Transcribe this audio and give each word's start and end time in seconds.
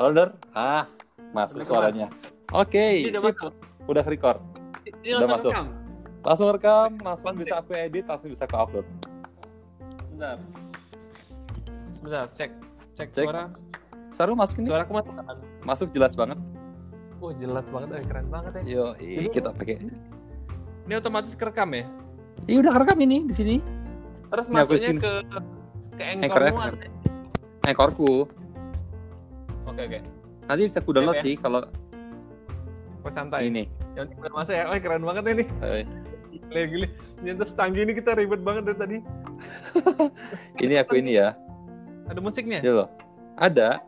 Halo 0.00 0.16
Der. 0.16 0.32
Ah, 0.56 0.88
masuk 1.36 1.60
Udah 1.60 1.66
suaranya. 1.68 2.08
Oke, 2.56 3.04
Ini 3.04 3.12
udah 3.12 3.20
sip. 3.20 3.36
masuk. 3.36 3.52
Udah 3.84 4.04
record. 4.08 4.38
Ini 5.04 5.12
Udah 5.12 5.28
masuk. 5.28 5.52
rekam. 5.52 5.66
Langsung 6.24 6.48
rekam, 6.56 6.90
langsung 7.04 7.26
Konten. 7.28 7.44
bisa 7.44 7.54
aku 7.60 7.70
edit, 7.76 8.04
langsung 8.08 8.32
bisa 8.32 8.48
aku 8.48 8.56
upload. 8.56 8.86
Bentar. 10.08 10.40
Bentar, 12.00 12.24
cek. 12.32 12.48
Cek, 12.96 13.08
Cek. 13.12 13.24
suara. 13.28 13.52
Saru 14.16 14.32
masuk 14.32 14.64
ini? 14.64 14.72
Suara 14.72 14.88
aku 14.88 14.92
masuk? 14.96 15.12
Masuk 15.68 15.88
jelas 15.92 16.16
banget. 16.16 16.40
Oh, 17.20 17.36
jelas 17.36 17.68
banget, 17.68 17.88
eh, 17.92 18.04
keren 18.08 18.28
banget 18.32 18.52
ya. 18.56 18.62
Yo, 18.64 18.84
Ini- 18.96 19.28
kita 19.28 19.52
pakai. 19.52 19.84
Ini 20.88 20.92
otomatis 20.96 21.36
kerekam 21.36 21.76
ya? 21.76 21.84
Iya 22.48 22.64
udah 22.64 22.72
rekam 22.72 22.96
ini 23.04 23.28
di 23.28 23.36
sini. 23.36 23.54
Terus 24.32 24.48
masuknya 24.48 24.96
ke 24.96 25.12
ke 25.92 26.02
Anchor 26.16 26.40
FM. 26.48 26.72
Ekorku. 27.68 28.39
Oke, 29.80 29.96
oke. 29.96 30.00
Nanti 30.44 30.62
bisa 30.68 30.80
ku 30.84 30.92
download 30.92 31.16
ya. 31.20 31.24
sih 31.24 31.34
kalau 31.40 31.64
Kok 33.00 33.08
santai. 33.08 33.48
ini. 33.48 33.64
Yang 33.96 34.12
udah 34.20 34.32
masa 34.36 34.52
ya. 34.52 34.68
Wah, 34.68 34.76
keren 34.76 35.00
banget 35.00 35.24
ini. 35.32 35.44
Gile, 36.28 36.62
gile. 36.68 36.86
Nyentuh 37.24 37.48
setanggi 37.48 37.80
ini 37.88 37.96
kita 37.96 38.12
ribet 38.12 38.44
banget 38.44 38.68
dari 38.68 38.76
tadi. 38.76 38.98
ini 40.64 40.76
aku 40.76 41.00
ini 41.00 41.16
ya. 41.16 41.32
Ada 42.12 42.20
musiknya? 42.20 42.60
Ya 42.60 42.84
loh. 42.84 42.88
Ada. 43.40 43.80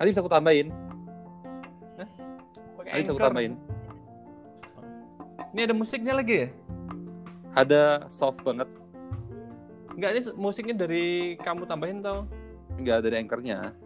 Nanti 0.00 0.08
bisa 0.16 0.24
aku 0.24 0.32
tambahin. 0.32 0.72
Pakai 2.80 2.88
Nanti 2.88 3.02
bisa 3.04 3.12
aku 3.12 3.20
tambahin. 3.20 3.52
Ini 5.52 5.60
ada 5.68 5.74
musiknya 5.76 6.14
lagi 6.16 6.34
ya? 6.40 6.48
Ada 7.52 8.08
soft 8.08 8.40
banget. 8.40 8.66
Enggak, 9.92 10.10
ini 10.16 10.20
musiknya 10.40 10.74
dari 10.74 11.36
kamu 11.44 11.68
tambahin 11.68 12.00
tau? 12.00 12.24
Enggak 12.80 13.04
dari 13.04 13.20
anchornya. 13.20 13.76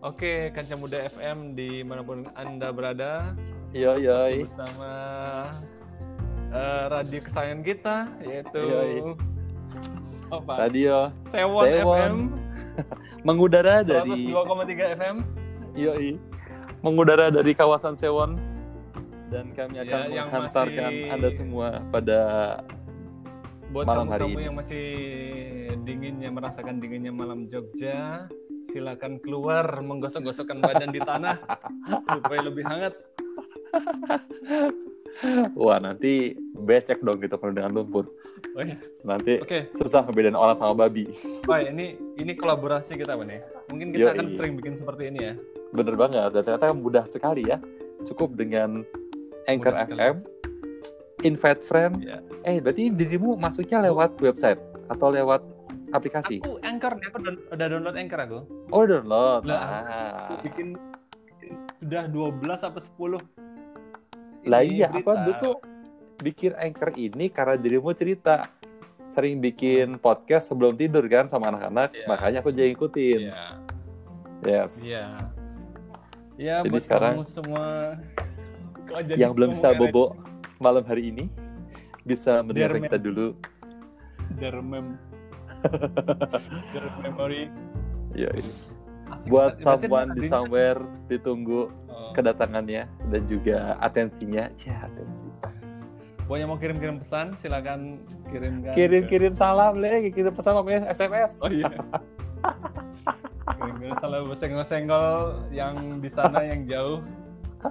Oke, 0.00 0.48
Kancah 0.50 0.78
Muda 0.80 0.98
FM 1.06 1.52
di 1.52 1.84
mana 1.84 2.00
pun 2.00 2.24
Anda 2.32 2.72
berada. 2.72 3.36
Yo 3.70 3.94
Masih 3.94 4.02
yoi. 4.02 4.36
bersama 4.42 4.90
eh, 6.50 6.84
radio 6.88 7.18
kesayangan 7.20 7.60
kita, 7.62 7.96
yaitu 8.20 8.62
Yoi. 8.64 8.92
apa? 10.32 10.52
Radio 10.58 10.96
Sewon, 11.28 11.64
Sewon. 11.68 12.00
FM, 12.00 12.14
mengudara 13.28 13.84
dari 13.84 14.26
102,3 14.26 14.96
FM. 14.96 15.16
Yoi. 15.76 16.16
Mengudara 16.80 17.28
dari 17.28 17.52
kawasan 17.52 17.92
Sewon 17.94 18.40
dan 19.28 19.52
kami 19.52 19.78
Ya, 19.78 19.84
akan 19.84 20.08
yang 20.10 20.26
menghantarkan 20.26 20.90
masih- 20.90 21.12
Anda 21.12 21.28
semua 21.30 21.68
pada 21.92 22.20
Buat 23.70 23.86
Malam 23.86 24.08
hari 24.08 24.26
kamu-kamu 24.26 24.34
ini. 24.34 24.42
yang 24.42 24.56
masih 24.58 24.86
dinginnya 25.84 26.26
merasakan 26.26 26.82
dinginnya 26.82 27.14
malam 27.14 27.46
Jogja, 27.46 28.26
silakan 28.68 29.16
keluar 29.24 29.64
menggosok-gosokkan 29.80 30.60
badan 30.60 30.92
di 30.92 31.00
tanah 31.00 31.36
supaya 32.12 32.40
lebih 32.44 32.64
hangat. 32.68 32.94
wah 35.56 35.78
nanti 35.80 36.36
becek 36.54 37.00
dong 37.00 37.18
gitu 37.20 37.36
kalau 37.40 37.52
dengan 37.56 37.72
lumpur. 37.72 38.06
Oh, 38.56 38.62
iya. 38.64 38.76
Nanti 39.06 39.38
Oke, 39.40 39.70
susah 39.78 40.02
ngebedain 40.04 40.36
orang 40.36 40.56
sama 40.58 40.74
babi. 40.74 41.08
Pak, 41.46 41.70
ini 41.70 41.94
ini 42.18 42.32
kolaborasi 42.34 42.98
kita 42.98 43.14
nih. 43.20 43.40
Mungkin 43.70 43.94
kita 43.94 44.10
Yoi. 44.10 44.12
akan 44.16 44.26
sering 44.34 44.52
bikin 44.58 44.74
seperti 44.76 45.02
ini 45.12 45.20
ya. 45.22 45.34
Bener 45.70 45.94
banget. 45.94 46.34
Dan 46.34 46.42
ternyata 46.42 46.74
mudah 46.74 47.04
sekali 47.06 47.46
ya. 47.46 47.62
Cukup 48.02 48.34
dengan 48.34 48.82
Anchor 49.46 49.72
Mudah 49.76 49.84
sekali. 49.86 50.00
FM, 50.00 50.16
invite 51.22 51.62
friend. 51.62 51.94
Ya. 52.02 52.18
Eh 52.42 52.58
berarti 52.58 52.88
dirimu 52.90 53.36
masuknya 53.36 53.84
lewat 53.86 54.18
website 54.18 54.60
atau 54.88 55.12
lewat 55.12 55.44
aplikasi? 55.90 56.38
Aku 56.42 56.58
Anchor 56.62 56.92
nih, 56.96 57.06
aku 57.10 57.18
udah 57.52 57.66
download 57.66 57.96
Anchor 57.98 58.20
aku. 58.22 58.38
Oh 58.70 58.82
download. 58.86 59.42
Lah, 59.46 59.60
Ah. 59.60 59.82
Aku 60.26 60.34
bikin 60.46 60.78
sudah 61.80 62.04
12 62.06 62.60
apa 62.62 62.78
10 62.78 63.18
Lah 64.48 64.60
iya, 64.64 64.88
aku 64.88 65.04
dulu 65.04 65.32
tuh 65.36 65.56
bikin 66.20 66.52
anchor 66.56 66.92
ini 66.96 67.28
karena 67.28 67.56
dirimu 67.56 67.92
cerita 67.92 68.48
sering 69.10 69.40
bikin 69.40 69.98
podcast 69.98 70.48
sebelum 70.48 70.76
tidur 70.78 71.02
kan 71.10 71.26
sama 71.26 71.50
anak-anak, 71.50 71.92
Iya. 71.92 72.06
makanya 72.06 72.38
aku 72.40 72.54
jadi 72.54 72.70
ikutin. 72.72 73.20
Iya. 73.28 73.42
Yes. 74.40 74.72
Iya. 74.80 75.06
Ya 76.40 76.56
Jadi 76.64 76.72
buat 76.72 76.82
sekarang 76.88 77.14
kamu 77.20 77.26
semua 77.28 77.64
Yang 79.12 79.32
belum 79.36 79.48
bisa 79.52 79.76
bobo 79.76 80.16
malam 80.56 80.82
hari 80.88 81.12
ini 81.12 81.28
bisa 82.00 82.40
mendengar 82.40 82.80
kita 82.80 82.96
dulu. 82.96 83.36
Der 84.40 84.56
Der 86.72 86.84
memory 87.00 87.50
Ya, 88.10 88.30
buat 89.26 89.58
someone 89.58 90.14
di 90.14 90.26
somewhere 90.26 90.80
ditunggu 91.06 91.70
Oh. 91.90 92.10
kedatangannya 92.10 92.88
dan 93.06 93.22
juga 93.26 93.76
atensinya. 93.78 94.50
Ya, 94.56 94.76
atensi. 94.82 95.28
Buat 96.24 96.38
yang 96.38 96.50
mau 96.50 96.58
kirim-kirim 96.58 96.98
pesan 96.98 97.34
silakan 97.36 98.02
kirimkan 98.30 98.70
ke- 98.70 98.78
Kirim-kirim 98.78 99.34
salam, 99.34 99.78
Le. 99.78 100.08
Kirim 100.08 100.32
pesan 100.32 100.56
namanya 100.56 100.88
SMS. 100.88 101.38
Oh 101.38 101.46
iya. 101.46 101.70
Kirim-kirim 103.52 103.94
salah 103.98 104.22
senggol-senggol 104.32 105.10
yang 105.50 106.00
di 106.00 106.08
sana 106.08 106.40
yang 106.42 106.64
jauh. 106.64 106.98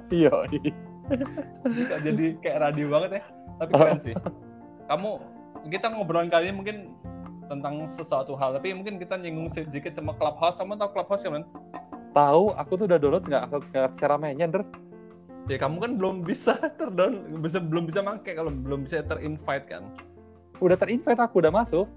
Iya. 0.08 0.32
Jadi 2.00 2.38
kayak 2.38 2.58
radio 2.62 2.86
banget 2.88 3.10
ya. 3.18 3.24
Tapi 3.58 3.72
keren 3.74 4.00
sih. 4.00 4.16
Kamu 4.86 5.10
kita 5.68 5.90
ngobrol 5.90 6.28
kali 6.28 6.48
ini 6.48 6.56
mungkin 6.56 6.78
tentang 7.50 7.90
sesuatu 7.90 8.38
hal, 8.38 8.54
tapi 8.56 8.78
mungkin 8.78 9.02
kita 9.02 9.18
nyinggung 9.18 9.50
sedikit 9.50 9.98
sama 9.98 10.14
Clubhouse. 10.14 10.62
Kamu 10.62 10.78
tahu 10.78 10.90
Clubhouse 10.94 11.26
kan? 11.26 11.44
Tahu, 12.14 12.44
aku 12.54 12.72
tuh 12.78 12.86
udah 12.86 12.98
download 13.02 13.26
nggak 13.26 13.44
aku 13.50 13.58
cara 13.98 14.16
mainnya, 14.22 14.46
Der. 14.46 14.62
Ya 15.50 15.58
kamu 15.58 15.82
kan 15.82 15.92
belum 15.98 16.16
bisa 16.22 16.54
terdown, 16.80 17.42
bisa 17.42 17.58
belum 17.58 17.90
bisa 17.90 18.06
make 18.06 18.38
kalau 18.38 18.54
belum 18.54 18.86
bisa 18.86 19.02
terinvite 19.02 19.66
kan. 19.66 19.90
Udah 20.62 20.78
terinvite 20.78 21.18
aku, 21.18 21.42
udah 21.42 21.50
masuk. 21.50 21.90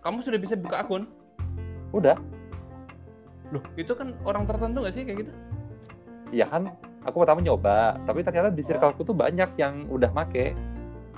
Kamu 0.00 0.24
sudah 0.24 0.40
bisa 0.40 0.56
buka 0.56 0.80
akun? 0.80 1.04
Udah. 1.92 2.16
Loh, 3.52 3.60
itu 3.76 3.92
kan 3.92 4.16
orang 4.24 4.48
tertentu 4.48 4.80
nggak 4.80 4.94
sih 4.96 5.02
kayak 5.04 5.28
gitu? 5.28 5.32
Ya 6.32 6.48
kan, 6.48 6.72
aku 7.04 7.20
pertama 7.20 7.44
nyoba, 7.44 7.98
tapi 8.08 8.24
ternyata 8.24 8.48
di 8.48 8.62
circleku 8.64 9.04
tuh 9.04 9.12
banyak 9.12 9.50
yang 9.60 9.84
udah 9.92 10.08
make. 10.14 10.56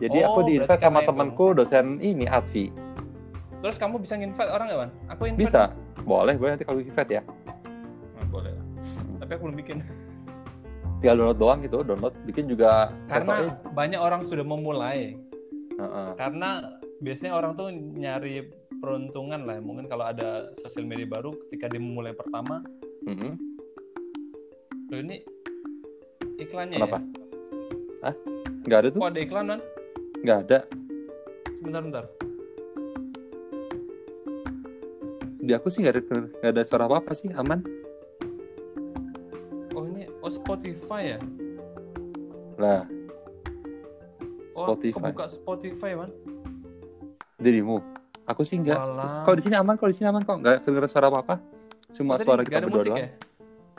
Jadi 0.03 0.19
Oh, 0.27 0.35
aku 0.35 0.41
di 0.49 0.59
invite 0.59 0.67
berarti 0.67 0.83
sama 0.83 1.01
temanku 1.07 1.55
dosen 1.55 2.03
ini 2.03 2.27
Advi. 2.27 2.75
Terus 3.63 3.77
kamu 3.79 4.03
bisa 4.03 4.19
nginvite 4.19 4.51
orang 4.51 4.67
nggak, 4.67 4.81
Wan? 4.83 4.91
Aku 5.15 5.23
invite. 5.31 5.47
Bisa, 5.47 5.71
boleh, 6.03 6.35
boleh 6.35 6.51
nanti 6.59 6.67
kalau 6.67 6.83
invite 6.83 7.11
ya. 7.15 7.23
Nah, 8.19 8.27
boleh 8.27 8.51
lah. 8.51 8.65
Tapi 9.23 9.31
aku 9.39 9.43
belum 9.47 9.59
bikin. 9.63 9.77
Tinggal 10.99 11.15
download 11.19 11.39
doang 11.39 11.59
gitu, 11.63 11.79
download, 11.87 12.15
bikin 12.27 12.51
juga. 12.51 12.91
Karena 13.07 13.55
banyak 13.71 14.03
orang 14.03 14.27
sudah 14.27 14.43
memulai. 14.43 15.15
Heeh. 15.79 16.09
Karena 16.19 16.75
biasanya 17.03 17.39
orang 17.39 17.55
tuh 17.55 17.71
nyari 17.71 18.51
peruntungan 18.83 19.47
lah. 19.47 19.63
Mungkin 19.63 19.87
kalau 19.87 20.11
ada 20.11 20.51
sosial 20.59 20.87
media 20.87 21.07
baru, 21.07 21.31
ketika 21.47 21.71
dia 21.71 21.79
memulai 21.79 22.15
pertama, 22.15 22.67
Mm-mm. 23.07 23.39
loh 24.91 24.99
ini 24.99 25.23
iklannya 26.43 26.83
Kenapa? 26.83 26.99
ya? 26.99 27.03
Hah? 28.11 28.15
Nggak 28.67 28.79
ada 28.79 28.89
tuh? 28.91 29.01
Kok 29.03 29.11
ada 29.11 29.23
iklan, 29.23 29.45
Wan? 29.55 29.61
Nggak 30.23 30.39
ada. 30.47 30.59
Sebentar, 31.63 31.83
bentar. 31.83 32.05
Di 35.43 35.51
aku 35.53 35.67
sih 35.67 35.83
nggak 35.83 35.95
ada, 35.99 36.03
nggak 36.39 36.53
ada 36.55 36.63
suara 36.63 36.87
apa-apa 36.87 37.13
sih, 37.13 37.27
aman. 37.35 37.67
Oh 39.75 39.83
ini, 39.83 40.07
oh 40.23 40.31
Spotify 40.31 41.19
ya? 41.19 41.21
Lah, 42.55 42.87
Oh, 44.53 44.69
Spotify. 44.69 45.11
kebuka 45.11 45.27
Spotify, 45.27 45.91
Wan. 45.97 46.13
dirimu. 47.43 47.83
Aku 48.23 48.47
sih 48.47 48.55
nggak. 48.55 48.79
Kalau 49.27 49.35
di 49.35 49.43
sini 49.43 49.57
aman, 49.59 49.75
kalau 49.75 49.91
di 49.91 49.97
sini 49.99 50.07
aman 50.07 50.23
kok. 50.23 50.39
Nggak 50.39 50.63
kedengeran 50.63 50.87
suara 50.87 51.11
apa-apa. 51.11 51.43
Cuma 51.91 52.15
Tadi 52.15 52.23
suara 52.23 52.41
kita 52.47 52.63
ada 52.63 52.67
berdua 52.71 52.79
musik 52.79 52.93
doang. 52.95 53.03
ya? 53.03 53.09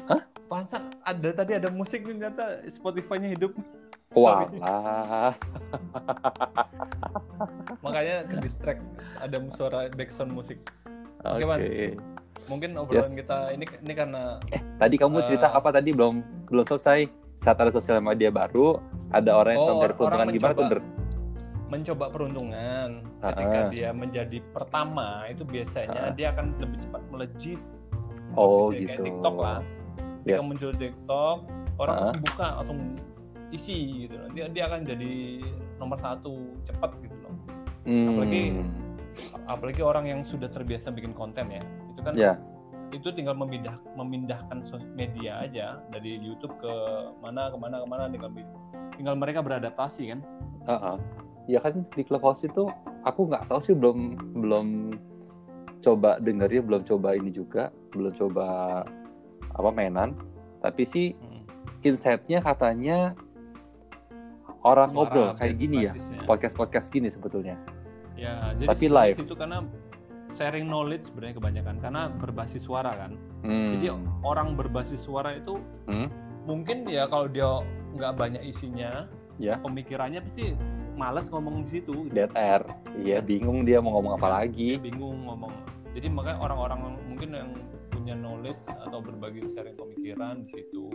Hah? 0.03 0.21
Pansan 0.51 0.81
ada 0.99 1.29
tadi 1.31 1.51
ada 1.55 1.69
musik 1.71 2.03
nih 2.03 2.19
ternyata 2.19 2.59
Spotify-nya 2.67 3.31
hidup. 3.31 3.55
Walah. 4.11 5.31
Makanya 7.79 8.27
ke 8.27 8.35
distract 8.43 8.83
ada 9.15 9.37
suara 9.55 9.87
background 9.89 10.35
musik. 10.35 10.59
Oke. 11.23 11.43
Man. 11.43 11.59
Mungkin 12.43 12.69
obrolan 12.75 13.07
Yes. 13.07 13.15
kita 13.15 13.37
ini 13.51 13.63
ini 13.63 13.93
karena 13.93 14.35
Tadi 14.75 14.95
kamu 14.95 15.15
Eh, 15.17 15.25
cerita 15.25 15.47
apa 15.49 15.71
tadi 15.71 15.89
belum 15.89 16.19
belum 16.45 16.65
selesai. 16.65 17.07
Saat 17.39 17.59
ada 17.59 17.71
sosial 17.71 17.99
media 17.99 18.27
baru, 18.29 18.79
ada 19.09 19.31
orang 19.33 19.51
yang 19.53 19.61
Oh, 19.61 19.67
sedang 19.69 19.95
peruntungan 19.97 20.27
gimana 20.29 20.53
tuh, 20.53 20.63
mencoba. 20.63 20.71
Der? 20.73 20.81
mencoba 21.65 22.05
peruntungan 22.07 22.89
Ah, 23.17 23.31
ketika 23.31 23.57
ah. 23.57 23.67
dia 23.67 23.89
menjadi 23.89 24.37
pertama 24.47 25.07
itu 25.25 25.41
biasanya 25.43 26.01
Ah. 26.03 26.13
dia 26.13 26.29
akan 26.29 26.53
lebih 26.57 26.77
cepat 26.79 27.01
melejit 27.09 27.59
Oh, 28.31 28.67
Posisi 28.67 28.81
gitu. 28.81 28.89
kayak 28.91 29.01
TikTok 29.03 29.35
lah. 29.37 29.59
Ketika 30.19 30.29
Yes. 30.31 30.41
muncul 30.43 30.71
TikTok, 30.73 31.37
orang 31.75 31.93
Ah. 31.93 31.99
langsung 32.03 32.21
buka, 32.21 32.47
langsung 32.55 32.79
isi 33.49 33.77
gitu 34.03 34.15
loh. 34.15 34.29
Dia 34.31 34.45
dia 34.47 34.63
akan 34.65 34.79
jadi 34.83 35.13
nomor 35.75 35.97
satu 35.97 36.33
cepat 36.63 36.91
gitu 36.99 37.15
loh. 37.19 37.33
Hmm. 37.83 38.07
Apalagi 38.09 38.43
apalagi 39.47 39.81
orang 39.81 40.05
yang 40.07 40.21
sudah 40.21 40.49
terbiasa 40.49 40.89
bikin 40.89 41.13
konten 41.13 41.49
ya 41.49 41.61
itu 41.93 42.01
kan 42.01 42.13
Ya. 42.15 42.33
itu 42.93 43.09
tinggal 43.09 43.33
memindah 43.33 43.73
memindahkan 43.97 44.61
media 44.93 45.41
aja 45.41 45.81
dari 45.89 46.17
YouTube 46.17 46.53
ke 46.61 46.73
mana 47.19 47.49
ke 47.49 47.57
mana 47.57 47.81
ke 47.81 47.87
mana 47.89 48.03
tinggal 48.07 48.29
tinggal 48.93 49.15
mereka 49.17 49.41
beradaptasi 49.41 50.13
kan 50.13 50.19
Heeh. 50.63 50.97
Ya 51.43 51.59
kan 51.59 51.83
di 51.91 52.07
Clubhouse 52.07 52.47
itu 52.47 52.71
aku 53.03 53.27
nggak 53.27 53.51
tahu 53.51 53.59
sih 53.59 53.75
belum 53.75 54.15
belum 54.39 54.67
coba 55.83 56.15
dengerin, 56.15 56.63
belum 56.63 56.87
coba 56.87 57.19
ini 57.19 57.35
juga, 57.35 57.67
belum 57.91 58.15
coba 58.15 58.47
apa 59.51 59.69
mainan. 59.75 60.15
Tapi 60.63 60.87
sih 60.87 61.11
Hmm. 61.19 61.43
insight-nya 61.83 62.39
katanya 62.39 63.11
orang 64.63 64.95
Suara 64.95 64.95
ngobrol 64.95 65.27
kayak 65.35 65.55
gini 65.59 65.83
ya, 65.83 65.91
basisnya. 65.91 66.23
podcast-podcast 66.23 66.87
gini 66.87 67.11
sebetulnya. 67.11 67.59
Ya, 68.13 68.53
jadi 68.55 68.69
Tapi 68.69 68.87
live. 68.87 69.17
itu 69.19 69.33
karena 69.33 69.65
sharing 70.31 70.65
knowledge 70.65 71.09
sebenarnya 71.09 71.35
kebanyakan 71.37 71.75
karena 71.81 72.01
berbasis 72.13 72.63
suara 72.63 72.93
kan. 72.93 73.17
Hmm. 73.41 73.77
Jadi 73.77 73.87
orang 74.21 74.53
berbasis 74.53 75.01
suara 75.01 75.33
itu 75.33 75.57
Hmm. 75.85 76.09
mungkin 76.45 76.85
ya 76.85 77.05
kalau 77.05 77.25
dia 77.25 77.61
nggak 77.93 78.13
banyak 78.15 78.41
isinya, 78.43 79.05
Ya. 79.37 79.57
pemikirannya 79.61 80.21
pasti 80.21 80.53
males 80.93 81.29
ngomong 81.29 81.65
di 81.65 81.81
situ. 81.81 82.05
dead 82.09 82.29
air. 82.33 82.61
Iya, 82.95 83.21
bingung 83.21 83.65
dia 83.65 83.81
mau 83.81 83.97
ngomong 83.97 84.13
apa 84.15 84.27
Dia 84.27 84.35
lagi. 84.39 84.69
bingung 84.77 85.25
ngomong. 85.25 85.53
Jadi 85.93 86.09
makanya 86.09 86.37
orang-orang 86.39 86.79
mungkin 87.05 87.29
yang 87.33 87.49
punya 87.89 88.13
knowledge 88.13 88.65
atau 88.69 88.97
berbagi 88.99 89.45
sharing 89.47 89.73
pemikiran 89.73 90.45
di 90.45 90.49
situ. 90.51 90.89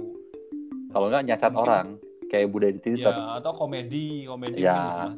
Kalau 0.89 1.07
nggak 1.11 1.25
nyacat 1.25 1.51
Mungkin- 1.51 1.63
orang 1.65 1.87
kayak 2.29 2.47
budaya 2.51 2.73
di 2.75 2.81
Twitter. 2.81 3.11
Ya, 3.11 3.39
atau 3.39 3.53
komedi, 3.55 4.27
komedi 4.27 4.59
Ya. 4.61 5.15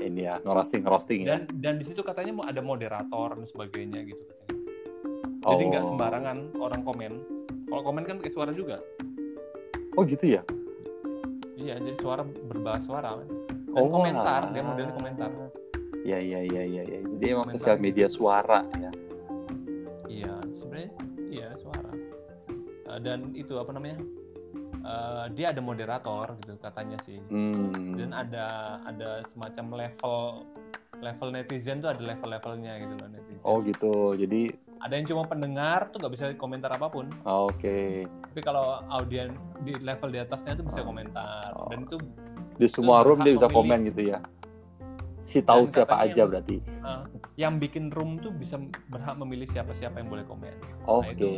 Ini 0.00 0.20
ya, 0.22 0.34
ngerosting 0.40 0.82
ngerosting 0.82 1.20
ya. 1.22 1.28
Dan 1.28 1.40
dan 1.60 1.74
di 1.76 1.84
situ 1.84 2.00
katanya 2.00 2.32
mau 2.32 2.44
ada 2.44 2.58
moderator 2.58 3.36
dan 3.36 3.44
sebagainya 3.44 4.00
gitu 4.04 4.22
katanya. 4.24 4.54
Jadi 5.40 5.62
nggak 5.66 5.84
Oh. 5.84 5.88
sembarangan 5.88 6.36
orang 6.56 6.82
komen. 6.82 7.12
Kalau 7.68 7.82
komen 7.82 8.04
kan 8.04 8.16
pakai 8.18 8.32
suara 8.32 8.52
juga. 8.52 8.80
Oh 9.94 10.02
gitu 10.02 10.24
ya. 10.26 10.42
Iya, 11.54 11.76
jadi 11.76 11.96
suara 11.96 12.24
berbahasa 12.24 12.84
suara. 12.84 13.20
Dan 13.20 13.76
Oh, 13.76 13.86
komentar, 13.86 14.48
alah. 14.48 14.52
dia 14.52 14.62
modelnya 14.64 14.94
komentar. 14.96 15.30
Ya 16.02 16.16
ya 16.16 16.40
ya 16.40 16.64
ya 16.64 16.82
ya. 16.82 16.98
Jadi 17.04 17.24
emang 17.28 17.44
Komentar 17.44 17.60
sosial 17.60 17.78
media 17.78 18.08
suara 18.08 18.64
ya. 18.80 18.90
Iya, 20.08 20.34
sebenarnya 20.50 20.90
iya 21.28 21.48
suara. 21.54 21.92
Eh, 22.88 22.98
dan 23.04 23.30
itu 23.36 23.52
apa 23.54 23.70
namanya? 23.70 24.00
Eh, 24.80 25.24
dia 25.36 25.52
ada 25.52 25.60
moderator 25.60 26.34
gitu 26.40 26.56
katanya 26.56 26.96
sih. 27.04 27.20
Hmm. 27.28 27.94
Dan 27.94 28.10
ada 28.10 28.46
ada 28.82 29.20
semacam 29.28 29.64
level 29.76 30.16
level 31.00 31.28
netizen 31.32 31.80
tuh 31.80 31.92
ada 31.92 32.00
level-levelnya 32.00 32.72
gitu 32.80 32.94
loh 32.96 33.08
netizen. 33.08 33.44
Oh 33.44 33.60
gitu. 33.60 34.16
Jadi 34.16 34.52
Ada 34.80 34.96
yang 34.96 35.12
cuma 35.12 35.28
pendengar 35.28 35.92
tuh 35.92 36.00
nggak 36.00 36.12
bisa 36.16 36.24
komentar 36.40 36.72
apa 36.72 36.88
pun. 36.88 37.12
oh, 37.28 37.52
oke. 37.52 38.08
Tapi 38.32 38.40
kalau 38.40 38.80
audien 38.88 39.36
di 39.60 39.76
level 39.76 40.08
di 40.08 40.16
atasnya 40.16 40.56
tuh 40.56 40.64
bisa 40.64 40.80
komentar. 40.80 41.52
Oh. 41.52 41.68
Dan 41.68 41.84
itu 41.84 42.00
Di 42.56 42.64
semua 42.64 43.04
room 43.04 43.20
berhak 43.20 43.28
dia 43.28 43.34
bisa 43.36 43.46
memilih. 43.46 43.56
komen 43.60 43.78
gitu 43.92 44.00
ya. 44.08 44.18
Si 45.30 45.38
tahu 45.38 45.62
Dan 45.62 45.70
siapa 45.70 45.94
aja 45.94 46.10
yang- 46.10 46.30
berarti. 46.34 46.58
eh, 46.58 47.02
yang 47.38 47.54
bikin 47.62 47.94
room 47.94 48.18
tuh 48.18 48.34
bisa 48.34 48.58
berhak 48.90 49.14
memilih 49.14 49.46
siapa-siapa 49.46 50.02
yang 50.02 50.10
boleh 50.10 50.26
komen. 50.26 50.50
Oke. 50.90 51.14
itu. 51.14 51.30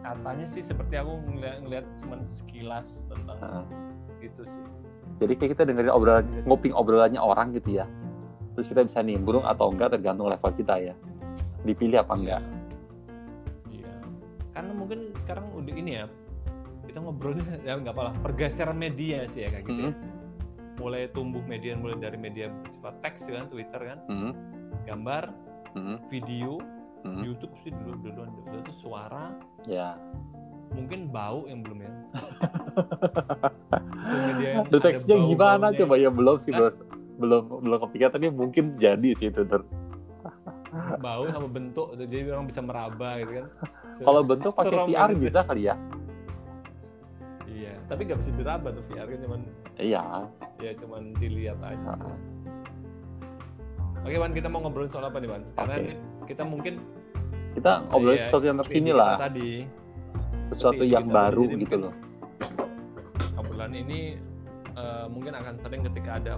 Katanya 0.00 0.46
sih 0.48 0.64
seperti 0.64 0.96
aku 0.96 1.12
ngeliat, 1.28 1.56
ngeliat 1.60 1.84
cuman 2.00 2.24
sekilas 2.24 3.04
tentang 3.12 3.36
Heeh. 3.36 3.64
gitu 4.24 4.48
sih. 4.48 4.62
Jadi 5.20 5.32
kayak 5.36 5.50
kita 5.52 5.62
dengerin 5.68 5.92
obrolan 5.92 6.24
nguping 6.48 6.72
obrolannya 6.72 7.20
orang 7.20 7.52
gitu 7.52 7.76
ya. 7.76 7.86
Terus 8.56 8.72
kita 8.72 8.80
bisa 8.80 9.04
nimbrung 9.04 9.44
atau 9.44 9.68
enggak 9.68 9.92
tergantung 9.92 10.32
level 10.32 10.52
kita 10.56 10.80
ya. 10.80 10.94
Dipilih 11.68 12.00
apa 12.00 12.14
enggak. 12.16 12.42
Iya. 13.68 13.92
Karena 14.56 14.72
mungkin 14.72 15.12
sekarang 15.20 15.52
udah 15.52 15.74
ini 15.76 16.00
ya. 16.00 16.04
Kita 16.86 17.04
ngobrolnya 17.04 17.44
ya 17.60 17.76
nggak 17.76 17.92
apa-apa. 17.92 18.12
Pergeseran 18.24 18.78
media 18.80 19.28
sih 19.28 19.44
ya 19.44 19.52
kayak 19.52 19.64
gitu. 19.68 19.82
ya. 19.84 19.92
Hmm. 19.92 20.15
Mulai 20.76 21.08
tumbuh 21.10 21.40
media 21.42 21.72
mulai 21.74 21.96
dari 21.96 22.16
media 22.16 22.52
bersifat 22.62 23.00
teks 23.00 23.26
kan, 23.26 23.48
Twitter 23.48 23.80
kan, 23.80 23.98
Hmm. 24.06 24.32
gambar, 24.84 25.32
Hmm. 25.72 25.96
video, 26.06 26.60
Hmm. 27.00 27.22
YouTube 27.22 27.54
sih 27.62 27.72
dulu 27.72 27.96
duluan 28.02 28.30
dulu 28.34 28.56
itu 28.60 28.72
suara, 28.76 29.32
Ya. 29.64 29.96
mungkin 30.70 31.08
bau 31.08 31.46
yang 31.46 31.62
belum 31.62 31.78
ya. 31.80 31.92
Itu 33.96 34.16
media 34.20 34.48
yang 34.52 34.58
ada 34.62 34.70
Deteksinya 34.70 35.16
gimana 35.24 35.66
coba 35.72 35.94
ya 35.96 36.10
belum 36.10 36.36
sih 36.38 36.52
bos. 36.52 36.76
Belum 37.16 37.42
belum 37.64 37.78
kepikiran 37.80 38.12
tapi 38.12 38.28
mungkin 38.28 38.76
jadi 38.76 39.10
sih 39.16 39.30
itu 39.30 39.42
ter. 39.42 39.64
bau 41.00 41.24
sama 41.32 41.48
bentuk 41.48 41.96
jadi 41.96 42.28
orang 42.28 42.52
bisa 42.52 42.60
meraba 42.60 43.16
gitu 43.16 43.32
kan 43.32 43.46
Kalau 43.96 44.20
bentuk 44.20 44.52
pakai 44.52 44.76
VR 44.84 45.10
bisa 45.16 45.40
kali 45.40 45.72
ya. 45.72 45.74
Iya 47.66 47.76
tapi 47.84 48.00
nggak 48.04 48.18
bisa 48.18 48.30
diraba 48.32 48.68
tuh 48.70 48.84
VR 48.86 49.06
kan 49.06 49.20
cuman 49.20 49.40
Iya. 49.76 50.02
ya 50.56 50.72
cuman 50.74 51.02
dilihat 51.14 51.58
aja 51.60 51.92
sih. 51.92 52.14
Oke 54.00 54.16
man 54.16 54.32
kita 54.32 54.46
mau 54.46 54.62
ngobrolin 54.62 54.88
soal 54.88 55.04
apa 55.04 55.18
nih 55.18 55.28
man 55.28 55.42
karena 55.52 55.74
ini- 55.82 56.00
kita 56.24 56.42
mungkin 56.42 56.78
Kita 57.52 57.72
ngobrolin 57.86 58.14
iya, 58.14 58.24
sesuatu 58.24 58.44
yang 58.44 58.58
terkini 58.60 58.90
lah, 58.92 59.16
tadi 59.18 59.64
sesuatu 60.46 60.78
seperti 60.78 60.92
yang 60.92 61.06
baru 61.08 61.44
gitu 61.52 61.76
loh. 61.80 61.94
obrolan 63.34 63.72
ini 63.72 64.20
eh, 64.72 65.06
mungkin 65.08 65.32
akan 65.32 65.56
sering 65.56 65.82
ketika 65.82 66.16
ada 66.16 66.34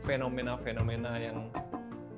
fenomena-fenomena 0.00 1.18
yang 1.18 1.38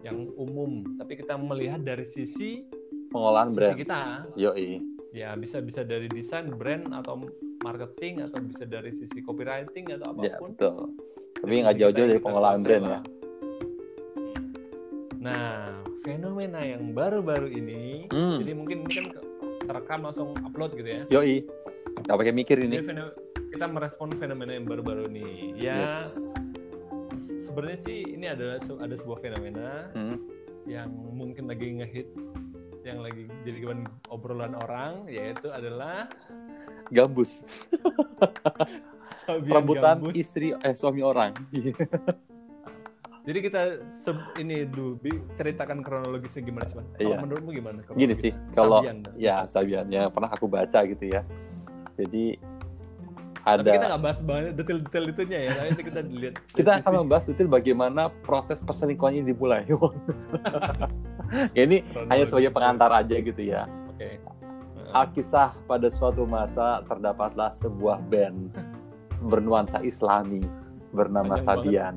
yang 0.03 0.29
umum 0.35 0.85
tapi 0.97 1.15
kita 1.15 1.35
melihat 1.35 1.81
dari 1.81 2.05
sisi 2.05 2.67
Pengolahan 3.09 3.51
sisi 3.51 3.59
brand. 3.59 3.77
kita 3.77 4.01
Yoi. 4.37 4.81
ya 5.13 5.35
bisa 5.35 5.59
bisa 5.59 5.83
dari 5.83 6.07
desain 6.07 6.49
brand 6.51 6.93
atau 6.95 7.25
marketing 7.63 8.23
atau 8.23 8.39
bisa 8.43 8.65
dari 8.67 8.91
sisi 8.91 9.23
copywriting 9.23 9.91
atau 9.91 10.13
Ya 10.19 10.35
apa 10.35 10.39
pun 10.39 10.51
betul. 10.55 10.77
Tapi 11.43 11.55
nggak 11.59 11.77
jauh-jauh 11.79 12.09
dari 12.09 12.21
kuasai 12.21 12.63
brand 12.63 12.85
ya. 12.85 13.01
Nah, 15.23 15.71
fenomena 16.03 16.61
yang 16.63 16.91
baru-baru 16.91 17.47
ini, 17.47 18.11
Hmm. 18.11 18.43
jadi 18.43 18.53
mungkin 18.59 18.77
ini 18.85 18.93
kan 18.93 19.07
terekam 19.63 20.01
langsung 20.03 20.35
upload 20.43 20.75
gitu 20.75 20.89
ya. 20.91 21.03
Yoi. 21.11 21.47
Gak 22.03 22.19
pakai 22.19 22.35
mikir 22.35 22.59
ini. 22.59 22.83
Feno- 22.83 23.15
kita 23.53 23.71
merespon 23.71 24.11
fenomena 24.19 24.51
yang 24.51 24.67
baru-baru 24.67 25.07
ini. 25.07 25.55
Ya, 25.55 25.79
Yes. 25.79 26.19
sebenarnya 27.47 27.79
sih 27.79 27.99
ini 28.09 28.27
adalah 28.27 28.59
ada 28.59 28.95
sebuah 28.99 29.19
fenomena 29.23 29.87
Hmm. 29.95 30.19
yang 30.67 30.91
mungkin 30.91 31.47
lagi 31.47 31.71
ngehits, 31.79 32.19
yang 32.83 32.99
lagi 32.99 33.31
jadi 33.47 33.87
obrolan 34.11 34.59
orang, 34.59 35.07
yaitu 35.07 35.55
adalah 35.55 36.11
Gambus. 36.89 37.41
Rebutan 39.27 40.03
gambus. 40.03 40.15
istri 40.15 40.53
eh 40.53 40.75
suami 40.75 41.01
orang. 41.01 41.33
Jadi 43.23 43.39
kita 43.39 43.61
se- 43.87 44.11
ini 44.37 44.67
dulu 44.67 44.99
ceritakan 45.33 45.79
kronologisnya 45.81 46.43
gimana 46.43 46.67
sih? 46.67 46.75
Kalau 46.75 46.99
Iya. 46.99 47.17
menurutmu 47.23 47.51
gimana? 47.55 47.79
Gini 47.95 48.19
sih, 48.19 48.35
kalau 48.51 48.83
Sabian, 48.83 48.99
ya. 49.15 49.47
Sabian 49.47 49.87
yang 49.87 50.11
pernah 50.11 50.27
aku 50.27 50.51
baca 50.51 50.83
gitu 50.83 51.05
ya. 51.07 51.23
Jadi 51.95 52.35
Tapi 53.43 53.63
kita 53.65 53.75
ada 53.75 53.91
nggak 53.95 54.03
bahas 54.03 54.19
detail-detail 54.55 55.05
itunya 55.09 55.39
ya, 55.47 55.51
nanti 55.57 55.83
kita 55.83 55.99
lihat. 56.03 56.35
kita 56.59 56.71
akan 56.79 56.93
membahas 57.03 57.27
detail 57.27 57.47
bagaimana 57.47 58.11
proses 58.23 58.59
perselingkuhannya 58.59 59.23
dimulai. 59.23 59.67
ya, 61.55 61.63
ini 61.67 61.83
hanya 62.07 62.23
sebagai 62.23 62.51
pengantar 62.51 62.91
aja 62.93 63.17
gitu 63.19 63.43
ya. 63.43 63.67
Oke. 63.87 64.19
Alkisah 64.93 65.57
pada 65.65 65.89
suatu 65.89 66.29
masa 66.29 66.85
terdapatlah 66.85 67.57
sebuah 67.57 67.99
band 68.07 68.53
bernuansa 69.25 69.81
Islami 69.81 70.45
bernama 70.93 71.41
Panjang 71.41 71.47
Sabian. 71.49 71.95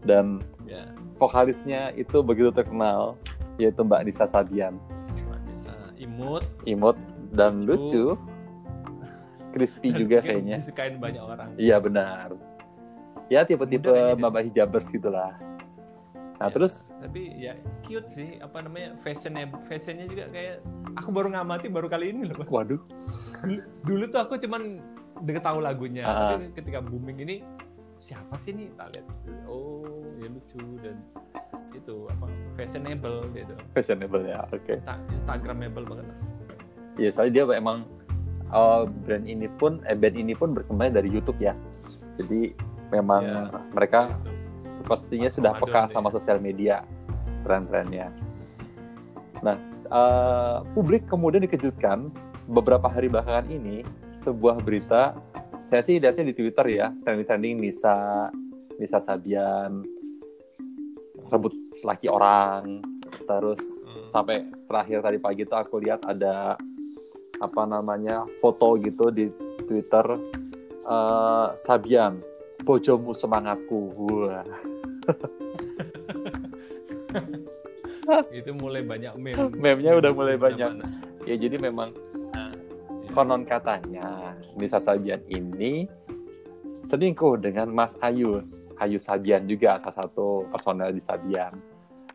Dan 0.00 0.38
Ya, 0.70 0.86
vokalisnya 1.18 1.90
itu 1.98 2.22
begitu 2.22 2.54
terkenal 2.54 3.18
yaitu 3.58 3.82
Mbak 3.82 4.06
Nisa 4.06 4.24
Sabian. 4.24 4.78
bisa 5.50 5.74
imut. 5.98 6.46
Imut 6.62 6.94
dan 7.34 7.58
Lucu. 7.66 7.74
lucu. 7.74 8.04
Crispy 9.50 9.90
dan 9.90 9.98
juga 10.06 10.16
kayaknya. 10.22 10.56
Disukain 10.62 10.94
banyak 11.02 11.18
orang. 11.18 11.48
Iya 11.58 11.82
benar. 11.82 12.38
Ya 13.26 13.42
tipe-tipe. 13.42 13.90
Mbak 14.14 14.54
Hijabers 14.54 14.86
gitulah. 14.94 15.34
Nah 16.40 16.48
Ya, 16.48 16.54
terus 16.56 16.88
Tapi 16.96 17.22
ya 17.36 17.52
cute 17.84 18.08
sih, 18.08 18.28
apa 18.40 18.64
namanya 18.64 18.96
fashionnya, 18.96 19.52
fashionnya 19.68 20.08
juga 20.08 20.24
kayak 20.32 20.64
aku 20.96 21.12
baru 21.12 21.28
ngamati 21.30 21.68
baru 21.68 21.86
kali 21.86 22.16
ini 22.16 22.32
loh. 22.32 22.40
waduh 22.48 22.80
Dulu, 23.44 23.60
dulu 23.84 24.04
tuh 24.08 24.20
aku 24.20 24.34
cuman 24.40 24.80
deket 25.20 25.44
tahu 25.44 25.60
lagunya, 25.60 26.04
Ah. 26.04 26.32
tapi 26.32 26.48
ketika 26.56 26.80
booming 26.80 27.20
ini 27.20 27.36
siapa 28.00 28.40
sih 28.40 28.56
nih? 28.56 28.72
Tak 28.72 28.96
lihat, 28.96 29.06
oh 29.44 29.84
ya 30.16 30.32
lucu 30.32 30.64
dan 30.80 30.96
itu 31.76 32.08
apa 32.08 32.24
fashionable 32.56 33.28
gitu, 33.36 33.52
fashionable 33.76 34.24
ya. 34.24 34.40
Oke. 34.48 34.80
Insta- 34.80 35.04
instagramable 35.12 35.84
banget. 35.84 36.06
Iya 36.96 37.08
soalnya 37.12 37.32
dia 37.36 37.60
emang 37.60 37.84
uh, 38.48 38.88
brand 39.04 39.24
ini 39.24 39.44
pun 39.60 39.84
eh, 39.84 39.92
band 39.94 40.16
ini 40.16 40.32
pun 40.32 40.56
berkembang 40.56 40.96
dari 40.96 41.12
YouTube 41.12 41.36
ya. 41.36 41.52
Jadi 42.16 42.56
memang 42.88 43.22
Ya. 43.22 43.40
mereka 43.70 44.16
sepertinya 44.90 45.30
sudah 45.30 45.52
Ramadan 45.54 45.70
peka 45.70 45.82
ya. 45.86 45.92
sama 45.94 46.08
sosial 46.10 46.38
media 46.42 46.82
tren-trennya. 47.46 48.10
Nah 49.38 49.56
eh, 49.86 50.58
publik 50.74 51.06
kemudian 51.06 51.46
dikejutkan 51.46 52.10
beberapa 52.50 52.90
hari 52.90 53.06
belakangan 53.06 53.46
ini 53.46 53.86
sebuah 54.18 54.58
berita 54.66 55.14
saya 55.70 55.86
sih 55.86 56.02
lihatnya 56.02 56.26
di 56.26 56.34
Twitter 56.34 56.66
ya 56.66 56.90
trending-trending 57.06 57.62
Nisa 57.62 58.26
Nisa 58.82 58.98
Sabian 58.98 59.86
rebut 61.30 61.54
laki 61.86 62.10
orang 62.10 62.82
terus 63.30 63.62
Hmm. 63.90 64.06
sampai 64.10 64.46
terakhir 64.70 65.02
tadi 65.02 65.18
pagi 65.18 65.42
itu 65.46 65.54
aku 65.54 65.82
lihat 65.82 66.02
ada 66.06 66.54
apa 67.42 67.62
namanya 67.66 68.26
foto 68.38 68.74
gitu 68.78 69.10
di 69.14 69.30
Twitter 69.66 70.06
eh, 70.82 71.48
Sabian 71.54 72.18
bojomu 72.62 73.14
semangatku 73.14 73.78
wah 73.94 74.42
itu 78.30 78.50
mulai 78.52 78.82
banyak 78.82 79.12
meme 79.16 79.54
Meme-nya 79.54 79.92
udah 79.96 80.12
mulai 80.12 80.36
banyak. 80.36 80.70
mana-mana. 80.72 81.24
ya 81.24 81.34
jadi 81.36 81.56
memang 81.56 81.90
Nah, 82.30 82.50
ya. 83.02 83.10
konon 83.10 83.42
katanya 83.42 84.32
Nisa 84.54 84.78
Sabian 84.78 85.20
ini 85.26 85.84
selingkuh 86.84 87.38
dengan 87.38 87.68
Mas 87.68 87.94
Ayus 87.98 88.70
Ayus 88.76 89.04
Sabian 89.04 89.44
juga 89.44 89.78
salah 89.80 90.06
satu 90.06 90.46
personel 90.46 90.90
di 90.90 91.00
Sabian 91.00 91.54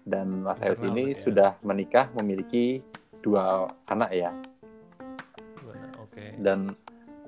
dan 0.04 0.42
Mas 0.42 0.60
Ayus 0.60 0.82
ini 0.82 1.12
ya. 1.12 1.20
sudah 1.20 1.52
menikah 1.62 2.10
memiliki 2.14 2.80
dua 3.20 3.66
anak 3.86 4.12
ya 4.12 4.32
oke 5.98 6.26
dan 6.40 6.72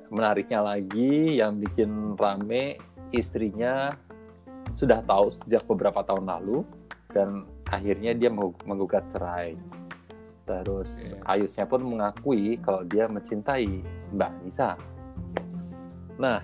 menariknya 0.07 0.63
lagi 0.63 1.37
yang 1.37 1.57
bikin 1.57 2.15
rame 2.15 2.79
istrinya 3.11 3.91
sudah 4.71 5.03
tahu 5.03 5.31
sejak 5.33 5.63
beberapa 5.65 6.03
tahun 6.03 6.27
lalu 6.27 6.63
dan 7.11 7.43
akhirnya 7.71 8.15
dia 8.15 8.29
menggu- 8.31 8.63
menggugat 8.63 9.03
cerai. 9.11 9.55
Terus 10.47 11.11
Oke. 11.11 11.23
Ayusnya 11.27 11.65
pun 11.67 11.83
mengakui 11.83 12.55
kalau 12.63 12.87
dia 12.87 13.11
mencintai 13.11 13.83
Mbak 14.15 14.31
Nisa. 14.47 14.79
Nah 16.15 16.39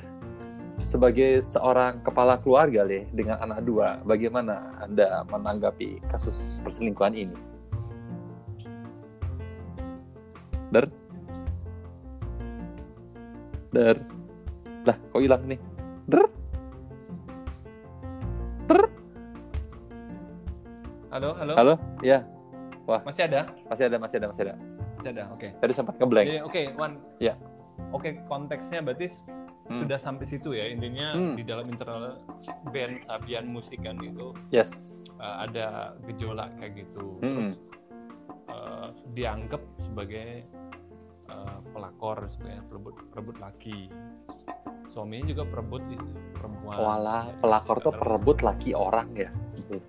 sebagai 0.83 1.39
seorang 1.39 2.03
kepala 2.03 2.35
keluarga 2.43 2.83
deh 2.83 3.07
dengan 3.15 3.39
anak 3.39 3.63
dua 3.63 4.03
bagaimana 4.03 4.75
anda 4.83 5.23
menanggapi 5.31 6.03
kasus 6.11 6.59
perselingkuhan 6.59 7.15
ini? 7.15 7.37
Der? 10.73 10.89
Der? 13.71 13.97
Lah 14.83 14.97
kok 14.99 15.21
hilang 15.23 15.47
nih? 15.47 15.61
Der 16.11 16.27
halo 21.13 21.29
halo? 21.37 21.53
Halo? 21.53 21.73
Ya 22.01 22.25
masih 23.05 23.29
ada? 23.29 23.45
Masih 23.69 23.85
ada 23.85 23.97
masih 24.01 24.17
ada 24.17 24.27
masih 24.33 24.43
ada. 24.49 24.53
Masih 24.97 25.11
ada 25.13 25.23
oke. 25.29 25.47
Tadi 25.61 25.71
sempat 25.77 25.95
ngeblank. 26.01 26.27
Oke 26.49 26.73
Wan. 26.73 26.97
Ya. 27.21 27.37
oke 27.93 28.09
konteksnya 28.25 28.81
berarti 28.81 29.09
Hmm. 29.63 29.79
sudah 29.79 29.95
sampai 29.95 30.27
situ 30.27 30.51
ya? 30.51 30.67
Intinya 30.67 31.15
Hmm. 31.15 31.39
di 31.39 31.43
dalam 31.47 31.63
internal 31.71 32.19
band 32.75 32.99
Sabian 32.99 33.47
musik 33.47 33.79
kan 33.79 33.95
itu 34.03 34.35
yes. 34.51 34.99
uh, 35.23 35.47
ada 35.47 35.95
gejolak 36.09 36.51
kayak 36.59 36.83
gitu. 36.83 37.15
Hmm. 37.23 37.47
terus 37.47 37.53
uh, 38.51 38.91
dianggap 39.15 39.63
sebagai 39.79 40.43
uh, 41.31 41.63
pelakor 41.71 42.27
sebagai 42.27 42.59
perebut 42.67 42.95
perebut 43.15 43.37
laki. 43.39 43.87
Suaminya 44.91 45.31
juga 45.31 45.43
perebut 45.47 45.81
itu 45.87 46.05
perempuan. 46.35 46.77
Walah 46.77 47.23
pelakor 47.39 47.77
tuh 47.79 47.93
perebut 47.95 48.43
laki 48.43 48.75
orang 48.75 49.07
ya? 49.15 49.31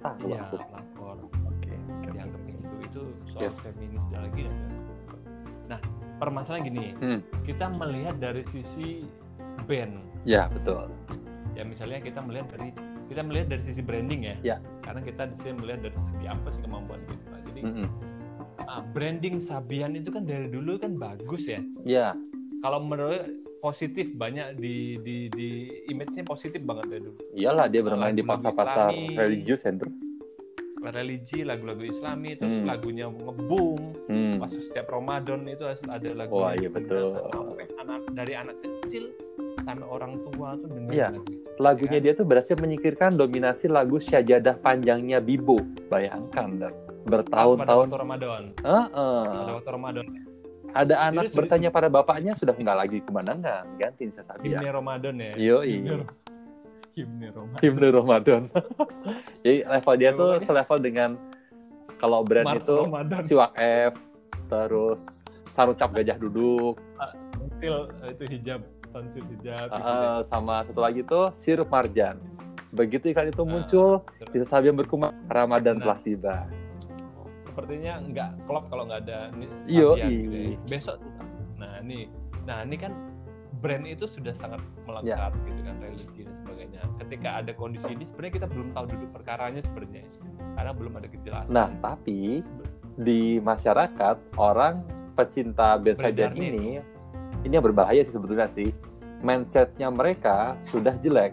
Tahu 0.01 0.31
iya 0.31 0.47
pelakor 0.55 0.94
soal 3.35 3.43
Yes. 3.45 3.57
feminis 3.69 4.07
lagi 4.09 4.43
ada. 4.45 4.67
nah 5.67 5.81
permasalahan 6.17 6.63
gini 6.65 6.87
Hmm. 6.97 7.21
kita 7.43 7.67
melihat 7.69 8.17
dari 8.17 8.43
sisi 8.45 9.03
band 9.65 9.99
ya 10.23 10.47
betul 10.49 10.87
ya 11.53 11.63
misalnya 11.63 11.99
kita 11.99 12.21
melihat 12.21 12.47
dari 12.51 12.71
kita 13.05 13.21
melihat 13.21 13.47
dari 13.49 13.63
sisi 13.63 13.81
branding 13.81 14.23
ya 14.25 14.37
Ya. 14.43 14.57
karena 14.81 15.01
kita 15.01 15.23
di 15.27 15.37
sini 15.37 15.53
melihat 15.59 15.81
dari 15.85 15.99
segi 15.99 16.25
apa 16.25 16.49
sih 16.49 16.61
kemampuan 16.61 16.99
kita 16.99 17.37
jadi 17.45 17.61
Mm-mm. 17.63 17.89
ah, 18.63 18.81
branding 18.87 19.39
Sabian 19.39 19.93
itu 19.93 20.09
kan 20.09 20.25
dari 20.25 20.49
dulu 20.49 20.77
kan 20.77 20.95
bagus 20.95 21.45
ya 21.45 21.61
ya 21.85 22.17
kalau 22.61 22.81
menurut 22.81 23.29
positif 23.61 24.13
banyak 24.15 24.57
di 24.57 25.01
di 25.01 25.17
di 25.31 25.49
image-nya 25.89 26.25
positif 26.25 26.61
banget 26.61 26.85
dari 26.87 27.01
dulu 27.03 27.17
iyalah 27.33 27.67
dia 27.67 27.81
bermain 27.81 28.13
di 28.13 28.23
pasar-pasar 28.23 28.93
religius 29.15 29.65
ya 29.65 29.73
bro 29.73 29.89
religi 30.91 31.41
lagu-lagu 31.41 31.81
Islami 31.81 32.35
terus 32.35 32.53
Hmm. 32.55 32.67
lagunya 32.67 33.07
ngebum 33.07 33.81
hmm. 34.05 34.37
pas 34.37 34.51
setiap 34.51 34.87
Ramadan 34.89 35.47
itu 35.47 35.65
ada 35.65 36.11
lagu 36.13 36.35
Wah, 36.35 36.53
iya 36.53 36.69
betul. 36.69 37.15
sampai 37.25 37.65
anak 37.79 38.01
dari 38.11 38.33
anak 38.35 38.57
kecil 38.59 39.05
sampai 39.61 39.87
orang 39.87 40.21
tua 40.23 40.57
tuh 40.57 40.69
dengerin 40.69 40.93
Iya. 40.93 41.09
lagu 41.11 41.23
itu. 41.25 41.39
lagunya 41.57 41.99
Ya. 41.99 42.03
dia 42.03 42.13
tuh 42.15 42.27
berhasil 42.27 42.55
menyingkirkan 42.55 43.15
dominasi 43.15 43.67
lagu 43.67 43.97
syajadah 43.97 44.59
panjangnya 44.59 45.19
Bibo 45.19 45.57
bayangkan 45.87 46.49
dan 46.59 46.73
pada 46.75 47.05
bertahun-tahun 47.07 47.87
waktu 47.87 48.01
Ramadan 48.01 48.43
Heeh. 48.59 49.23
pada 49.25 49.53
waktu 49.55 49.71
Ramadan 49.71 50.07
ada 50.75 50.95
anak 51.07 51.31
Jadi 51.31 51.37
bertanya 51.39 51.69
pada 51.71 51.87
bapaknya 51.87 52.35
sudah 52.35 52.51
nggak 52.51 52.75
lagi 52.77 52.99
kemandangan 53.01 53.79
ganti 53.79 54.05
Nisa 54.05 54.21
Sabian 54.21 54.59
himne 54.59 54.69
Ramadan 54.69 55.15
ya 55.15 55.33
Yoi. 55.39 55.71
himne, 55.79 56.03
himne 56.95 57.27
Ramadan 57.29 57.61
himne 57.61 57.89
Ramadan. 57.91 58.43
Jadi 59.43 59.59
level 59.63 59.95
dia 59.97 60.11
tuh 60.11 60.19
Pokoknya- 60.33 60.47
selevel 60.47 60.79
dengan 60.81 61.11
kalau 61.97 62.21
brand 62.23 62.47
Mars 62.47 62.63
itu 62.63 62.77
Ramadan 62.81 63.21
Siwak 63.21 63.53
F, 63.57 63.95
terus 64.47 65.03
Sarucap 65.45 65.91
Gajah 65.93 66.17
Duduk, 66.17 66.79
Til 67.57 67.77
itu 68.05 68.25
hijab 68.31 68.61
sansir 68.89 69.23
hijab 69.25 69.71
eh, 69.71 70.21
sama 70.25 70.63
satu 70.65 70.81
lagi 70.81 71.03
tuh 71.03 71.31
Sirup 71.35 71.67
Marjan. 71.67 72.19
Begitu 72.71 73.09
iklan 73.09 73.31
itu 73.31 73.39
Ah, 73.39 73.49
muncul, 73.49 73.91
ya. 74.17 74.27
bisa 74.29 74.45
Sabian 74.49 74.75
berkumandang 74.75 75.15
Ramadan 75.27 75.79
Nah. 75.79 75.83
telah 75.85 75.99
tiba. 76.01 76.37
sepertinya 77.45 78.03
nggak 78.03 78.31
klop 78.45 78.67
kalau 78.67 78.83
nggak 78.83 79.07
ada. 79.07 79.31
Sabian 79.65 79.95
gitu 79.95 80.35
ya. 80.35 80.59
besok 80.69 80.99
nah 81.55 81.79
ini 81.79 82.11
nah 82.43 82.61
ini 82.61 82.75
kan 82.75 82.91
brand 83.57 83.87
itu 83.87 84.05
sudah 84.05 84.35
sangat 84.35 84.59
melekat 84.83 85.07
Ya. 85.07 85.31
gitu 85.41 85.61
kan 85.63 85.75
religi 85.79 86.23
dan 86.27 86.35
sebagainya 86.65 86.83
ketika 87.05 87.29
ada 87.45 87.53
kondisi 87.53 87.89
ini 87.93 88.05
sebenarnya 88.09 88.35
kita 88.41 88.47
belum 88.49 88.69
tahu 88.73 88.85
duduk 88.89 89.11
perkaranya 89.13 89.61
sebenarnya 89.61 90.05
karena 90.57 90.73
belum 90.73 90.93
ada 90.97 91.09
kejelasan 91.13 91.53
Nah, 91.53 91.69
tapi 91.85 92.41
di 92.95 93.43
masyarakat 93.43 94.17
orang 94.41 94.81
pecinta 95.13 95.77
Sabian 95.77 96.33
ini 96.35 96.81
ini 97.45 97.53
yang 97.53 97.65
berbahaya 97.65 98.01
sih 98.01 98.15
sebetulnya 98.15 98.49
sih. 98.49 98.73
Mindsetnya 99.25 99.89
mereka 99.89 100.57
sudah 100.61 100.93
jelek. 101.01 101.33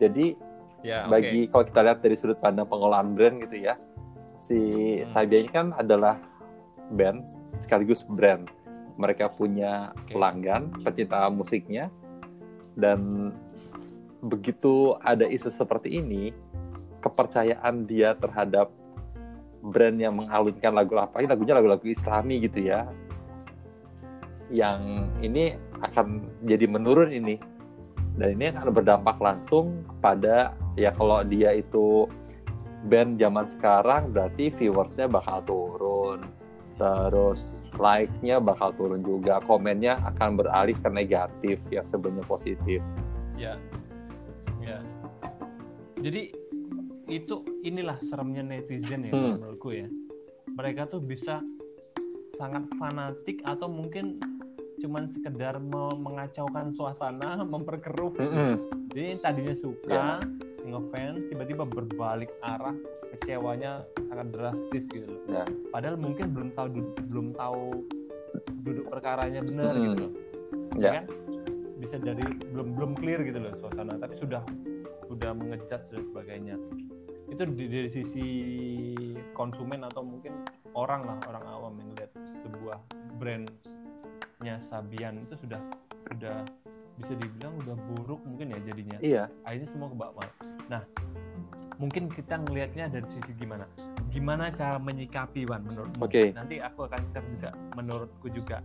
Jadi 0.00 0.36
ya 0.84 1.04
oke. 1.04 1.10
bagi 1.10 1.40
kalau 1.48 1.64
kita 1.64 1.80
lihat 1.84 1.98
dari 2.00 2.16
sudut 2.16 2.38
pandang 2.38 2.68
pengelolaan 2.68 3.12
brand 3.18 3.42
gitu 3.42 3.66
ya 3.66 3.74
si 4.38 4.58
Hmm. 5.02 5.10
Sabian 5.10 5.42
ini 5.46 5.50
kan 5.50 5.74
adalah 5.74 6.22
band 6.94 7.26
sekaligus 7.58 8.06
brand 8.06 8.46
mereka 8.94 9.26
punya 9.26 9.90
pelanggan 10.06 10.70
pecinta 10.86 11.26
musiknya 11.34 11.90
dan 12.78 13.30
begitu 14.18 14.98
ada 15.02 15.26
isu 15.26 15.50
seperti 15.54 16.02
ini 16.02 16.34
kepercayaan 16.98 17.86
dia 17.86 18.18
terhadap 18.18 18.70
brand 19.62 19.98
yang 19.98 20.18
mengalunkan 20.18 20.74
lagu 20.74 20.98
apa 20.98 21.22
lagunya 21.22 21.54
lagu-lagu 21.54 21.86
Islami 21.86 22.42
gitu 22.42 22.66
ya 22.66 22.90
yang 24.52 25.08
ini 25.20 25.56
akan 25.84 26.24
jadi 26.44 26.66
menurun 26.68 27.12
ini. 27.12 27.36
Dan 28.18 28.34
ini 28.34 28.50
akan 28.50 28.74
berdampak 28.74 29.22
langsung 29.22 29.86
pada 30.02 30.58
ya 30.74 30.90
kalau 30.90 31.22
dia 31.22 31.54
itu 31.54 32.10
band 32.90 33.20
zaman 33.22 33.46
sekarang 33.46 34.10
berarti 34.10 34.50
viewersnya 34.50 35.06
bakal 35.06 35.38
turun. 35.46 36.26
Terus 36.78 37.70
like-nya 37.78 38.42
bakal 38.42 38.74
turun 38.74 39.06
juga. 39.06 39.38
Komennya 39.46 40.02
akan 40.14 40.34
beralih 40.34 40.74
ke 40.78 40.90
negatif 40.90 41.62
yang 41.70 41.86
sebelumnya 41.86 42.26
positif. 42.26 42.82
Ya 43.38 43.54
jadi 45.98 46.30
itu 47.08 47.34
inilah 47.62 47.96
seremnya 48.00 48.42
netizen 48.42 49.04
ya 49.04 49.12
Hmm. 49.12 49.36
menurutku 49.36 49.72
ya 49.72 49.88
mereka 50.50 50.84
tuh 50.84 51.00
bisa 51.00 51.40
sangat 52.30 52.68
fanatik 52.76 53.40
atau 53.42 53.66
mungkin 53.66 54.20
cuman 54.78 55.08
sekedar 55.08 55.58
me- 55.58 55.98
mengacaukan 55.98 56.70
suasana 56.70 57.40
memperkeruh 57.44 58.12
Mm-mm. 58.14 58.52
jadi 58.88 59.18
tadinya 59.18 59.54
suka 59.54 60.22
ngefans 60.62 61.26
tiba-tiba 61.26 61.64
berbalik 61.64 62.28
arah 62.42 62.76
kecewanya 63.10 63.82
sangat 64.04 64.28
drastis 64.30 64.84
gitu 64.86 65.08
loh 65.08 65.20
Ya. 65.32 65.44
padahal 65.72 65.96
mungkin 65.96 66.30
belum 66.30 66.50
tahu 66.52 66.68
du- 66.70 66.94
belum 67.08 67.28
tahu 67.32 67.64
duduk 68.62 68.86
perkaranya 68.86 69.40
benar 69.40 69.72
Hmm. 69.72 69.82
gitu 69.82 69.96
loh 69.98 70.12
Ya. 70.76 70.90
kan 70.92 71.04
bisa 71.78 71.96
dari 71.96 72.22
belum 72.52 72.76
belum 72.76 72.92
clear 72.94 73.24
gitu 73.24 73.40
loh 73.40 73.56
suasana 73.56 73.96
tapi 73.96 74.14
sudah 74.14 74.44
sudah 75.08 75.32
mengejat 75.32 75.80
dan 75.88 76.02
sebagainya. 76.04 76.56
Itu 77.28 77.44
dari 77.44 77.90
sisi 77.90 78.26
konsumen 79.32 79.84
atau 79.84 80.04
mungkin 80.04 80.32
orang 80.72 81.04
lah 81.04 81.18
orang 81.28 81.44
awam 81.48 81.74
yang 81.80 81.90
lihat 81.96 82.12
sebuah 82.44 82.78
brandnya 83.16 84.56
Sabian 84.60 85.20
itu 85.24 85.34
sudah 85.40 85.60
sudah 86.08 86.44
bisa 86.98 87.12
dibilang 87.14 87.54
udah 87.64 87.76
buruk 87.92 88.20
mungkin 88.28 88.52
ya 88.52 88.58
jadinya. 88.64 88.98
Iya. 89.00 89.24
Akhirnya 89.44 89.68
semua 89.68 89.88
ke 89.92 89.96
bawah 89.96 90.28
nah 90.68 90.84
mungkin 91.78 92.10
kita 92.10 92.42
ngelihatnya 92.44 92.90
dari 92.90 93.08
sisi 93.08 93.32
gimana? 93.38 93.64
Gimana 94.08 94.50
cara 94.50 94.80
menyikapi 94.80 95.46
Wan 95.46 95.64
menurutmu? 95.68 96.00
Oke. 96.04 96.32
nanti 96.32 96.58
aku 96.58 96.88
akan 96.88 97.04
share 97.06 97.24
juga 97.28 97.52
menurutku 97.76 98.26
juga. 98.32 98.64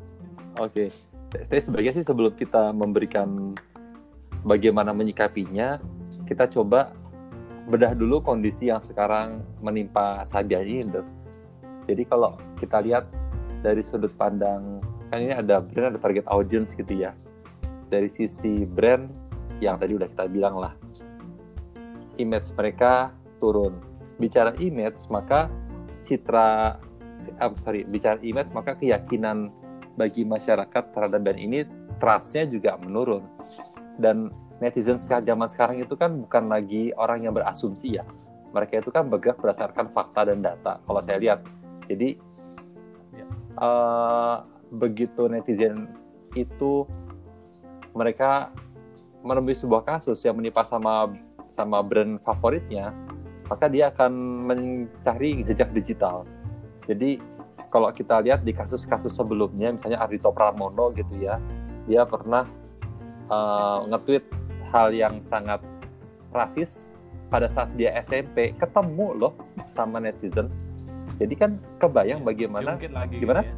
Oke, 0.61 0.93
saya 1.33 1.61
sebagai 1.61 1.97
sih 1.97 2.05
sebelum 2.05 2.33
kita 2.37 2.69
memberikan 2.73 3.57
bagaimana 4.45 4.93
menyikapinya, 4.93 5.81
kita 6.27 6.47
coba 6.49 6.93
bedah 7.67 7.95
dulu 7.95 8.19
kondisi 8.19 8.67
yang 8.67 8.83
sekarang 8.83 9.43
menimpa 9.63 10.27
Sabian 10.27 10.67
ini. 10.67 10.83
Dok. 10.87 11.07
Jadi 11.87 12.03
kalau 12.07 12.39
kita 12.59 12.83
lihat 12.83 13.07
dari 13.63 13.79
sudut 13.79 14.11
pandang, 14.15 14.83
kan 15.11 15.19
ini 15.23 15.35
ada 15.35 15.63
brand, 15.63 15.95
ada 15.95 15.99
target 15.99 16.27
audience 16.27 16.75
gitu 16.75 16.91
ya. 16.91 17.15
Dari 17.87 18.07
sisi 18.11 18.67
brand, 18.67 19.07
yang 19.63 19.79
tadi 19.79 19.95
udah 19.95 20.07
kita 20.07 20.25
bilang 20.27 20.59
lah, 20.59 20.73
image 22.19 22.51
mereka 22.55 23.15
turun. 23.39 23.79
Bicara 24.19 24.55
image, 24.59 25.07
maka 25.07 25.47
citra, 26.03 26.79
eh, 27.39 27.51
sorry, 27.59 27.87
bicara 27.87 28.19
image, 28.23 28.51
maka 28.51 28.75
keyakinan 28.75 29.51
bagi 29.95 30.25
masyarakat 30.25 30.83
terhadap 30.91 31.21
band 31.21 31.39
ini 31.39 31.63
trustnya 32.01 32.49
juga 32.49 32.75
menurun 32.81 33.23
dan 34.01 34.33
netizen 34.61 34.99
sekarang 35.01 35.25
zaman 35.25 35.47
sekarang 35.49 35.77
itu 35.81 35.95
kan 35.97 36.13
bukan 36.13 36.49
lagi 36.49 36.93
orang 36.97 37.25
yang 37.25 37.33
berasumsi 37.33 38.01
ya. 38.01 38.05
Mereka 38.53 38.85
itu 38.85 38.93
kan 38.93 39.09
bergerak 39.09 39.41
berdasarkan 39.41 39.89
fakta 39.93 40.29
dan 40.29 40.45
data 40.45 40.77
kalau 40.85 41.01
saya 41.01 41.17
lihat. 41.17 41.39
Jadi 41.89 42.19
Ya. 43.13 43.29
eh, 43.61 44.35
begitu 44.73 45.29
netizen 45.29 45.85
itu 46.33 46.89
mereka 47.93 48.49
menemui 49.21 49.53
sebuah 49.53 49.85
kasus 49.85 50.17
yang 50.25 50.33
menimpa 50.33 50.65
sama 50.65 51.13
sama 51.53 51.85
brand 51.85 52.17
favoritnya 52.25 52.89
maka 53.47 53.69
dia 53.69 53.91
akan 53.91 54.11
mencari 54.49 55.43
jejak 55.43 55.69
digital. 55.75 56.23
Jadi 56.87 57.19
kalau 57.67 57.89
kita 57.93 58.21
lihat 58.23 58.45
di 58.45 58.53
kasus-kasus 58.53 59.13
sebelumnya, 59.13 59.73
misalnya 59.73 60.01
Ardito 60.03 60.29
Pramono 60.33 60.93
gitu 60.93 61.13
ya, 61.19 61.37
dia 61.89 62.05
pernah 62.07 62.47
uh, 63.27 63.85
nge-tweet 63.89 64.25
hal 64.73 64.89
yang 64.89 65.21
sangat 65.21 65.61
rasis 66.33 66.89
pada 67.29 67.45
saat 67.45 67.69
dia 67.77 67.93
SMP, 68.01 68.57
ketemu 68.57 69.13
loh 69.13 69.33
sama 69.77 70.01
netizen. 70.01 70.49
Jadi 71.21 71.33
kan 71.37 71.61
kebayang 71.77 72.25
bagaimana 72.25 72.73
diungkit 72.73 72.93
lagi 72.93 73.15
gimana? 73.21 73.41
gitu 73.45 73.53
ya. 73.53 73.57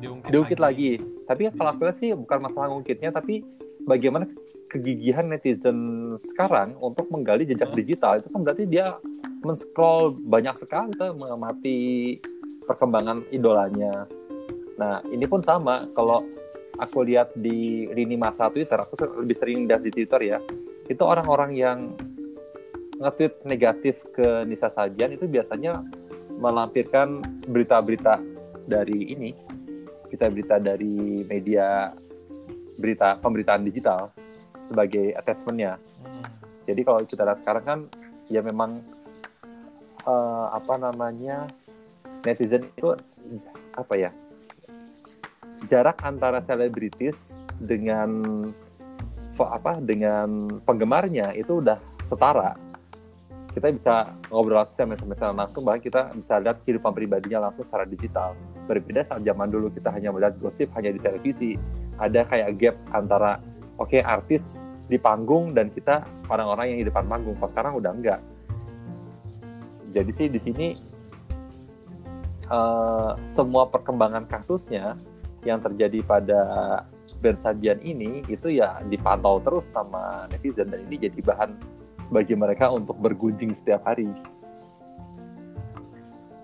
diungkit, 0.00 0.30
diungkit 0.32 0.60
lagi. 0.60 0.90
Tapi 1.24 1.42
kalau 1.56 1.70
aku 1.72 1.88
sih 1.96 2.12
bukan 2.12 2.38
masalah 2.40 2.68
ngungkitnya, 2.72 3.10
tapi 3.12 3.44
bagaimana 3.84 4.28
kegigihan 4.70 5.26
netizen 5.26 6.14
sekarang 6.22 6.78
untuk 6.78 7.10
menggali 7.10 7.42
jejak 7.42 7.72
Hmm. 7.72 7.80
digital 7.80 8.12
itu 8.22 8.28
kan 8.30 8.40
berarti 8.46 8.64
dia 8.70 8.96
men-scroll 9.42 10.14
banyak 10.20 10.56
sekali 10.60 10.94
tuh 10.94 11.16
mengamati 11.16 12.16
perkembangan 12.68 13.26
idolanya. 13.34 14.06
Nah, 14.78 15.02
ini 15.10 15.26
pun 15.26 15.42
sama 15.42 15.90
kalau 15.92 16.22
aku 16.80 17.04
lihat 17.04 17.36
di 17.36 17.84
lini 17.92 18.16
masa 18.16 18.48
Twitter, 18.48 18.80
aku 18.80 18.96
lebih 19.20 19.36
sering 19.36 19.68
lihat 19.68 19.84
di 19.84 19.92
Twitter 19.92 20.20
ya. 20.24 20.38
Itu 20.88 21.04
orang-orang 21.04 21.52
yang 21.52 21.78
nge-tweet 23.00 23.44
negatif 23.44 24.00
ke 24.16 24.48
Nisa 24.48 24.72
Sajian 24.72 25.12
itu 25.12 25.28
biasanya 25.28 25.80
melampirkan 26.40 27.20
berita-berita 27.48 28.16
dari 28.64 29.12
ini, 29.12 29.36
berita-berita 30.08 30.56
dari 30.56 31.24
media 31.28 31.92
berita 32.80 33.20
pemberitaan 33.20 33.62
digital 33.68 34.08
sebagai 34.72 35.12
attachmentnya. 35.20 35.76
Hmm. 35.76 36.24
Jadi 36.64 36.80
kalau 36.80 37.04
kita 37.04 37.28
lihat 37.28 37.44
sekarang 37.44 37.64
kan 37.64 37.80
ya 38.32 38.40
memang 38.40 38.80
eh, 40.08 40.46
apa 40.48 40.74
namanya 40.80 41.44
netizen 42.24 42.68
itu 42.76 42.96
apa 43.76 43.94
ya 43.96 44.10
jarak 45.68 46.00
antara 46.00 46.40
selebritis 46.46 47.36
dengan 47.60 48.22
apa 49.40 49.80
dengan 49.80 50.60
penggemarnya 50.68 51.32
itu 51.32 51.64
udah 51.64 51.80
setara. 52.04 52.56
Kita 53.50 53.66
bisa 53.72 54.14
ngobrol 54.30 54.62
langsung 54.62 54.78
sama 54.78 54.94
SMS 54.94 55.32
langsung, 55.34 55.62
bahkan 55.66 55.82
kita 55.82 56.00
bisa 56.14 56.38
lihat 56.38 56.62
kehidupan 56.62 56.92
pribadinya 56.94 57.48
langsung 57.48 57.66
secara 57.66 57.82
digital. 57.82 58.36
Berbeda 58.70 59.02
saat 59.10 59.26
zaman 59.26 59.50
dulu 59.50 59.72
kita 59.74 59.90
hanya 59.90 60.14
melihat 60.14 60.38
gosip 60.38 60.70
hanya 60.78 60.94
di 60.94 61.00
televisi. 61.02 61.58
Ada 61.98 62.28
kayak 62.30 62.50
gap 62.62 62.76
antara 62.94 63.42
oke 63.80 63.98
artis 63.98 64.62
di 64.86 65.00
panggung 65.02 65.50
dan 65.50 65.72
kita 65.74 66.06
orang-orang 66.30 66.76
yang 66.76 66.78
di 66.84 66.86
depan 66.86 67.10
panggung. 67.10 67.34
Kalau 67.42 67.50
sekarang 67.50 67.72
udah 67.80 67.90
enggak. 67.90 68.20
Jadi 69.90 70.10
sih 70.14 70.26
di 70.30 70.38
sini 70.38 70.66
eh, 72.46 73.10
semua 73.34 73.66
perkembangan 73.66 74.30
kasusnya 74.30 74.94
yang 75.42 75.58
terjadi 75.58 76.00
pada 76.02 76.40
Ben 77.20 77.36
Sabian 77.36 77.80
ini 77.80 78.24
itu 78.26 78.48
ya 78.48 78.80
dipantau 78.82 79.40
terus 79.40 79.64
sama 79.68 80.24
netizen 80.28 80.68
dan 80.68 80.84
ini 80.88 80.96
jadi 81.00 81.20
bahan 81.20 81.52
bagi 82.08 82.32
mereka 82.32 82.68
untuk 82.68 82.96
bergunjing 82.96 83.52
setiap 83.52 83.84
hari. 83.84 84.08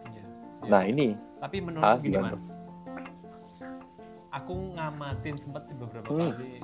Iya. 0.07 0.23
Nah 0.69 0.83
ini 0.85 1.17
tapi 1.37 1.61
menurut 1.61 1.85
ah, 1.85 1.97
gini 1.97 2.17
gimana? 2.17 2.37
Man, 2.37 2.43
aku 4.33 4.55
ngamatin 4.77 5.37
sempat 5.37 5.69
sih 5.69 5.77
beberapa 5.81 6.09
Hmm. 6.09 6.33
kali 6.33 6.61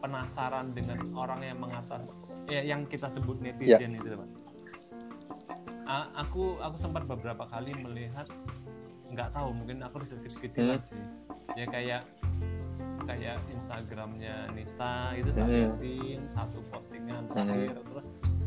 penasaran 0.00 0.66
dengan 0.72 1.00
orang 1.16 1.40
yang 1.40 1.58
mengatas 1.60 2.04
ya 2.44 2.60
yang 2.60 2.84
kita 2.84 3.08
sebut 3.08 3.40
netizen 3.40 3.96
itu 3.96 4.12
Pak. 4.12 4.28
A- 5.84 6.10
aku 6.16 6.60
aku 6.60 6.76
sempat 6.76 7.04
beberapa 7.04 7.44
kali 7.44 7.72
melihat 7.76 8.28
nggak 9.08 9.30
tahu 9.30 9.52
mungkin 9.52 9.84
aku 9.84 10.00
riset 10.00 10.20
kecil-kecilan 10.20 10.80
Hmm. 10.80 10.84
sih 10.84 11.02
ya 11.52 11.66
kayak 11.68 12.02
kayak 13.04 13.36
Instagramnya 13.52 14.48
Nisa 14.56 15.12
itu 15.12 15.28
tak 15.30 15.44
Hmm. 15.44 15.52
liatin 15.76 16.20
satu 16.32 16.58
postingan 16.72 17.22
terakhir 17.28 17.76
terus 17.76 18.06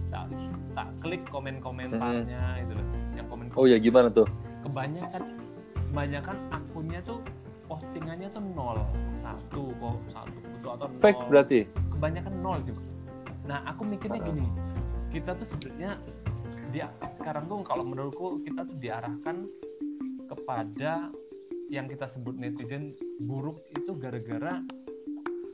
tak 0.10 0.26
tak 0.74 0.88
klik 1.00 1.24
komen-komentarnya 1.30 2.66
itu 2.66 2.74
loh. 2.74 2.88
Yang 3.14 3.28
komen 3.30 3.46
Oh 3.54 3.66
ya 3.66 3.78
gimana 3.78 4.10
tuh? 4.10 4.26
kebanyakan 4.66 5.24
kebanyakan 5.88 6.38
akunnya 6.52 7.00
tuh 7.06 7.20
postingannya 7.66 8.28
tuh 8.32 8.44
nol. 8.52 8.82
Satu 9.22 9.72
kok 9.78 9.96
satu 10.10 10.38
foto 10.42 10.68
atau 10.74 10.88
nol. 10.90 11.02
Fake 11.02 11.22
berarti? 11.30 11.60
kebanyakan 11.94 12.34
nol 12.42 12.60
sih 12.66 12.76
nah 13.48 13.64
aku 13.64 13.88
mikirnya 13.88 14.20
gini. 14.20 14.44
Kita 15.08 15.32
tuh 15.34 15.48
sebenarnya 15.48 15.96
dia 16.68 16.92
sekarang 17.16 17.48
tuh 17.48 17.64
kalau 17.64 17.88
menurutku 17.88 18.44
kita 18.44 18.68
tuh 18.68 18.76
diarahkan 18.76 19.48
kepada 20.28 21.08
yang 21.68 21.86
kita 21.86 22.08
sebut 22.08 22.34
netizen 22.34 22.96
buruk 23.20 23.60
itu 23.70 23.92
gara-gara 23.94 24.64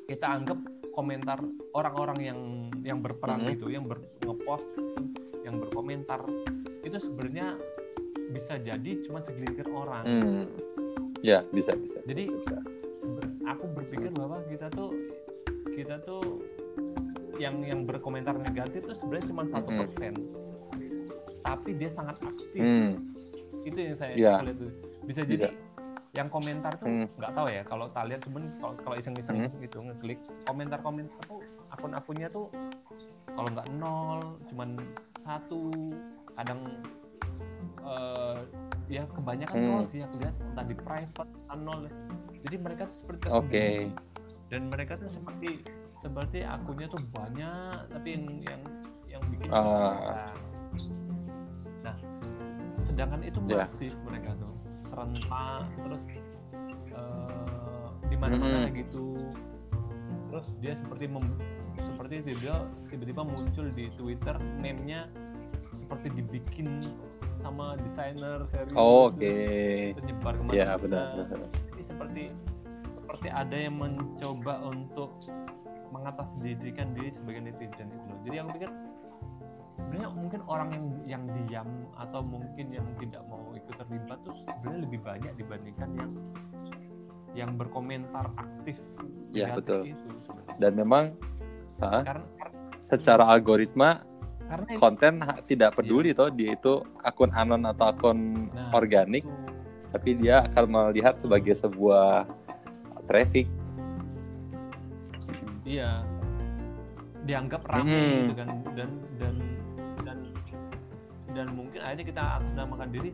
kita 0.06 0.28
anggap 0.30 0.60
komentar 0.92 1.42
orang-orang 1.72 2.20
yang 2.22 2.40
yang 2.82 3.00
berperan 3.00 3.42
Mhm. 3.42 3.54
itu 3.54 3.66
yang 3.68 3.86
ber, 3.86 3.98
ngepost 4.20 4.70
yang 5.42 5.58
berkomentar 5.58 6.22
itu 6.82 6.98
sebenarnya 7.00 7.58
bisa 8.30 8.58
jadi 8.58 9.02
cuma 9.02 9.20
segelintir 9.20 9.66
orang 9.68 10.06
Hmm. 10.06 10.46
Ya 11.24 11.40
bisa 11.48 11.72
bisa. 11.74 12.04
Jadi- 12.04 12.28
bisa. 12.30 12.60
Ber- 13.00 13.32
aku 13.48 13.64
berpikir 13.74 14.12
bahwa 14.12 14.44
kita 14.44 14.68
tuh 14.70 14.92
kita 15.72 15.98
tuh 16.00 16.44
yang 17.36 17.64
yang 17.64 17.82
berkomentar 17.84 18.36
negatif 18.36 18.84
tuh 18.84 18.94
sebenarnya 18.94 19.28
cuma 19.28 19.44
satu 19.48 19.66
Mm-mm. 19.68 19.82
persen 19.82 20.14
tapi 21.42 21.70
dia 21.74 21.90
sangat 21.90 22.20
aktif 22.20 22.54
Hmm. 22.54 23.02
itu 23.64 23.80
yang 23.80 23.96
saya 23.96 24.14
Iya. 24.14 24.34
lihat 24.44 24.58
tuh 24.60 24.72
bisa 25.04 25.22
jadi 25.24 25.50
yang 26.14 26.30
komentar 26.30 26.78
tuh 26.78 26.86
Hmm. 26.86 27.10
nggak 27.10 27.32
tahu 27.34 27.48
ya 27.50 27.62
kalau 27.66 27.86
tak 27.90 28.06
lihat 28.06 28.22
cuman 28.22 28.44
kalau 28.86 28.96
iseng-iseng 28.96 29.50
Hmm. 29.50 29.58
gitu 29.58 29.82
ngeklik 29.82 30.22
komentar-komentar 30.46 31.18
tuh 31.26 31.42
akun-akunnya 31.74 32.30
tuh 32.30 32.54
kalau 33.34 33.50
nggak 33.50 33.68
nol 33.74 34.38
cuman 34.46 34.78
satu 35.26 35.74
kadang 36.38 36.62
eh, 37.84 38.40
ya 38.88 39.04
kebanyakan 39.10 39.58
Hmm. 39.58 39.70
nol 39.74 39.84
sih 39.84 40.00
aku 40.00 40.22
lihat 40.22 40.36
entah 40.40 40.64
di 40.64 40.76
private 40.78 41.32
nol 41.58 41.90
jadi 42.46 42.56
mereka 42.62 42.82
tuh 42.88 42.98
seperti 43.02 43.24
Oke. 43.28 43.50
tersembunyi. 43.50 43.92
dan 44.48 44.62
mereka 44.70 44.94
tuh 44.96 45.10
seperti 45.10 45.50
seperti 45.98 46.40
akunnya 46.46 46.88
tuh 46.88 47.02
banyak 47.10 47.90
tapi 47.90 48.08
yang 48.14 48.26
yang 48.46 48.62
yang 49.10 49.24
bikin 49.34 49.50
orang. 49.50 50.38
nah 51.82 51.98
sedangkan 52.70 53.22
itu 53.24 53.40
Ya. 53.50 53.66
masif 53.66 53.98
mereka 54.06 54.38
tuh 54.38 54.43
serentak 54.94 55.66
terus 55.82 56.04
eh, 56.94 57.88
di 58.06 58.16
mana-mana 58.16 58.46
Mm-mm. 58.54 58.64
kayak 58.70 58.76
gitu 58.86 59.06
terus 60.30 60.46
dia 60.62 60.74
seperti 60.78 61.06
mem- 61.10 61.38
seperti 61.74 62.38
dia 62.38 62.54
tiba-tiba 62.88 63.22
muncul 63.26 63.66
di 63.74 63.90
Twitter 63.98 64.38
meme-nya 64.62 65.10
seperti 65.74 66.14
dibikin 66.14 66.94
sama 67.42 67.76
desainer 67.82 68.46
serius 68.54 68.78
Oh, 68.78 69.10
Oke. 69.10 69.92
terus 69.98 70.06
nyebar 70.06 70.34
ke 70.38 70.44
mana 70.46 70.54
Ya 70.56 70.78
benar. 70.78 71.18
benar. 71.28 71.50
Jadi 71.74 71.84
seperti 71.84 72.24
seperti 73.04 73.28
ada 73.30 73.58
yang 73.58 73.76
mencoba 73.76 74.64
untuk 74.64 75.12
mengatasdirikan 75.92 76.96
diri 76.96 77.12
sebagai 77.12 77.42
netizen 77.46 77.90
itu 77.92 78.06
loh. 78.10 78.20
Jadi 78.26 78.36
yang 78.38 78.48
pikir 78.50 78.70
sebenarnya 79.74 80.10
mungkin 80.10 80.42
orang 80.46 80.70
yang 80.70 80.86
yang 81.04 81.24
diam 81.44 81.70
atau 81.94 82.22
mungkin 82.22 82.66
yang 82.70 82.88
tidak 82.96 83.22
mau 83.26 83.52
ikut 83.52 83.74
terlibat 83.74 84.18
tuh 84.22 84.36
sebenarnya 84.42 84.80
lebih 84.82 85.00
banyak 85.02 85.34
dibandingkan 85.36 85.90
yang 85.94 86.12
yang 87.34 87.50
berkomentar 87.54 88.30
aktif 88.36 88.78
Ya, 89.30 89.58
betul. 89.58 89.90
itu 89.90 90.06
sebenarnya. 90.22 90.56
Dan 90.62 90.72
memang 90.78 91.04
Karena 91.82 92.22
secara 92.86 93.26
algoritma 93.28 94.06
karena 94.46 94.70
itu- 94.70 94.78
konten 94.78 95.14
tidak 95.44 95.74
peduli 95.74 96.14
toh 96.14 96.30
dia 96.30 96.54
itu 96.54 96.86
akun 97.02 97.34
anon 97.34 97.66
atau 97.66 97.90
akun 97.90 98.20
Nah, 98.54 98.70
organik, 98.72 99.26
itu. 99.26 99.34
tapi 99.90 100.14
dia 100.14 100.46
akan 100.46 100.66
melihat 100.70 101.18
sebagai 101.18 101.58
sebuah 101.58 102.30
traffic. 103.04 103.50
Iya. 105.64 106.06
Dianggap 107.24 107.62
rame 107.66 107.90
Hmm. 107.90 108.14
gitu 108.22 108.34
kan 108.36 108.50
dan 108.76 108.90
dan 109.18 109.34
dan 111.34 111.50
mungkin 111.58 111.82
akhirnya 111.82 112.06
kita 112.06 112.22
akan 112.22 112.42
menamakan 112.54 112.90
diri 112.94 113.12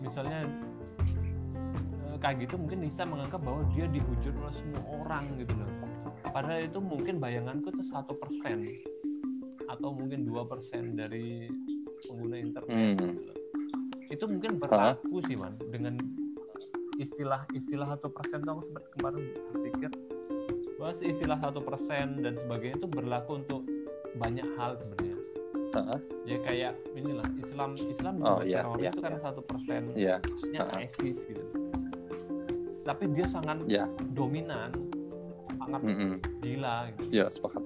misalnya 0.00 0.40
eh, 2.08 2.16
kayak 2.22 2.48
gitu 2.48 2.54
mungkin 2.56 2.78
Nisa 2.86 3.04
menganggap 3.04 3.40
bahwa 3.42 3.62
dia 3.74 3.86
dihujat 3.90 4.34
oleh 4.34 4.54
semua 4.54 4.82
orang 5.04 5.24
gitu 5.36 5.52
loh. 5.54 5.68
Padahal 6.30 6.62
itu 6.62 6.78
mungkin 6.78 7.18
bayanganku 7.18 7.74
itu 7.74 7.84
satu 7.90 8.14
persen 8.16 8.62
atau 9.66 9.90
mungkin 9.94 10.26
dua 10.26 10.46
persen 10.46 10.94
dari 10.94 11.50
pengguna 12.06 12.36
internet. 12.38 12.70
Hmm. 12.74 12.96
gitu 12.96 13.22
loh. 13.26 13.38
Itu 14.10 14.24
mungkin 14.26 14.58
berlaku 14.58 15.22
sih 15.26 15.36
man 15.38 15.54
dengan 15.70 15.94
istilah-istilah 17.00 17.96
satu 17.96 18.12
persen 18.12 18.44
tuh 18.44 18.52
aku 18.60 18.62
sempat 18.68 18.84
kemarin 18.98 19.22
berpikir 19.54 19.90
bahwa 20.76 20.92
istilah 21.00 21.38
satu 21.40 21.60
persen 21.64 22.20
dan 22.20 22.36
sebagainya 22.36 22.76
itu 22.76 22.88
berlaku 22.88 23.40
untuk 23.40 23.62
banyak 24.20 24.48
hal 24.60 24.76
sebenarnya 24.80 25.09
Ah, 25.72 25.98
ya 26.24 26.36
kayak 26.40 26.72
inilah 26.92 27.26
Islam 27.36 27.70
Islam 27.78 28.14
Oh, 28.20 28.42
iya, 28.42 28.66
teroris 28.66 28.82
iya, 28.82 28.90
itu 28.90 29.00
kan 29.00 29.12
iya. 29.12 29.20
satu 29.20 29.40
persen 29.40 29.82
Iya, 29.94 30.16
nya 30.50 30.60
Ah. 30.66 30.80
ISIS 30.80 31.18
gitu 31.24 31.44
tapi 32.80 33.06
dia 33.08 33.26
sangat 33.26 33.56
Iya. 33.64 33.86
dominan 34.10 34.74
sangat 35.56 35.80
mm-mm. 35.80 36.12
gila 36.40 36.90
gitu. 36.92 37.10
ya 37.12 37.26
sepakat. 37.28 37.62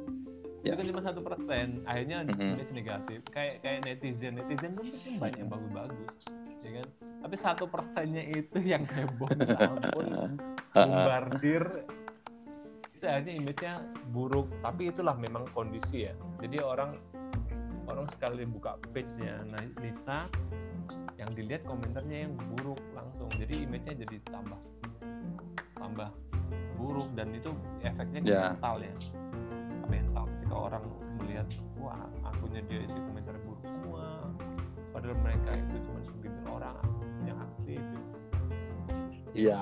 itu 0.61 0.67
Ya. 0.67 0.75
kan 0.75 0.85
cuma 0.87 1.03
satu 1.03 1.21
persen 1.21 1.67
akhirnya 1.85 2.19
Mhm. 2.27 2.45
image 2.55 2.73
negatif 2.75 3.21
kayak 3.27 3.61
kayak 3.61 3.85
netizen 3.85 4.33
netizen 4.35 4.73
kan 4.73 4.83
mungkin 4.83 5.12
banyak 5.19 5.38
yang 5.38 5.51
bagus-bagus 5.51 6.23
ya 6.61 6.71
kan 6.75 6.87
tapi 7.21 7.37
satu 7.38 7.64
persennya 7.64 8.25
itu 8.27 8.59
yang 8.73 8.85
heboh 8.87 9.29
minta 9.31 9.61
ampun 9.62 10.07
bombardir 10.75 11.64
itu 12.95 13.05
akhirnya 13.05 13.33
image-nya 13.35 13.73
buruk 14.11 14.49
tapi 14.61 14.88
itulah 14.88 15.12
memang 15.14 15.45
kondisi 15.51 16.05
ya 16.05 16.12
jadi 16.38 16.57
orang 16.61 16.97
orang 17.94 18.11
sekali 18.11 18.42
buka 18.44 18.76
page-nya 18.90 19.46
nah, 19.48 19.62
Nisa 19.78 20.26
yang 21.16 21.30
dilihat 21.33 21.62
komentarnya 21.64 22.28
yang 22.28 22.35
buruk 22.54 22.83
langsung 22.92 23.30
jadi 23.38 23.64
image-nya 23.64 23.94
jadi 24.04 24.16
tambah 24.28 24.59
tambah 25.78 26.11
buruk 26.74 27.09
dan 27.14 27.30
itu 27.33 27.54
efeknya 27.80 28.20
ke 28.20 28.28
Ya. 28.28 28.42
mental 28.52 28.76
ya 28.83 28.94
Ke 29.80 29.87
mental 29.88 30.24
ketika 30.37 30.54
orang 30.59 30.85
melihat 31.22 31.46
wah 31.78 32.04
akunnya 32.26 32.61
dia 32.66 32.83
isi 32.83 32.98
komentar 32.98 33.37
buruk 33.46 33.62
semua 33.70 34.28
padahal 34.90 35.16
mereka 35.22 35.50
itu 35.54 35.74
cuma 35.87 35.98
segelintir 36.07 36.44
orang 36.46 36.76
yang 37.26 37.38
aktif. 37.40 37.83
Iya. 39.35 39.59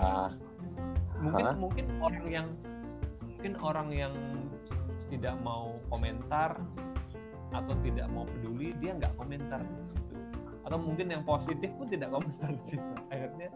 mungkin 1.22 1.44
Hah? 1.46 1.54
mungkin 1.56 1.86
orang 2.02 2.26
yang 2.28 2.46
mungkin 3.24 3.52
orang 3.62 3.88
yang 3.94 4.14
tidak 5.08 5.34
mau 5.40 5.76
komentar 5.88 6.56
atau 7.52 7.74
tidak 7.84 8.08
mau 8.10 8.24
peduli 8.24 8.72
dia 8.80 8.96
nggak 8.96 9.12
komentar 9.16 9.60
di 9.60 9.74
situ 9.76 10.16
atau 10.62 10.78
mungkin 10.78 11.06
yang 11.10 11.22
positif 11.26 11.68
pun 11.76 11.86
tidak 11.86 12.08
komentar 12.08 12.48
di 12.48 12.64
situ 12.64 12.92
akhirnya 13.12 13.48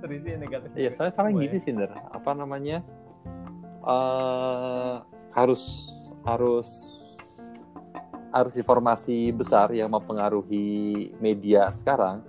terisi 0.00 0.26
yang 0.32 0.40
negatif 0.40 0.68
Iya, 0.72 0.90
soalnya 0.96 1.12
sekarang 1.12 1.32
gini 1.36 1.56
sih, 1.60 1.70
Nder. 1.76 1.92
Apa 1.92 2.30
namanya? 2.32 2.80
eh 3.80 4.96
harus 5.32 5.88
harus 6.20 6.68
harus 8.30 8.54
informasi 8.54 9.32
besar 9.32 9.72
yang 9.72 9.88
mempengaruhi 9.88 11.10
media 11.16 11.72
sekarang 11.72 12.20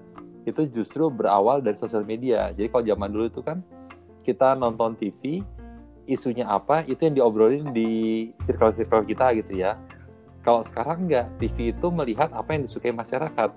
itu 0.47 0.65
justru 0.71 1.11
berawal 1.11 1.61
dari 1.61 1.77
sosial 1.77 2.01
media. 2.01 2.49
Jadi 2.55 2.71
kalau 2.71 2.83
zaman 2.87 3.09
dulu 3.13 3.25
itu 3.29 3.41
kan 3.45 3.61
kita 4.25 4.57
nonton 4.57 4.97
TV, 4.97 5.45
isunya 6.09 6.49
apa 6.49 6.81
itu 6.89 6.97
yang 7.05 7.13
diobrolin 7.13 7.69
di 7.69 8.31
circle-circle 8.41 9.05
kita 9.05 9.37
gitu 9.37 9.61
ya. 9.61 9.77
Kalau 10.41 10.65
sekarang 10.65 11.05
enggak, 11.05 11.29
TV 11.37 11.69
itu 11.69 11.87
melihat 11.93 12.33
apa 12.33 12.57
yang 12.57 12.65
disukai 12.65 12.89
masyarakat. 12.89 13.49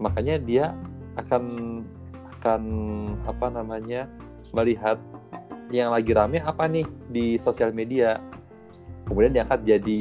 Makanya 0.00 0.40
dia 0.40 0.72
akan 1.20 1.44
akan 2.38 2.62
apa 3.26 3.46
namanya 3.52 4.06
melihat 4.54 4.96
yang 5.68 5.92
lagi 5.92 6.16
rame 6.16 6.40
apa 6.40 6.64
nih 6.64 6.86
di 7.12 7.36
sosial 7.36 7.76
media. 7.76 8.22
Kemudian 9.04 9.36
diangkat 9.36 9.68
jadi 9.68 10.00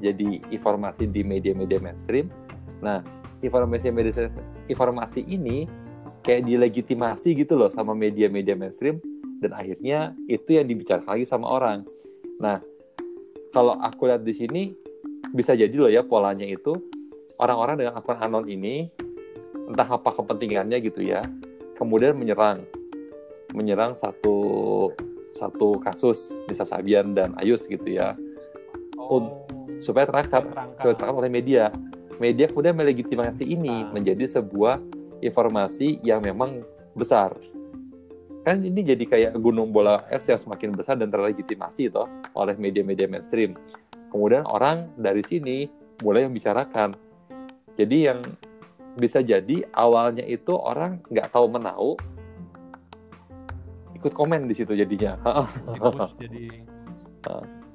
jadi 0.00 0.28
informasi 0.52 1.08
di 1.08 1.24
media-media 1.24 1.80
mainstream. 1.80 2.28
Nah 2.84 3.00
informasi 3.40 3.88
media 3.88 4.28
informasi 4.68 5.24
ini 5.24 5.64
kayak 6.20 6.44
dilegitimasi 6.44 7.40
gitu 7.40 7.56
loh 7.56 7.72
sama 7.72 7.96
media-media 7.96 8.52
mainstream. 8.52 9.00
Dan 9.40 9.56
akhirnya 9.56 10.12
itu 10.28 10.60
yang 10.60 10.68
dibicarakan 10.68 11.16
lagi 11.16 11.24
sama 11.24 11.48
orang. 11.48 11.88
Nah 12.36 12.60
kalau 13.56 13.80
aku 13.80 14.12
lihat 14.12 14.28
di 14.28 14.36
sini 14.36 14.62
bisa 15.30 15.54
jadi 15.54 15.72
loh 15.72 15.90
ya 15.90 16.02
polanya 16.02 16.46
itu 16.46 16.74
orang-orang 17.38 17.86
dengan 17.86 17.94
akun 17.98 18.18
anon 18.18 18.46
ini 18.50 18.90
entah 19.70 19.86
apa 19.86 20.10
kepentingannya 20.10 20.82
gitu 20.82 21.00
ya 21.06 21.22
kemudian 21.80 22.12
menyerang. 22.12 22.68
Menyerang 23.56 23.96
satu 23.96 24.36
satu 25.32 25.80
kasus 25.80 26.28
Nisa 26.46 26.68
Sabian 26.68 27.16
dan 27.16 27.32
Ayus 27.40 27.64
gitu 27.64 27.88
ya. 27.88 28.12
Oh, 29.00 29.48
supaya 29.80 30.04
terangkat 30.04 30.44
terangkat. 30.44 30.78
supaya 30.84 30.94
terangkat 31.00 31.18
oleh 31.24 31.32
media. 31.32 31.64
Media 32.20 32.46
kemudian 32.52 32.76
melegitimasi 32.76 33.48
ini 33.48 33.88
Ah. 33.88 33.90
menjadi 33.96 34.28
sebuah 34.28 34.76
informasi 35.24 36.04
yang 36.04 36.20
memang 36.20 36.60
besar. 36.92 37.32
Kan 38.44 38.60
ini 38.60 38.84
jadi 38.84 39.04
kayak 39.08 39.32
gunung 39.40 39.72
bola 39.72 40.04
es 40.12 40.28
yang 40.28 40.36
semakin 40.36 40.76
besar 40.76 41.00
dan 41.00 41.08
terlegitimasi 41.08 41.88
toh 41.88 42.08
oleh 42.36 42.56
media-media 42.60 43.08
mainstream 43.08 43.56
kemudian 44.10 44.44
orang 44.44 44.90
dari 44.94 45.22
sini 45.22 45.66
mulai 46.00 46.26
membicarakan 46.26 46.94
jadi 47.74 48.12
yang 48.12 48.20
bisa 48.92 49.22
jadi 49.22 49.64
awalnya 49.72 50.22
itu 50.22 50.52
orang 50.52 50.98
nggak 51.06 51.30
tahu 51.30 51.46
menau 51.48 51.94
ikut 53.94 54.12
komen 54.12 54.44
di 54.44 54.54
situ 54.54 54.72
jadinya 54.72 55.14
dipush 55.70 56.12
jadi 56.16 56.44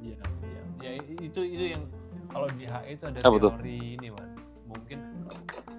iya 0.02 0.18
iya 0.44 0.62
ya 0.82 0.92
itu 1.22 1.40
itu 1.40 1.64
yang 1.72 1.84
kalau 2.28 2.52
di 2.52 2.66
HI 2.66 2.94
itu 2.94 3.04
ada 3.06 3.20
Apa 3.22 3.36
tuh? 3.40 3.52
teori 3.56 3.96
ini 3.96 4.08
man 4.12 4.28
mungkin 4.66 5.00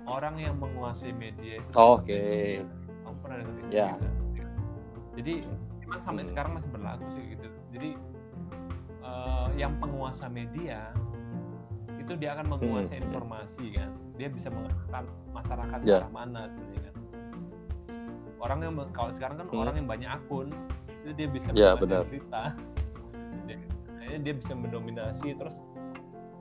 orang 0.06 0.34
yang 0.38 0.54
menguasai 0.56 1.12
media 1.12 1.60
itu 1.60 1.70
Oh, 1.74 2.00
Oke. 2.00 2.62
kamu 3.04 3.16
pernah 3.20 3.36
dengar 3.36 3.54
istilah 3.58 3.74
Ya. 3.74 3.90
jadi 5.12 5.34
memang 5.82 6.00
sampai 6.00 6.22
Hmm. 6.24 6.30
sekarang 6.32 6.50
masih 6.56 6.70
berlaku 6.70 7.04
sih 7.12 7.24
gitu 7.28 7.46
jadi 7.70 7.88
eh, 9.16 9.48
yang 9.56 9.72
penguasa 9.78 10.28
media 10.28 10.92
itu 11.96 12.12
dia 12.14 12.36
akan 12.36 12.46
menguasai 12.52 13.00
Hmm. 13.00 13.06
informasi 13.08 13.64
kan 13.72 13.90
dia 14.14 14.28
bisa 14.28 14.48
mengarahkan 14.48 15.04
masyarakat 15.32 15.78
ke 15.80 15.88
Ya. 15.88 15.98
arah 16.00 16.12
mana 16.12 16.42
sebenarnya 16.46 16.82
kan 16.86 16.94
orang 18.38 18.58
yang 18.60 18.74
kalau 18.92 19.10
sekarang 19.10 19.36
kan 19.36 19.46
Hmm. 19.48 19.62
orang 19.64 19.74
yang 19.74 19.88
banyak 19.88 20.10
akun 20.12 20.48
itu 21.02 21.10
dia 21.14 21.28
bisa 21.28 21.48
Ya, 21.50 21.72
menguasai 21.74 22.06
berita 22.06 22.42
dia, 23.48 24.18
dia 24.20 24.34
bisa 24.34 24.52
mendominasi 24.54 25.34
terus 25.34 25.56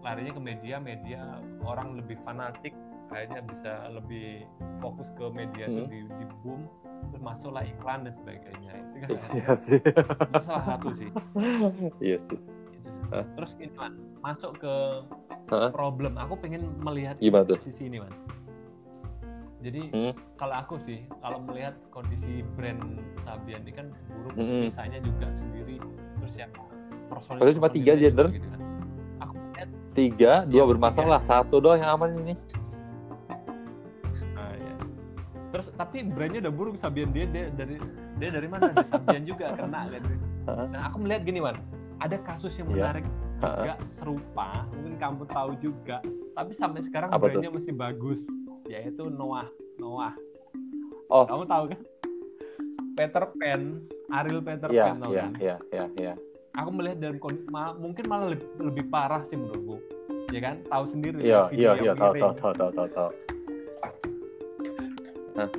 larinya 0.02 0.32
ke 0.32 0.42
media 0.44 0.76
media 0.78 1.22
orang 1.66 1.98
lebih 1.98 2.18
fanatik 2.22 2.76
akhirnya 3.08 3.42
bisa 3.42 3.72
lebih 3.90 4.46
fokus 4.78 5.10
ke 5.14 5.26
media 5.32 5.66
Hmm. 5.66 5.88
di, 5.88 6.06
di 6.06 6.26
boom 6.42 6.62
terus 7.10 7.22
masuklah 7.22 7.64
iklan 7.64 8.06
dan 8.06 8.14
sebagainya 8.14 8.72
itu 8.76 8.96
kan 9.02 9.10
Iya 9.34 9.52
sih. 9.56 9.80
itu 10.30 10.42
salah 10.42 10.66
satu 10.68 10.90
sih 10.94 11.10
Iya 12.02 12.18
sih. 12.20 12.40
Hah? 13.10 13.26
terus 13.36 13.52
ini 13.58 13.72
man 13.74 13.94
masuk 14.20 14.58
ke 14.58 14.74
Hah? 15.50 15.70
problem 15.70 16.16
aku 16.16 16.34
pengen 16.36 16.70
melihat 16.80 17.18
Gimana 17.18 17.46
tuh? 17.46 17.58
sisi 17.60 17.88
ini 17.88 18.00
man 18.00 18.12
jadi 19.62 19.82
Hmm. 19.90 20.14
kalau 20.38 20.56
aku 20.56 20.76
sih 20.78 21.04
kalau 21.20 21.42
melihat 21.42 21.74
kondisi 21.90 22.46
brand 22.54 23.02
Sabian 23.20 23.66
ini 23.66 23.74
kan 23.74 23.88
buruk 24.12 24.38
Mm-mm. 24.38 24.70
misalnya 24.70 25.02
juga 25.02 25.26
sendiri 25.34 25.82
terus 26.22 26.34
yang 26.36 26.52
personil 27.10 27.42
Padahal 27.42 27.58
cuma 27.58 27.70
tiga, 27.70 27.94
gender. 27.98 28.28
gitu 28.30 28.46
kan. 28.46 28.62
aku 29.20 29.34
lihat 29.52 29.70
Tiga, 29.96 30.32
dua 30.44 30.62
Iya, 30.62 30.70
bermasalah, 30.70 31.20
satu 31.22 31.58
doang 31.58 31.82
yang 31.82 31.92
aman 31.94 32.14
ini. 32.20 32.34
terus 35.50 35.72
tapi 35.72 36.04
brandnya 36.04 36.44
udah 36.44 36.52
buruk 36.52 36.76
Sabian 36.76 37.16
dia, 37.16 37.24
dia 37.32 37.48
dari 37.48 37.80
dia 38.20 38.28
dari 38.28 38.44
mana 38.44 38.76
dari 38.76 38.84
Sabian 38.84 39.24
juga 39.24 39.56
kena 39.56 39.88
kan 39.88 40.04
nah 40.68 40.92
aku 40.92 41.00
melihat 41.00 41.24
gini 41.24 41.40
Wan 41.40 41.56
ada 41.98 42.18
kasus 42.20 42.54
yang 42.56 42.68
Iya. 42.68 42.76
menarik 42.92 43.06
juga 43.38 43.74
serupa 43.86 44.50
mungkin 44.70 44.96
kamu 44.96 45.24
tahu 45.28 45.52
juga 45.58 45.98
tapi 46.34 46.52
sampai 46.52 46.82
sekarang 46.82 47.10
Apa 47.10 47.20
tuh? 47.22 47.38
brandnya 47.38 47.52
masih 47.52 47.74
bagus 47.74 48.22
yaitu 48.66 49.08
Noah 49.08 49.48
Noah 49.76 50.14
Oh. 51.06 51.22
kamu 51.24 51.44
tahu 51.46 51.64
kan 51.70 51.80
Peter 52.96 53.24
Pan 53.30 53.62
Ariel 54.10 54.42
Peter 54.42 54.68
Iya, 54.68 54.84
Pan 54.88 54.98
tahu 54.98 55.12
iya, 55.12 55.22
kan 55.22 55.32
iya, 55.38 55.56
iya, 55.70 55.86
iya. 55.96 56.14
aku 56.54 56.70
melihat 56.72 56.98
dalam 57.00 57.18
kondi- 57.18 57.46
ma- 57.46 57.76
mungkin 57.76 58.04
malah 58.06 58.28
lebih, 58.32 58.48
lebih 58.58 58.86
parah 58.88 59.22
sih 59.22 59.36
menurutku 59.36 59.78
ya 60.32 60.40
kan 60.42 60.56
tahu 60.66 60.84
sendiri 60.88 61.22
Iya, 61.22 61.46
video 61.46 61.62
iya, 61.62 61.70
yang 61.76 61.86
iya, 61.86 61.94
tahu, 61.94 62.14
tahu, 62.16 62.34
tahu, 62.34 62.54
tahu, 62.54 62.72
tahu, 62.72 62.88
tahu. 62.90 63.10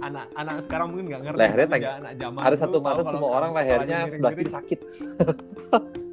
anak 0.00 0.26
anak 0.32 0.64
sekarang 0.64 0.88
mungkin 0.88 1.04
nggak 1.06 1.22
ngerti 1.22 1.38
Lehernya 1.38 1.76
ja- 1.76 1.96
anak 2.00 2.12
zaman 2.16 2.40
Ada 2.42 2.56
satu 2.58 2.76
mata 2.80 3.02
semua 3.04 3.30
orang 3.30 3.50
lehernya 3.52 3.98
sebelah 4.08 4.32
kiri 4.32 4.48
sakit. 4.50 4.78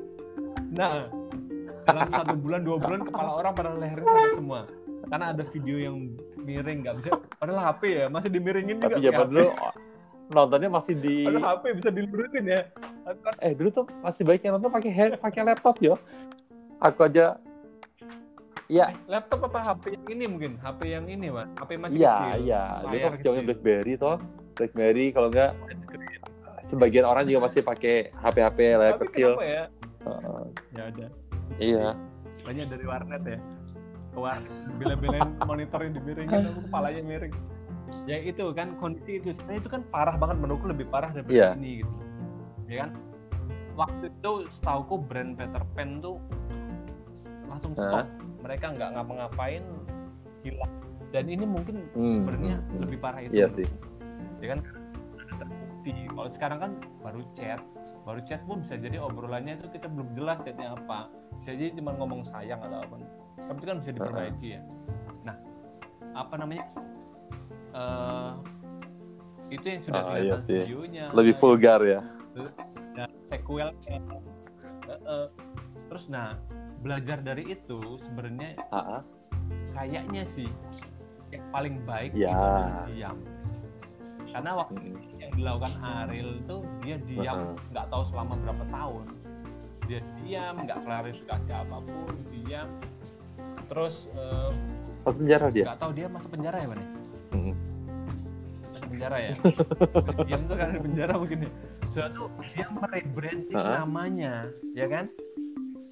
nah 0.73 1.07
dalam 1.83 2.07
satu 2.09 2.35
bulan 2.39 2.61
dua 2.65 2.77
bulan 2.81 2.99
kepala 3.05 3.29
orang 3.37 3.53
pada 3.53 3.69
lehernya 3.77 4.07
sakit 4.07 4.35
semua 4.39 4.61
karena 5.07 5.25
ada 5.35 5.43
video 5.51 5.77
yang 5.77 5.95
miring 6.41 6.81
nggak 6.81 6.95
bisa 7.03 7.09
padahal 7.37 7.61
HP 7.71 7.81
ya 8.01 8.05
masih 8.09 8.29
dimiringin 8.31 8.77
juga 8.81 8.95
Tapi 8.97 9.05
zaman 9.05 9.27
dulu 9.29 9.49
nontonnya 10.33 10.69
masih 10.71 10.93
di 10.97 11.27
padahal 11.27 11.47
HP 11.59 11.63
bisa 11.77 11.89
dilurutin 11.91 12.45
ya 12.47 12.61
eh 13.43 13.51
dulu 13.53 13.69
tuh 13.83 13.85
masih 13.99 14.23
baik 14.23 14.41
yang 14.47 14.55
nonton 14.57 14.71
pakai 14.71 14.91
hand 14.91 15.13
pakai 15.19 15.41
laptop 15.43 15.75
yo. 15.83 15.99
Aku 16.83 17.07
aja 17.07 17.39
Iya, 18.71 18.95
laptop 19.11 19.51
apa 19.51 19.59
HP 19.59 19.99
yang 19.99 20.07
ini 20.07 20.23
mungkin 20.25 20.51
HP 20.55 20.79
yang 20.87 21.05
ini 21.05 21.27
mas 21.29 21.51
HP 21.59 21.71
masih 21.77 21.99
iya, 21.99 22.15
kecil 22.15 22.39
iya. 22.47 22.63
Dulu 22.79 22.95
layar 22.95 23.03
kan 23.03 23.11
masih. 23.19 23.43
BlackBerry 23.43 23.93
toh. 23.99 24.17
BlackBerry 24.55 25.05
kalau 25.11 25.27
enggak 25.29 25.51
sebagian 26.63 27.05
orang 27.05 27.27
juga 27.27 27.39
masih 27.43 27.61
pakai 27.61 28.15
HP-HP 28.15 28.59
layar 28.79 28.95
tapi 28.95 29.05
kecil. 29.11 29.35
kenapa 29.35 29.45
ya 29.45 29.63
Heeh. 30.03 30.45
ya 30.71 30.83
ada 30.89 31.05
Iya. 31.55 31.87
banyak 32.41 32.65
dari 32.67 32.85
warnet 32.85 33.23
ya. 33.23 33.39
Ke 34.11 34.19
warnet 34.19 34.51
bila-bilain 34.77 35.29
monitor 35.41 35.79
yang 35.81 35.93
dimiringin 35.95 36.43
aku 36.49 36.59
kepalanya 36.67 37.01
miring. 37.01 37.35
Ya 38.03 38.17
itu 38.17 38.43
kan 38.51 38.75
kondisi 38.77 39.19
itu. 39.19 39.31
Nah, 39.45 39.55
itu 39.55 39.67
kan 39.67 39.81
parah 39.87 40.15
banget 40.15 40.37
menurutku 40.39 40.67
lebih 40.67 40.87
parah 40.87 41.11
daripada 41.11 41.33
Iya. 41.33 41.49
ini 41.55 41.83
gitu. 41.83 41.93
Ya 42.67 42.75
kan? 42.83 42.89
Waktu 43.73 44.05
itu 44.07 44.31
setauku 44.51 44.95
brand 45.01 45.33
Peter 45.33 45.61
Pan 45.73 45.97
tuh 45.97 46.17
langsung 47.47 47.73
stop. 47.73 48.05
Mereka 48.41 48.65
nggak 48.71 48.89
ngapa-ngapain 48.93 49.63
hilang. 50.41 50.73
Dan 51.13 51.29
ini 51.29 51.45
mungkin 51.45 51.85
Hmm, 51.93 52.25
sebenarnya 52.25 52.55
hmm, 52.57 52.69
hmm. 52.69 52.81
lebih 52.81 52.97
parah 52.99 53.21
itu. 53.21 53.33
Iya 53.33 53.47
sih. 53.47 53.67
ya 54.41 54.51
kan 54.51 54.59
terbukti 55.83 56.07
kalau 56.09 56.29
sekarang 56.31 56.59
kan 56.59 56.71
baru 57.03 57.21
chat 57.35 57.59
baru 58.03 58.21
chat 58.23 58.41
pun 58.43 58.63
bisa 58.63 58.79
jadi 58.79 58.97
obrolannya 58.97 59.59
itu 59.59 59.67
kita 59.69 59.91
belum 59.91 60.15
jelas 60.15 60.39
chatnya 60.39 60.71
apa 60.73 61.11
bisa 61.37 61.51
jadi 61.53 61.75
cuma 61.75 61.91
ngomong 61.93 62.23
sayang 62.23 62.59
atau 62.61 62.79
apa 62.81 62.95
tapi 63.35 63.57
itu 63.59 63.67
kan 63.67 63.77
bisa 63.79 63.91
diperbaiki 63.91 64.47
ya 64.49 64.61
nah 65.23 65.35
apa 66.15 66.33
namanya 66.39 66.65
eh 67.73 68.31
itu 69.51 69.65
yang 69.67 69.81
sudah 69.83 70.01
Ah, 70.01 70.07
iya 70.07 70.33
kelihatan 70.33 70.39
sih. 70.41 70.61
videonya 70.63 71.05
Lebih 71.11 71.35
vulgar 71.37 71.79
ya. 71.83 72.01
dan 72.95 73.09
sequelnya 73.21 73.75
Eh, 74.83 74.99
eh. 75.05 75.27
terus 75.85 76.07
nah 76.07 76.39
belajar 76.79 77.19
dari 77.19 77.43
itu 77.49 77.79
sebenarnya 77.99 78.55
Heeh. 78.57 79.01
kayaknya 79.71 80.23
sih 80.25 80.47
yang 81.29 81.43
paling 81.51 81.75
baik 81.83 82.11
Ya. 82.13 82.31
itu 82.31 82.49
diam 82.93 83.17
karena 84.25 84.51
waktu 84.57 84.79
Hmm. 84.81 85.12
Dilakukan 85.33 85.73
Ariel 85.79 86.31
itu 86.37 86.55
dia 86.79 86.95
diam 87.01 87.37
nggak 87.69 87.85
tahu 87.87 88.03
selama 88.07 88.33
berapa 88.37 88.63
tahun 88.67 89.05
dia 89.83 89.99
diam 90.17 90.55
nggak 90.59 90.79
klarifikasi 90.81 91.49
apa 91.51 91.77
pun 91.79 92.13
diam 92.31 92.69
terus 93.65 94.07
eh, 94.13 94.51
Masuk 95.03 95.19
penjara 95.19 95.47
dia. 95.51 95.65
nggak 95.67 95.79
tahu 95.79 95.91
dia 95.91 96.07
masuk 96.07 96.29
penjara 96.31 96.57
ya 96.57 96.67
mana 96.69 96.85
Hmm. 97.33 97.53
masuk 98.69 98.87
penjara 98.87 99.17
ya 99.19 99.31
diam 100.29 100.41
tuh 100.45 100.55
karena 100.55 100.71
di 100.71 100.81
penjara 100.81 101.13
mungkin 101.17 101.37
ya 101.41 101.51
suatu 101.89 102.23
dia 102.47 102.67
merebranding 102.69 103.53
Heeh. 103.53 103.73
namanya 103.75 104.33
ya 104.71 104.85
kan 104.85 105.05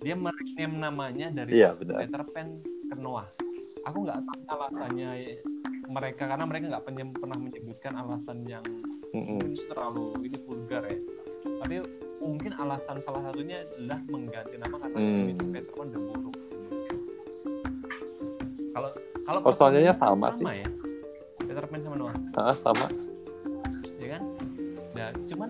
dia 0.01 0.13
merename 0.13 0.75
namanya 0.77 1.27
dari 1.31 1.61
benar. 1.61 1.97
Peter 1.99 2.23
Pan 2.29 2.47
ke 2.61 2.95
Noah 2.95 3.25
aku 3.81 3.97
nggak 3.99 4.19
tahu 4.21 4.39
alasannya 4.47 5.09
mereka 5.87 6.23
karena 6.25 6.45
mereka 6.45 6.65
nggak 6.71 6.85
pernah 7.11 7.37
menyebutkan 7.37 7.93
alasan 7.95 8.45
yang 8.45 8.63
Mungkin 9.11 9.37
terlalu 9.67 10.05
ini 10.23 10.37
vulgar 10.41 10.83
ya. 10.85 10.97
Tapi 11.59 11.75
mungkin 12.17 12.51
alasan 12.53 12.97
salah 13.01 13.21
satunya 13.23 13.65
adalah 13.75 13.99
mengganti 14.07 14.55
nama 14.55 14.75
karena 14.77 14.97
Hmm. 14.97 15.27
image 15.27 15.67
Pan 15.67 15.87
udah 15.89 16.01
buruk. 16.01 16.35
Kalau 18.71 18.89
kalau 19.21 19.39
Personilnya 19.43 19.93
personilnya 19.93 20.31
sama 20.31 20.51
ya? 20.55 20.67
Peter 21.41 21.65
Pan 21.65 21.79
sama 21.81 21.95
Noah 21.97 22.15
Ah, 22.33 22.55
sama. 22.55 22.87
ya 23.97 24.07
kan? 24.17 24.23
Nah 24.95 25.09
cuman 25.27 25.49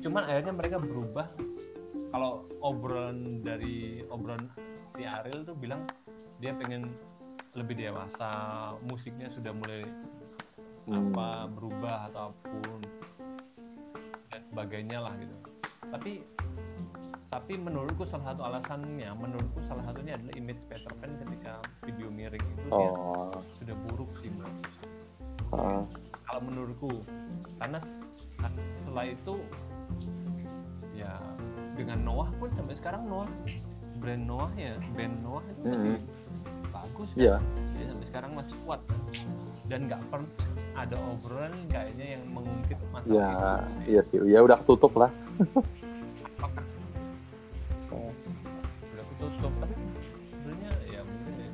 cuman 0.00 0.22
akhirnya 0.24 0.54
mereka 0.54 0.76
berubah. 0.78 1.26
Kalau 2.10 2.30
obrolan 2.58 3.38
dari 3.40 4.02
obrolan 4.06 4.50
si 4.86 5.02
Ariel 5.02 5.42
tuh 5.42 5.54
bilang 5.54 5.86
dia 6.38 6.54
pengen 6.54 6.90
lebih 7.52 7.74
dewasa 7.76 8.30
musiknya 8.82 9.30
sudah 9.30 9.50
mulai. 9.50 9.82
Apa 10.90 11.28
berubah 11.48 12.08
ataupun 12.08 12.78
dan 14.26 14.42
sebagainya 14.44 14.98
lah 15.00 15.14
gitu 15.14 15.34
tapi 15.86 16.12
tapi 17.26 17.54
menurutku 17.54 18.02
salah 18.02 18.26
satu 18.28 18.42
alasannya 18.42 19.06
menurutku 19.12 19.62
salah 19.62 19.82
satunya 19.82 20.14
adalah 20.14 20.34
image 20.34 20.66
Peter 20.66 20.90
Pan 20.92 21.14
ketika 21.16 21.52
video 21.80 22.10
miring 22.10 22.42
itu 22.42 22.66
dia 22.66 22.90
Oh. 22.90 23.30
sudah 23.56 23.74
buruk 23.86 24.10
sih 24.18 24.30
menurutku 24.30 24.70
Ah. 25.50 25.82
kalau 26.24 26.40
menurutku 26.44 26.90
karena 27.56 27.78
s- 27.78 28.02
setelah 28.76 29.04
itu 29.04 29.34
ya 30.92 31.14
dengan 31.72 31.98
Noah 32.02 32.30
pun 32.36 32.50
sampai 32.50 32.74
sekarang 32.74 33.06
Noah 33.06 33.30
brand 33.96 34.24
Noah 34.24 34.50
ya 34.52 34.74
brand 34.92 35.16
Noah 35.20 35.44
itu 35.44 35.62
masih 35.64 35.94
bagus 36.68 37.08
kan 37.08 37.18
Iya. 37.20 37.36
Sekarang 38.10 38.34
masih 38.34 38.56
kuat 38.66 38.80
dan 39.70 39.86
nggak 39.86 40.02
pernah 40.10 40.30
ada 40.74 40.96
obrolan 41.06 41.54
kayaknya 41.70 42.18
yang 42.18 42.22
mengungkit 42.34 42.78
masalah 42.90 43.06
Ya, 43.06 43.30
itu 43.30 43.86
iya 43.86 44.00
sih. 44.02 44.18
Ya 44.26 44.42
udah 44.42 44.58
ketutup 44.58 44.92
lah. 44.98 45.10
udah 48.90 49.04
ketutup 49.14 49.52
tapi 49.62 49.74
sebenarnya 50.30 50.72
ya 50.90 51.00
mungkin 51.06 51.34
ya. 51.38 51.50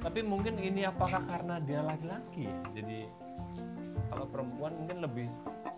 tapi 0.00 0.18
mungkin 0.26 0.54
ini 0.58 0.80
apakah 0.86 1.22
karena 1.28 1.54
dia 1.62 1.80
laki-laki 1.82 2.46
ya 2.46 2.56
jadi 2.74 2.98
kalau 4.10 4.26
perempuan 4.26 4.72
mungkin 4.74 4.98
lebih 5.06 5.26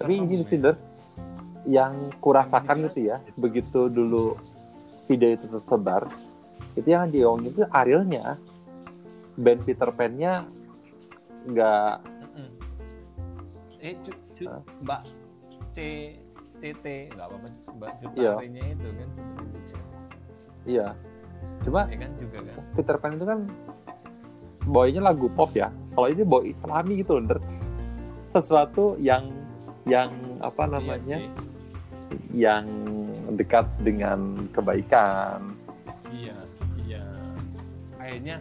Tapi 0.01 0.13
ini 0.25 0.41
ya. 0.41 0.49
Finder, 0.49 0.75
yang 1.69 2.09
kurasakan 2.19 2.89
itu 2.91 3.13
ya, 3.13 3.21
begitu 3.37 3.93
dulu 3.93 4.35
video 5.07 5.37
itu 5.37 5.47
tersebar, 5.47 6.09
itu 6.75 6.89
yang 6.89 7.13
diomongin 7.13 7.53
itu 7.53 7.63
Arielnya, 7.69 8.41
band 9.35 9.61
Peter 9.65 9.89
Pan-nya 9.91 10.45
nggak 11.43 11.95
eh 13.83 13.95
cu, 13.99 14.11
cu- 14.33 14.63
mbak 14.83 15.03
C 15.73 15.79
CT 16.57 16.85
nggak 17.11 17.27
apa-apa 17.27 17.49
mbak 17.75 17.91
Iya. 18.15 18.39
Cutarinya 18.39 18.63
itu 18.71 18.89
kan 18.89 19.09
sebenarnya 19.11 19.81
iya. 20.63 20.87
Cuma 21.63 21.81
ya 21.91 21.97
kan 21.99 22.11
juga 22.15 22.39
kan 22.47 22.57
Peter 22.75 22.97
Pan 22.97 23.13
itu 23.15 23.27
kan 23.27 23.41
boynya 24.63 25.03
lagu 25.03 25.27
pop 25.29 25.51
ya. 25.53 25.75
Kalau 25.91 26.07
ini 26.07 26.23
boy 26.23 26.55
Islami 26.55 27.03
gitu, 27.03 27.19
Under. 27.19 27.43
Sesuatu 28.31 28.95
yang 28.97 29.35
yang 29.83 30.15
apa 30.39 30.71
namanya? 30.71 31.19
iya, 31.19 31.35
yang 32.31 32.65
dekat 33.35 33.67
dengan 33.83 34.47
kebaikan. 34.55 35.59
iya 36.15 36.37
iya 36.79 37.03
kayaknya 37.97 38.37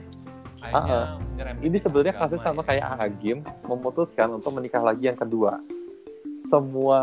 Ah, 0.61 1.17
nyerempet 1.33 1.65
Ini 1.65 1.77
sebenarnya 1.81 2.13
kasus 2.15 2.39
sama 2.39 2.61
ya. 2.61 2.67
kayak 2.69 2.87
Agim 3.01 3.37
memutuskan 3.65 4.29
untuk 4.37 4.53
menikah 4.53 4.79
lagi 4.79 5.09
yang 5.09 5.17
kedua. 5.17 5.57
Semua 6.37 7.01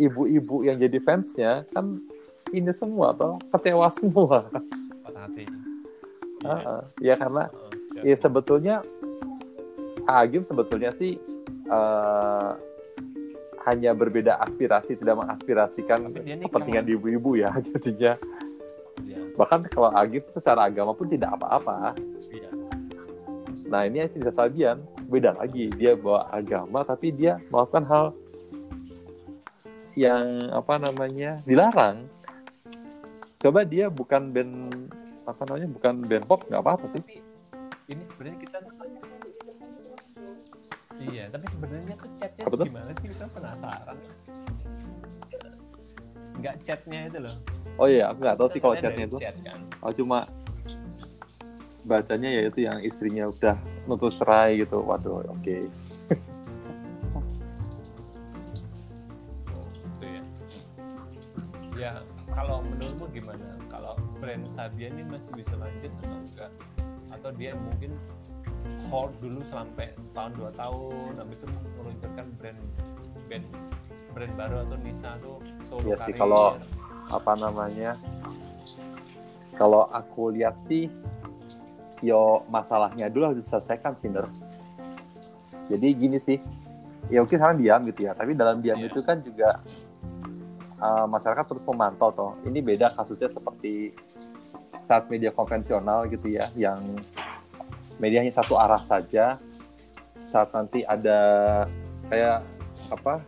ibu-ibu 0.00 0.64
yang 0.64 0.80
jadi 0.80 0.96
fansnya 0.98 1.68
kan 1.70 2.00
ini 2.48 2.72
semua 2.72 3.12
toh 3.12 3.36
kecewa 3.52 3.92
semua. 3.92 4.48
patah 5.04 5.22
hati 5.28 5.44
Ah, 6.46 6.80
ah. 6.80 6.82
ya 7.02 7.18
karena 7.18 7.50
Heeh, 7.98 8.14
ya 8.14 8.16
sebetulnya 8.16 8.74
Agim 10.06 10.46
sebetulnya 10.46 10.94
sih 10.94 11.18
eh, 11.66 12.50
hanya 13.66 13.90
berbeda 13.92 14.38
aspirasi 14.40 14.96
tidak 14.96 15.18
mengaspirasikan 15.18 16.08
kepentingan 16.14 16.86
ibu-ibu 16.88 17.36
ya 17.36 17.52
jadinya 17.68 18.16
iya 19.02 19.18
bahkan 19.36 19.66
kalau 19.68 19.90
Agim 19.92 20.22
secara 20.30 20.70
agama 20.70 20.94
pun 20.94 21.10
tidak 21.10 21.34
apa-apa 21.36 21.92
nah 23.68 23.84
ini 23.84 24.08
si 24.08 24.18
Sabian 24.32 24.80
beda 25.08 25.36
lagi. 25.36 25.68
Dia 25.76 25.94
bawa 25.94 26.28
agama 26.32 26.82
tapi 26.82 27.12
dia 27.12 27.36
melakukan 27.52 27.84
hal 27.84 28.06
yang 29.98 30.48
apa 30.54 30.74
namanya 30.80 31.40
dilarang. 31.44 32.08
Coba 33.38 33.62
dia 33.62 33.92
bukan 33.92 34.32
band 34.32 34.52
apa 35.28 35.42
namanya 35.44 35.68
bukan 35.68 35.94
band 36.08 36.24
pop 36.24 36.40
nggak 36.48 36.62
apa-apa 36.64 36.86
sih. 36.96 37.02
Tapi 37.04 37.16
ini 37.88 38.02
sebenarnya 38.08 38.38
kita 38.40 38.58
iya 40.98 41.24
tapi 41.30 41.46
sebenarnya 41.46 41.94
tuh 41.94 42.10
chatnya 42.18 42.44
tuh? 42.50 42.66
gimana 42.66 42.90
sih? 42.98 43.06
Kita 43.12 43.26
penasaran. 43.30 43.96
Nggak 46.38 46.54
chatnya 46.66 47.00
itu 47.06 47.18
loh. 47.22 47.36
Oh 47.78 47.86
iya 47.86 48.10
aku 48.10 48.18
nggak 48.26 48.36
tahu 48.38 48.48
sih 48.50 48.60
kalau 48.62 48.74
chatnya 48.74 49.04
itu. 49.06 49.18
chat 49.22 49.36
kan? 49.46 49.60
Aku 49.82 49.92
cuma 50.02 50.26
bacanya 51.88 52.28
ya 52.28 52.42
itu 52.52 52.68
yang 52.68 52.78
istrinya 52.84 53.32
udah 53.32 53.56
nuntut 53.88 54.12
cerai 54.20 54.60
gitu. 54.60 54.84
Waduh 54.84 55.24
oke. 55.24 55.56
Gitu 59.48 60.06
ya. 60.06 60.22
Ya 61.78 61.92
kalau 62.34 62.60
menurutmu 62.62 63.08
gimana? 63.10 63.56
Kalau 63.72 63.96
brand 64.20 64.44
Sabian 64.52 64.92
ini 64.98 65.08
masih 65.08 65.32
bisa 65.32 65.54
lanjut 65.56 65.90
atau 66.04 66.18
enggak? 66.28 66.50
Atau 67.14 67.30
dia 67.34 67.56
mungkin 67.56 67.96
hold 68.92 69.12
dulu 69.22 69.40
sampai 69.48 69.94
setahun 70.04 70.32
dua 70.36 70.50
tahun 70.52 71.12
habis 71.16 71.38
itu 71.40 71.46
meluncurkan 71.78 72.26
brand 72.36 72.60
brand 73.30 73.46
brand 74.12 74.32
baru 74.36 74.56
atau 74.66 74.76
Nisa 74.82 75.14
tuh 75.22 75.38
solo 75.70 75.84
Iya 75.88 75.96
sih, 76.04 76.12
kalau- 76.16 76.58
apa 77.08 77.32
namanya? 77.40 77.96
Kalau 79.56 79.88
aku 79.90 80.30
lihat 80.36 80.54
sih 80.68 80.86
yo 82.04 82.46
masalahnya 82.46 83.10
dulu 83.10 83.32
harus 83.32 83.40
diselesaikan 83.42 83.98
sih 83.98 84.10
Ner. 84.10 84.26
jadi 85.68 85.88
gini 85.92 86.18
sih 86.22 86.38
ya 87.12 87.24
mungkin 87.24 87.38
sekarang 87.40 87.58
diam 87.60 87.80
gitu 87.88 88.00
ya 88.06 88.12
tapi 88.14 88.36
dalam 88.36 88.60
diam 88.60 88.78
Iya. 88.78 88.88
itu 88.92 89.00
kan 89.02 89.18
juga 89.24 89.58
uh, 90.80 91.06
masyarakat 91.08 91.44
terus 91.44 91.64
memantau 91.66 92.10
toh 92.12 92.32
ini 92.44 92.60
beda 92.60 92.92
kasusnya 92.94 93.28
seperti 93.32 93.92
saat 94.84 95.08
media 95.12 95.28
konvensional 95.32 96.08
gitu 96.08 96.32
ya 96.32 96.48
yang 96.56 96.80
media 98.00 98.24
hanya 98.24 98.32
satu 98.32 98.56
arah 98.56 98.80
saja 98.88 99.36
saat 100.28 100.48
nanti 100.52 100.84
ada 100.84 101.20
kayak 102.08 102.44
apa 102.92 103.20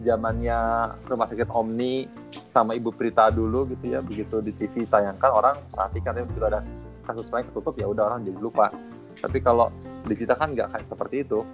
zamannya 0.00 0.58
rumah 1.06 1.28
sakit 1.28 1.48
Omni 1.52 2.08
sama 2.50 2.74
Ibu 2.74 2.94
Prita 2.94 3.28
dulu 3.30 3.68
gitu 3.70 3.94
ya 3.94 4.00
begitu 4.00 4.40
di 4.40 4.50
TV 4.56 4.86
tayangkan 4.88 5.30
orang 5.30 5.56
perhatikan 5.70 6.16
tapi 6.16 6.26
begitu 6.30 6.46
ada 6.46 6.60
kasus 7.04 7.28
lain 7.32 7.46
ketutup 7.50 7.74
ya 7.76 7.86
udah 7.88 8.12
orang 8.12 8.26
jadi 8.26 8.38
lupa. 8.38 8.72
Tapi 9.20 9.38
kalau 9.42 9.68
di 10.06 10.14
kita 10.16 10.36
kan 10.36 10.56
nggak 10.56 10.72
kayak 10.72 10.86
seperti 10.88 11.16
itu. 11.26 11.44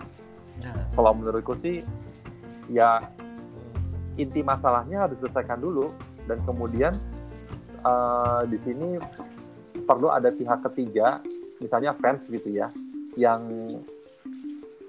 Nah, 0.62 0.88
kalau 0.94 1.12
menurutku 1.12 1.58
sih 1.60 1.82
ya 2.70 3.02
inti 4.16 4.40
masalahnya 4.40 5.06
harus 5.06 5.18
diselesaikan 5.18 5.60
dulu. 5.60 5.90
Dan 6.26 6.42
kemudian 6.42 6.94
eh, 7.86 8.42
di 8.50 8.58
sini 8.62 8.98
perlu 9.86 10.10
ada 10.10 10.34
pihak 10.34 10.66
ketiga 10.72 11.22
misalnya 11.62 11.94
fans 11.96 12.26
gitu 12.26 12.50
ya 12.50 12.68
yang 13.14 13.46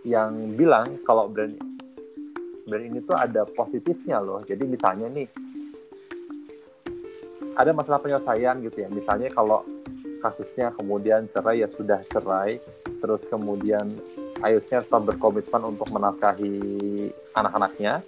yang 0.03 0.57
bilang 0.57 0.99
kalau 1.03 1.29
brand 1.29 1.55
brand 2.67 2.83
ini 2.83 2.99
tuh 3.05 3.15
ada 3.15 3.47
positifnya 3.47 4.19
loh. 4.19 4.43
Jadi 4.43 4.67
misalnya 4.67 5.07
nih 5.07 5.27
ada 7.57 7.71
masalah 7.73 7.99
penyelesaian 8.03 8.61
gitu 8.61 8.77
ya. 8.85 8.89
Misalnya 8.91 9.31
kalau 9.31 9.63
kasusnya 10.21 10.73
kemudian 10.75 11.29
cerai 11.31 11.61
ya 11.63 11.69
sudah 11.69 12.01
cerai. 12.09 12.59
Terus 12.97 13.21
kemudian 13.29 13.93
Ayusnya 14.37 14.85
tetap 14.85 15.01
berkomitmen 15.01 15.73
untuk 15.73 15.89
menafkahi 15.89 16.57
anak-anaknya. 17.33 18.05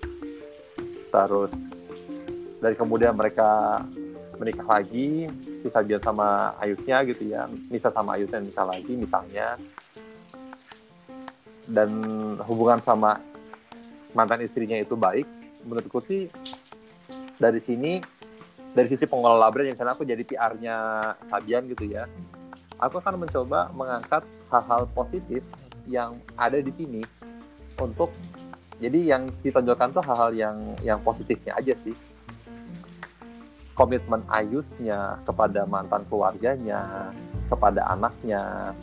Terus 1.09 1.49
dari 2.61 2.75
kemudian 2.77 3.17
mereka 3.17 3.81
menikah 4.37 4.67
lagi 4.79 5.25
bisa 5.65 5.81
dia 5.81 5.97
sama 5.99 6.53
Ayusnya 6.61 7.01
gitu 7.09 7.33
ya. 7.33 7.49
Nisa 7.69 7.89
sama 7.89 8.13
Ayusnya 8.17 8.45
nikah 8.45 8.65
lagi 8.69 8.93
misalnya. 8.93 9.57
Dan 11.69 11.89
hubungan 12.45 12.81
sama 12.81 13.17
mantan 14.13 14.45
istrinya 14.45 14.77
itu 14.77 14.93
baik. 14.93 15.25
Menurutku 15.65 16.01
sih 16.05 16.29
dari 17.41 17.61
sini 17.65 18.18
dari 18.73 18.87
sisi 18.89 19.05
pengelola 19.09 19.49
brand 19.49 19.69
yang 19.69 19.75
misalnya 19.75 19.93
aku 19.97 20.05
jadi 20.05 20.23
PR-nya 20.23 20.75
Sabian 21.29 21.65
gitu 21.69 21.89
ya. 21.89 22.05
Aku 22.79 23.01
akan 23.01 23.27
mencoba 23.27 23.73
mengangkat 23.75 24.23
hal-hal 24.53 24.87
positif 24.95 25.43
yang 25.89 26.21
ada 26.39 26.61
di 26.61 26.71
sini 26.77 27.01
untuk 27.81 28.13
jadi 28.79 29.15
yang 29.15 29.27
ditonjolkan 29.43 29.91
tuh 29.91 30.03
hal-hal 30.05 30.31
yang 30.31 30.57
yang 30.85 30.99
positifnya 31.03 31.57
aja 31.59 31.75
sih. 31.83 31.95
Komitmen 33.75 34.23
Ayusnya 34.27 35.19
kepada 35.23 35.63
mantan 35.63 36.03
keluarganya 36.07 37.11
kepada 37.47 37.87
anaknya 37.89 38.75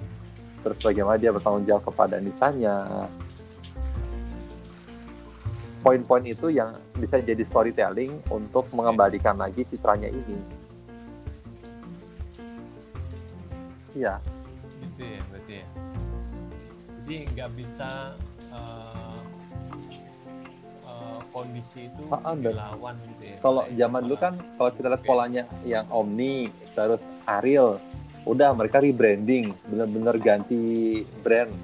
terus 0.64 0.83
bagaimana 0.83 1.14
dia 1.20 1.31
bertanggung 1.31 1.62
jawab 1.68 1.85
kepada 1.87 2.18
Nisanya 2.18 3.07
poin-poin 5.87 6.27
itu 6.27 6.51
yang 6.51 6.75
bisa 6.99 7.22
jadi 7.22 7.46
storytelling 7.46 8.18
untuk 8.35 8.66
mengembalikan 8.75 9.38
lagi 9.38 9.62
citranya 9.70 10.11
ini. 10.11 10.35
Iya. 13.94 14.18
Gitu 14.83 15.03
ya 15.07 15.20
berarti 15.31 15.55
ya. 15.62 15.66
Jadi 16.90 17.16
nggak 17.38 17.51
bisa 17.55 17.90
eh, 18.51 19.18
eh, 20.90 21.18
kondisi 21.31 21.87
itu 21.87 22.03
Ah, 22.11 22.18
ah, 22.18 22.35
dilawan 22.35 22.94
gitu 23.14 23.22
ya 23.22 23.37
kalau 23.38 23.62
zaman 23.70 24.01
dulu 24.11 24.16
kan 24.18 24.35
kalau 24.59 24.70
kita 24.75 24.87
lihat 24.90 25.05
polanya 25.07 25.42
yang 25.62 25.87
Omni 25.87 26.51
terus 26.75 26.99
Ariel 27.31 27.79
udah 28.27 28.51
mereka 28.59 28.83
rebranding 28.83 29.55
bener-bener 29.70 30.18
ganti 30.18 31.07
brand. 31.22 31.55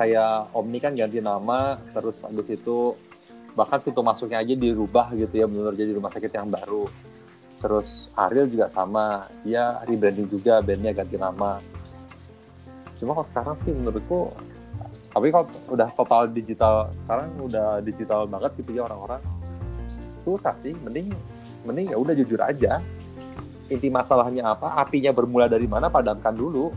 Kayak 0.00 0.48
Omni 0.56 0.80
kan 0.80 0.96
ganti 0.96 1.20
nama 1.20 1.76
terus 1.92 2.16
habis 2.24 2.48
itu 2.48 2.96
bahkan 3.52 3.78
pintu 3.84 4.00
masuknya 4.00 4.40
aja 4.40 4.54
dirubah 4.56 5.12
gitu 5.12 5.34
ya 5.36 5.44
bener 5.44 5.76
jadi 5.76 5.92
rumah 5.96 6.12
sakit 6.12 6.32
yang 6.32 6.48
baru. 6.48 6.88
Terus 7.62 8.10
Ariel 8.18 8.50
juga 8.50 8.66
sama 8.72 9.28
dia 9.46 9.78
rebranding 9.86 10.26
juga 10.26 10.58
bandnya 10.64 10.90
ganti 10.96 11.16
nama. 11.20 11.62
Cuma 12.98 13.14
kalau 13.14 13.28
sekarang 13.28 13.56
sih 13.62 13.72
menurutku 13.72 14.32
tapi 15.12 15.28
kalau 15.28 15.44
udah 15.68 15.88
total 15.92 16.22
digital 16.32 16.88
sekarang 17.04 17.28
udah 17.36 17.84
digital 17.84 18.24
banget 18.24 18.50
gitu 18.64 18.80
ya 18.80 18.88
orang-orang 18.88 19.22
susah 20.24 20.56
sih. 20.64 20.74
Mending 20.82 21.12
mending 21.68 21.92
ya 21.92 21.96
udah 22.00 22.14
jujur 22.16 22.40
aja. 22.40 22.80
Inti 23.70 23.88
masalahnya 23.88 24.52
apa 24.52 24.80
apinya 24.80 25.12
bermula 25.12 25.46
dari 25.46 25.68
mana 25.68 25.92
padamkan 25.92 26.34
dulu. 26.34 26.72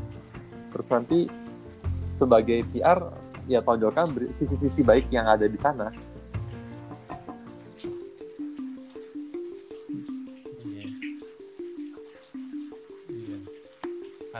Terus 0.75 0.87
nanti 0.91 1.19
sebagai 2.19 2.67
PR 2.69 2.99
ya 3.47 3.63
tonjolkan 3.63 4.11
sisi-sisi 4.35 4.83
baik 4.83 5.09
yang 5.09 5.25
ada 5.25 5.45
di 5.47 5.57
sana 5.61 5.89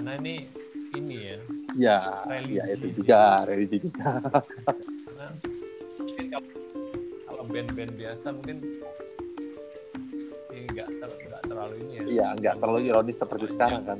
Karena 0.05 0.21
ini 0.21 0.35
ini 0.93 1.17
ya, 1.17 1.37
ya 1.73 1.97
Religi. 2.29 2.53
ya 2.61 2.63
itu 2.77 2.87
juga 2.93 3.41
religi 3.41 3.77
juga 3.89 4.21
karena 4.21 5.27
mungkin 5.97 6.25
kalau, 7.25 7.43
band-band 7.49 7.91
biasa 7.97 8.27
mungkin 8.37 8.57
ini 10.53 10.61
nggak 10.77 10.89
ter- 11.01 11.41
terlalu 11.49 11.75
ini 11.81 11.93
ya. 11.97 12.03
ya 12.05 12.27
nggak 12.37 12.53
terlalu 12.61 12.79
ironis 12.85 13.17
seperti 13.17 13.45
sekarang 13.49 13.81
kan 13.81 13.99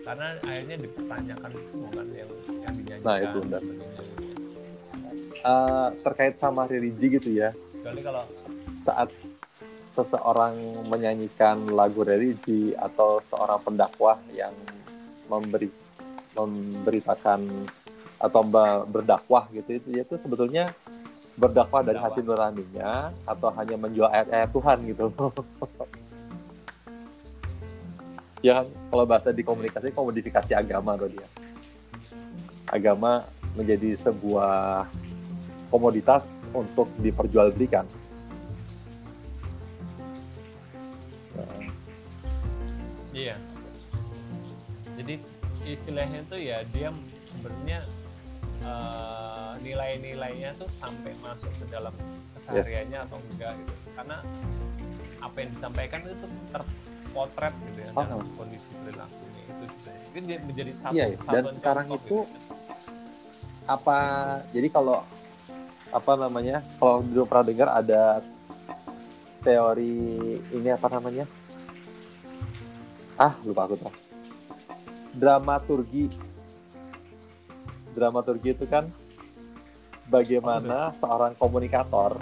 Karena 0.00 0.26
akhirnya 0.40 0.76
dipertanyakan 0.80 1.50
semua 1.60 1.90
kan 1.92 2.06
yang 2.08 2.30
yang 2.64 2.74
dinyanyikan. 2.80 3.04
Nah, 3.04 3.16
itu, 3.20 3.38
benar. 3.44 3.62
Eh, 5.44 5.88
terkait 6.08 6.34
sama 6.40 6.64
religi 6.64 7.20
gitu 7.20 7.28
ya 7.28 7.52
Kecuali 7.52 8.00
kalau 8.00 8.24
saat 8.80 9.12
seseorang 9.94 10.58
menyanyikan 10.90 11.70
lagu 11.70 12.02
religi 12.02 12.74
atau 12.74 13.22
seorang 13.30 13.62
pendakwah 13.62 14.18
yang 14.34 14.52
memberi 15.30 15.70
memberitakan 16.34 17.46
atau 18.18 18.42
be- 18.42 18.84
berdakwah 18.90 19.46
gitu 19.54 19.78
itu 19.78 19.88
itu 20.02 20.14
sebetulnya 20.18 20.74
berdakwah 21.38 21.82
dari 21.86 21.98
hati 21.98 22.22
nuraninya 22.22 23.14
atau 23.22 23.54
hanya 23.54 23.78
menjual 23.78 24.10
ayat-ayat 24.10 24.50
Tuhan 24.50 24.78
gitu. 24.90 25.06
Ya 28.44 28.60
kan, 28.60 28.68
kalau 28.92 29.08
bahasa 29.08 29.32
di 29.32 29.40
komunikasi 29.40 29.88
komodifikasi 29.96 30.52
agama 30.52 31.00
loh 31.00 31.08
dia. 31.08 31.24
Agama 32.68 33.24
menjadi 33.56 33.96
sebuah 34.04 34.84
komoditas 35.72 36.28
untuk 36.52 36.92
diperjualbelikan 37.00 37.88
Iya. 43.14 43.36
Jadi 44.98 45.14
istilahnya 45.64 46.20
tuh 46.28 46.40
ya 46.42 46.60
dia 46.74 46.90
sebenarnya 47.32 47.78
eh, 48.60 49.52
nilai-nilainya 49.64 50.50
tuh 50.60 50.68
sampai 50.76 51.14
masuk 51.24 51.48
ke 51.56 51.64
dalam 51.72 51.94
kesehariannya 52.36 52.98
atau 53.08 53.16
enggak 53.32 53.56
gitu 53.56 53.72
karena 53.96 54.16
apa 55.24 55.36
yang 55.40 55.50
disampaikan 55.56 56.00
itu 56.04 56.26
terpotret 56.52 57.54
gitu 57.72 57.78
ya 57.80 57.90
Oh. 57.96 58.04
dalam 58.04 58.28
kondisi 58.36 58.68
perilakunya 58.84 59.42
itu 59.48 59.64
dia 60.20 60.38
menjadi 60.44 60.72
satu 60.76 60.92
Iya, 60.94 61.06
iya. 61.10 61.18
dan 61.26 61.44
sekarang 61.56 61.86
itu 61.90 62.00
gitu. 62.04 62.18
apa 63.64 63.98
jadi 64.52 64.68
kalau 64.68 65.00
apa 65.88 66.12
namanya 66.20 66.60
kalau 66.76 67.00
dulu 67.00 67.24
pernah 67.24 67.46
dengar 67.48 67.68
ada 67.72 68.20
teori 69.40 69.96
ini 70.52 70.68
apa 70.68 70.86
namanya 70.92 71.24
ah 73.20 73.34
lupa 73.46 73.68
aku 73.68 73.74
tuh. 73.78 73.94
Dramaturgi. 75.14 76.10
Dramaturgi 77.94 78.50
itu 78.50 78.66
kan 78.66 78.90
bagaimana 80.10 80.90
seorang 80.98 81.38
komunikator. 81.38 82.18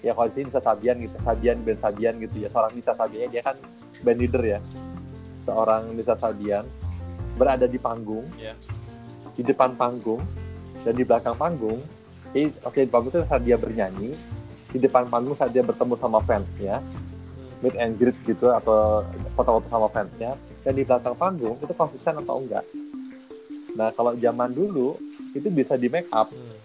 Ya 0.00 0.16
kalau 0.16 0.32
di 0.32 0.34
sini 0.40 0.48
bisa 0.48 0.62
Sabian 0.64 0.96
gitu 1.02 1.16
Sabian 1.20 1.60
Ben 1.60 1.76
Sabian 1.76 2.14
gitu 2.22 2.36
ya. 2.40 2.48
Seorang 2.48 2.72
Nisa 2.72 2.92
Sabian 2.96 3.28
dia 3.28 3.42
kan 3.42 3.56
band 4.00 4.18
leader 4.18 4.42
ya. 4.42 4.60
Seorang 5.44 5.92
Nisa 5.92 6.14
Sabian 6.16 6.64
berada 7.36 7.66
di 7.66 7.78
panggung. 7.78 8.26
Iya. 8.38 8.54
di 9.38 9.46
depan 9.46 9.72
panggung. 9.76 10.20
Dan 10.80 10.96
di 10.96 11.04
belakang 11.04 11.36
panggung 11.36 11.80
jadi 12.30 12.46
oke 12.62 12.78
di 12.78 12.90
panggung 12.90 13.10
itu 13.10 13.26
saat 13.26 13.42
dia 13.42 13.58
bernyanyi 13.58 14.14
di 14.70 14.78
depan 14.78 15.10
panggung 15.10 15.34
saat 15.34 15.50
dia 15.50 15.66
bertemu 15.66 15.94
sama 15.98 16.22
fansnya. 16.22 16.78
Meet 17.60 17.76
and 17.76 17.96
greet 18.00 18.16
gitu 18.24 18.48
atau 18.48 19.04
foto-foto 19.36 19.68
sama 19.68 19.88
fansnya 19.92 20.32
dan 20.64 20.72
di 20.72 20.82
belakang 20.84 21.16
panggung 21.16 21.56
itu 21.60 21.72
konsisten 21.76 22.16
atau 22.20 22.40
enggak. 22.40 22.64
Nah 23.76 23.92
kalau 23.92 24.16
zaman 24.16 24.50
dulu 24.52 24.96
itu 25.36 25.48
bisa 25.52 25.76
di 25.76 25.88
make 25.88 26.08
up. 26.10 26.28
Hmm. 26.28 26.58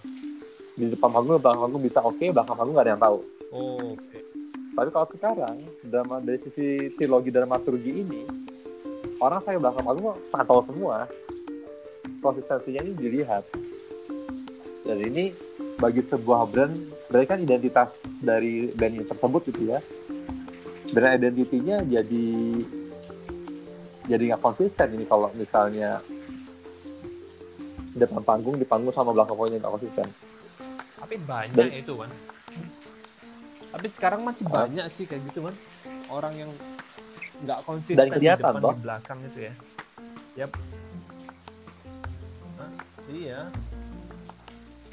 di 0.75 0.91
depan 0.91 1.07
panggung 1.07 1.39
belakang 1.39 1.63
panggung 1.63 1.83
bisa 1.87 2.03
oke 2.03 2.25
belakang 2.35 2.55
panggung 2.59 2.75
nggak 2.75 2.85
ada 2.87 2.93
yang 2.95 3.03
tahu. 3.03 3.19
Oh, 3.55 3.95
oke. 3.95 4.19
Tapi 4.75 4.89
kalau 4.91 5.07
sekarang 5.07 5.55
drama 5.87 6.15
dari 6.19 6.39
sisi 6.43 6.91
trilogi 6.99 7.31
dramaturgi 7.31 7.91
ini 7.95 8.21
orang 9.23 9.39
saya 9.47 9.55
belakang 9.55 9.87
panggung 9.87 10.19
pantau 10.27 10.59
semua. 10.67 11.07
Konsistensinya 12.19 12.83
ini 12.83 12.91
dilihat. 12.91 13.47
Dan 14.83 14.99
ini 14.99 15.31
bagi 15.79 16.03
sebuah 16.03 16.43
brand 16.51 16.75
kan 17.07 17.39
identitas 17.39 17.95
dari 18.19 18.67
brand 18.75 18.99
tersebut 19.07 19.41
gitu 19.47 19.71
ya 19.71 19.79
brand 20.91 21.17
identitinya 21.17 21.81
jadi 21.81 22.25
jadi 24.05 24.23
nggak 24.27 24.43
konsisten 24.43 24.87
ini 24.91 25.05
kalau 25.05 25.33
misalnya 25.33 25.97
depan 27.91 28.21
panggung 28.21 28.55
di 28.55 28.65
panggung 28.65 28.91
sama 28.91 29.09
belakang 29.09 29.33
panggungnya 29.33 29.59
nggak 29.59 29.73
konsisten. 29.73 30.07
Tapi 30.95 31.15
banyak 31.19 31.55
Dan- 31.55 31.73
itu 31.73 31.93
kan 31.95 32.11
tapi 33.67 33.87
sekarang 33.91 34.23
masih 34.23 34.47
Ah. 34.47 34.63
banyak 34.63 34.87
sih 34.87 35.03
kayak 35.03 35.19
gitu 35.27 35.43
kan 35.43 35.55
orang 36.07 36.31
yang 36.37 36.51
nggak 37.43 37.59
konsisten 37.63 37.99
Dan 37.99 38.15
di 38.15 38.23
depan 38.23 38.55
toh. 38.57 38.71
di 38.71 38.79
belakang 38.79 39.19
itu 39.21 39.39
ya. 39.41 39.53
Yap. 40.37 40.51
Hah? 42.55 42.71
iya. 43.09 43.39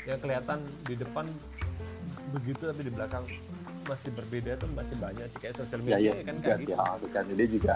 Yang 0.02 0.18
kelihatan 0.20 0.58
di 0.82 0.94
depan 0.96 1.26
begitu 2.32 2.62
tapi 2.64 2.82
di 2.82 2.90
belakang 2.90 3.22
masih 3.86 4.10
berbeda 4.14 4.56
tuh 4.58 4.70
masih 4.72 4.96
banyak 4.98 5.26
sih 5.26 5.38
kayak 5.42 5.58
sosial 5.58 5.82
ya 5.82 5.98
media 5.98 6.12
ya 6.14 6.22
kan 6.22 6.34
juga 6.38 6.46
kayak 6.46 6.60
gitu. 6.62 6.72
ya 6.72 6.84
bukan 7.02 7.22
dia 7.34 7.48
juga 7.50 7.74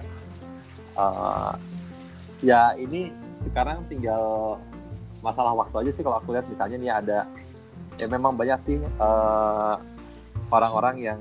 uh, 0.96 1.54
ya 2.44 2.60
ini 2.78 3.10
sekarang 3.50 3.86
tinggal 3.86 4.56
masalah 5.26 5.52
waktu 5.58 5.86
aja 5.86 5.90
sih 5.94 6.02
kalau 6.02 6.18
aku 6.18 6.34
lihat. 6.34 6.46
Misalnya 6.46 6.76
nih 6.78 6.92
ada 6.92 7.18
ya 7.96 8.06
memang 8.06 8.36
banyak 8.36 8.58
sih 8.68 8.78
uh, 9.00 9.76
orang-orang 10.52 10.96
yang 11.00 11.20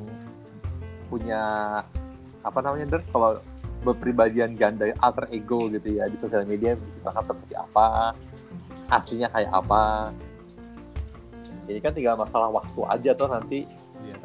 punya 1.10 1.42
apa 2.46 2.60
namanya 2.62 2.98
der? 2.98 3.02
Kalau 3.10 3.40
berpribadian 3.86 4.58
ganda 4.58 4.90
alter 4.98 5.30
ego 5.30 5.70
gitu 5.70 6.02
ya 6.02 6.10
di 6.10 6.18
sosial 6.18 6.42
media 6.50 6.74
misalkan 6.74 7.22
seperti 7.22 7.54
apa 7.54 8.14
aslinya 8.90 9.30
kayak 9.34 9.52
apa. 9.54 10.14
Ini 11.66 11.82
kan 11.82 11.98
tinggal 11.98 12.14
masalah 12.14 12.54
waktu 12.54 12.82
aja 12.86 13.12
tuh 13.18 13.26
nanti 13.26 13.66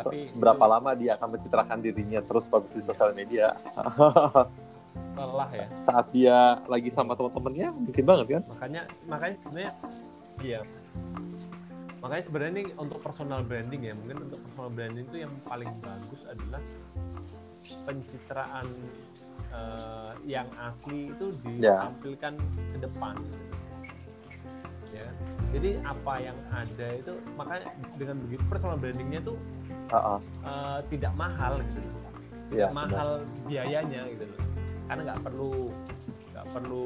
tapi 0.00 0.18
berapa 0.40 0.64
itu 0.64 0.72
lama 0.72 0.90
dia 0.96 1.10
akan 1.16 1.28
mencitrakan 1.36 1.78
dirinya 1.78 2.20
terus 2.24 2.44
bagus 2.46 2.72
di 2.72 2.82
sosial 2.82 3.12
media? 3.12 3.54
Lelah 5.18 5.50
ya. 5.52 5.66
Saat 5.84 6.06
dia 6.10 6.58
lagi 6.64 6.88
sama 6.90 7.12
teman-temannya 7.14 7.68
mungkin 7.74 8.04
banget 8.08 8.26
kan? 8.38 8.42
Makanya 8.56 8.82
makanya 9.06 9.34
sebenarnya 9.44 9.72
iya. 10.40 10.60
Makanya 12.00 12.24
sebenarnya 12.24 12.52
ini 12.56 12.64
untuk 12.80 12.98
personal 13.04 13.44
branding 13.44 13.82
ya. 13.84 13.92
Mungkin 13.92 14.16
untuk 14.30 14.40
personal 14.48 14.70
branding 14.72 15.04
itu 15.04 15.16
yang 15.20 15.32
paling 15.44 15.68
bagus 15.84 16.24
adalah 16.24 16.62
pencitraan 17.84 18.66
eh, 19.52 20.12
yang 20.24 20.48
asli 20.62 21.12
itu 21.12 21.36
Ya. 21.60 21.84
ditampilkan 21.84 22.34
ke 22.72 22.78
depan. 22.80 23.16
Ya? 24.90 25.06
Jadi 25.50 25.70
apa 25.82 26.14
yang 26.18 26.38
ada 26.48 26.86
itu 26.94 27.12
makanya 27.34 27.68
dengan 27.98 28.16
begitu 28.22 28.42
personal 28.46 28.78
brandingnya 28.78 29.20
tuh 29.20 29.36
Heeh. 29.90 30.18
eh, 30.46 30.78
tidak 30.86 31.12
mahal 31.14 31.58
gitu. 31.66 31.82
Loh. 31.82 31.98
ya 32.50 32.66
Nggak 32.66 32.72
mahal 32.74 33.08
biayanya 33.46 34.00
gitu 34.10 34.24
loh. 34.26 34.38
Karena 34.86 35.00
nggak 35.06 35.20
perlu 35.22 35.52
nggak 36.30 36.46
perlu 36.50 36.84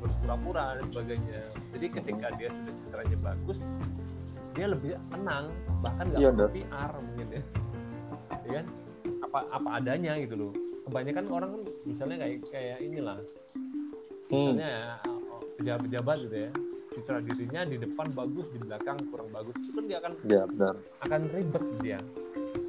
berpura-pura 0.00 0.66
dan 0.80 0.84
sebagainya. 0.88 1.42
Jadi 1.76 1.86
ketika 1.92 2.26
dia 2.36 2.48
sudah 2.48 2.72
citranya 2.74 3.16
bagus 3.22 3.58
dia 4.52 4.66
lebih 4.66 4.96
tenang. 5.08 5.52
Bahkan 5.84 6.04
nggak 6.10 6.20
Iya, 6.20 6.30
perlu. 6.32 6.48
PR 6.52 6.90
mungkin 6.96 7.26
ya. 7.28 7.42
Ya 8.46 8.52
kan? 8.60 8.66
Apa 9.22 9.38
apa 9.52 9.68
adanya 9.76 10.12
gitu 10.16 10.34
loh. 10.36 10.52
Kebanyakan 10.88 11.24
orang 11.28 11.50
kan 11.52 11.62
misalnya 11.84 12.16
kayak 12.18 12.36
kayak 12.48 12.78
inilah. 12.80 13.16
Hmm. 14.26 14.58
misalnya 14.58 14.68
ya, 14.68 14.84
pejabat-pejabat 15.56 16.16
gitu 16.26 16.36
ya 16.36 16.50
citra 16.96 17.20
dirinya 17.20 17.62
di 17.62 17.76
depan 17.76 18.08
bagus 18.10 18.48
di 18.48 18.58
belakang 18.58 18.96
kurang 19.12 19.28
bagus. 19.28 19.52
Itu 19.60 19.70
kan 19.76 19.84
dia 19.84 19.98
akan 20.00 20.12
ya 20.24 20.42
benar. 20.48 20.74
akan 21.04 21.20
ribet 21.28 21.64
dia. 21.84 21.98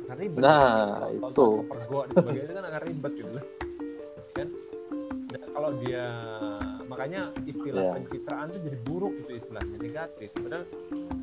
Akan 0.06 0.18
ribet. 0.20 0.42
Nah, 0.44 1.08
Kalau- 1.08 1.32
itu. 1.32 1.48
pergok 1.66 2.04
dan 2.06 2.16
sebagainya 2.20 2.44
itu 2.44 2.54
kan 2.54 2.66
akan 2.68 2.82
ribet 2.84 3.14
gitu. 3.16 3.32
Loh 3.32 3.46
kan? 4.36 4.48
Dan 5.28 5.42
kalau 5.50 5.72
dia 5.82 6.06
makanya 6.88 7.22
istilah 7.44 7.84
Iya. 7.84 7.94
pencitraan 7.96 8.46
itu 8.48 8.60
jadi 8.64 8.78
buruk 8.84 9.14
gitu 9.24 9.32
istilahnya 9.34 9.76
negatif. 9.78 10.30
Padahal 10.34 10.66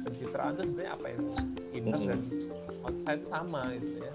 pencitraan 0.02 0.52
itu 0.54 0.62
sebenarnya 0.64 0.92
apa 0.92 1.06
yang 1.06 1.20
inner 1.72 1.94
Mm-mm. 1.96 2.08
dan 2.08 2.20
outside 2.84 3.20
itu 3.20 3.26
sama 3.26 3.60
gitu 3.74 3.98
ya. 4.00 4.14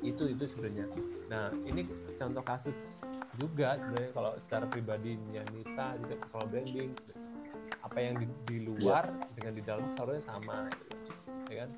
Itu 0.00 0.22
itu 0.26 0.44
sebenarnya. 0.46 0.86
Nah 1.26 1.50
ini 1.66 1.82
contoh 2.14 2.42
kasus 2.42 3.02
juga 3.38 3.78
sebenarnya 3.78 4.10
kalau 4.12 4.32
secara 4.42 4.64
pribadinya 4.66 5.42
Nisa 5.54 5.94
juga 6.02 6.14
personal 6.18 6.46
branding 6.50 6.90
apa 7.78 7.98
yang 8.02 8.14
di, 8.18 8.26
di 8.50 8.56
luar 8.66 9.06
dengan 9.38 9.54
di 9.54 9.62
dalam 9.62 9.86
seharusnya 9.94 10.24
sama 10.26 10.66
gitu. 10.66 10.94
ya 11.48 11.56
kan 11.64 11.70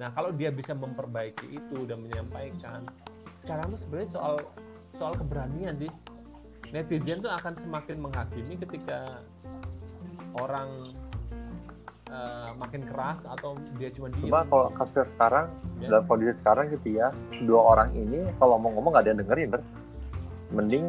nah 0.00 0.08
kalau 0.10 0.32
dia 0.32 0.48
bisa 0.50 0.72
memperbaiki 0.72 1.46
itu 1.54 1.84
dan 1.86 2.02
menyampaikan 2.02 2.80
sekarang 3.36 3.70
tuh 3.76 3.78
sebenarnya 3.78 4.10
soal 4.10 4.34
soal 4.96 5.12
keberanian 5.14 5.76
sih 5.76 5.92
netizen 6.72 7.20
tuh 7.20 7.30
akan 7.30 7.52
semakin 7.54 8.00
menghakimi 8.00 8.56
ketika 8.56 9.20
orang 10.40 10.96
eh, 12.08 12.50
makin 12.56 12.82
keras 12.88 13.28
atau 13.28 13.60
dia 13.76 13.92
cuma 13.92 14.08
diem 14.10 14.32
cuma 14.32 14.42
kalau 14.48 14.72
kasusnya 14.74 15.04
sekarang 15.06 15.46
Ya. 15.82 15.90
dalam 15.90 16.06
kondisi 16.06 16.38
sekarang 16.38 16.70
gitu 16.70 16.96
ya 16.96 17.10
dua 17.44 17.60
orang 17.76 17.90
ini 17.92 18.24
kalau 18.38 18.56
ngomong-ngomong 18.56 18.94
nggak 18.94 19.04
ada 19.04 19.10
yang 19.10 19.20
dengerin 19.26 19.48
Ber. 19.52 19.60
Mending 20.54 20.84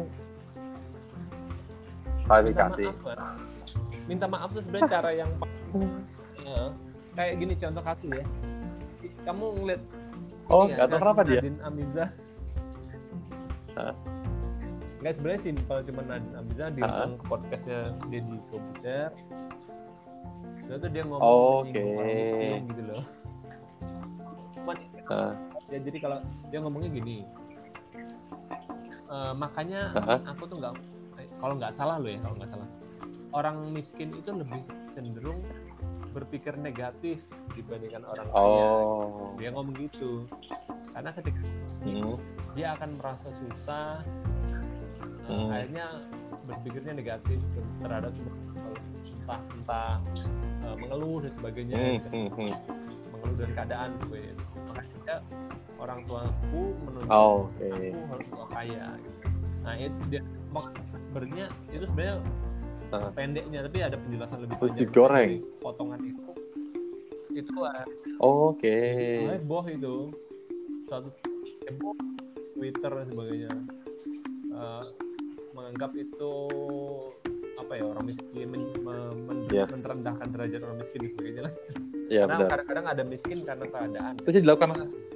minta 2.16 2.26
klarifikasi. 2.26 2.82
maaf 2.86 3.00
kan 3.02 3.18
minta 4.06 4.26
maaf 4.26 4.50
tuh 4.50 4.62
sebenarnya 4.62 4.90
cara 4.90 5.10
yang 5.12 5.30
Ya, 6.46 6.70
kayak 7.18 7.34
gini 7.42 7.54
contoh 7.58 7.82
kasus 7.82 8.06
ya. 8.06 8.22
Kamu 9.26 9.44
ngeliat 9.58 9.82
oh 10.46 10.62
ini 10.64 10.78
nggak 10.78 10.86
tahu 10.86 10.94
kasus 10.94 11.02
kenapa 11.02 11.22
dia? 11.26 11.38
Nadine 11.42 11.60
Amiza. 11.60 12.04
Nggak 15.02 15.12
sebenarnya 15.12 15.40
simpel 15.42 15.78
cuma 15.82 16.00
Nadine 16.06 16.34
Amiza 16.34 16.64
diundang 16.70 17.12
ke 17.18 17.24
podcastnya 17.26 17.80
Deddy 18.06 18.38
Kobuser 18.46 19.10
Lalu 20.66 20.78
tuh 20.82 20.90
dia 20.90 21.02
ngomong 21.06 21.22
Oh, 21.22 21.62
oke. 21.62 21.78
orang 21.78 22.14
miskin 22.16 22.62
gitu 22.70 22.82
loh. 22.84 23.04
Cuman 24.54 24.76
ya 25.66 25.78
jadi 25.78 25.98
kalau 25.98 26.18
dia 26.50 26.58
ngomongnya 26.58 26.90
gini 26.90 27.16
eh, 29.06 29.32
makanya 29.36 29.94
aku 30.26 30.42
tuh 30.50 30.56
nggak 30.58 30.74
eh, 31.20 31.28
kalau 31.38 31.54
nggak 31.58 31.72
salah 31.72 31.96
loh 31.98 32.10
ya 32.10 32.18
kalau 32.22 32.34
nggak 32.38 32.50
salah. 32.50 32.68
Orang 33.36 33.68
miskin 33.74 34.16
itu 34.16 34.32
lebih 34.32 34.64
cenderung 34.88 35.44
berpikir 36.16 36.56
negatif 36.56 37.20
dibandingkan 37.52 38.00
orang 38.08 38.26
kaya. 38.32 38.64
Oh. 38.72 39.36
Dia 39.36 39.52
ngomong 39.52 39.76
gitu. 39.76 40.24
Karena 40.96 41.12
ketika 41.12 41.44
Hmm. 41.84 42.18
dia 42.56 42.74
akan 42.74 42.98
merasa 42.98 43.30
susah 43.30 44.00
Hmm. 45.28 45.50
akhirnya 45.52 46.02
berpikirnya 46.46 46.94
negatif 46.96 47.38
terhadap 47.82 48.10
semua 48.14 48.34
entah 49.26 49.40
entah 49.58 49.92
uh, 50.62 50.76
mengeluh 50.78 51.18
dan 51.18 51.32
sebagainya. 51.34 51.76
Hmm, 51.76 51.98
hmm, 52.14 52.28
hmm. 52.30 52.52
mengeluh 53.10 53.36
dengan 53.36 53.52
keadaan 53.58 53.90
sebagainya 53.98 54.34
makanya 54.38 54.55
orang 55.76 56.00
tuaku 56.04 56.62
menuntut 56.82 57.10
Oh, 57.10 57.46
oke. 57.46 57.68
aku 57.68 58.00
harus 58.08 58.26
tua 58.26 58.46
kaya 58.48 58.84
gitu. 58.96 59.18
nah 59.60 59.74
itu 59.74 60.00
dia 60.08 60.22
sebenarnya 61.10 61.46
itu 61.68 61.84
sebenarnya 61.84 62.16
Ah. 62.86 63.10
pendeknya 63.10 63.66
tapi 63.66 63.82
ada 63.82 63.98
penjelasan 63.98 64.46
lebih 64.46 64.54
Terus 64.56 64.70
panjang. 64.70 64.82
digoreng. 64.86 65.30
Jadi, 65.42 65.58
potongan 65.58 66.00
itu 66.00 66.22
itu 67.34 67.52
uh, 67.58 67.84
Oke. 68.22 68.78
heboh 69.28 69.64
itu 69.66 69.96
suatu 70.86 71.10
heboh 71.66 71.94
Twitter 72.54 72.90
dan 72.92 73.06
sebagainya 73.06 73.52
Eh, 74.48 74.84
menganggap 75.52 75.92
itu 75.92 76.32
apa 77.58 77.72
ya 77.76 77.84
orang 77.84 78.06
miskin 78.06 78.48
men, 78.48 78.72
men- 78.80 79.20
men- 79.28 79.44
Yes. 79.52 79.68
merendahkan 79.68 80.32
derajat 80.32 80.60
orang 80.64 80.78
miskin 80.80 81.00
dan 81.02 81.10
sebagainya 81.12 81.42
lah. 81.44 81.52
Ya 82.06 82.22
karena 82.22 82.38
benar. 82.38 82.50
kadang-kadang 82.54 82.86
ada 82.86 83.02
miskin 83.02 83.38
karena 83.42 83.64
keadaan 83.66 84.14
Terus 84.22 84.34
yang 84.38 84.44
dilakukan 84.46 84.68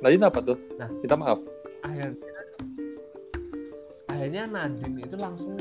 Nadine 0.02 0.24
apa 0.26 0.38
tuh? 0.42 0.56
Nah. 0.74 0.88
Minta 0.90 1.16
maaf. 1.16 1.38
akhirnya 1.80 2.12
akhirnya 4.10 4.42
Nadine 4.50 4.98
itu 5.00 5.16
langsung 5.16 5.56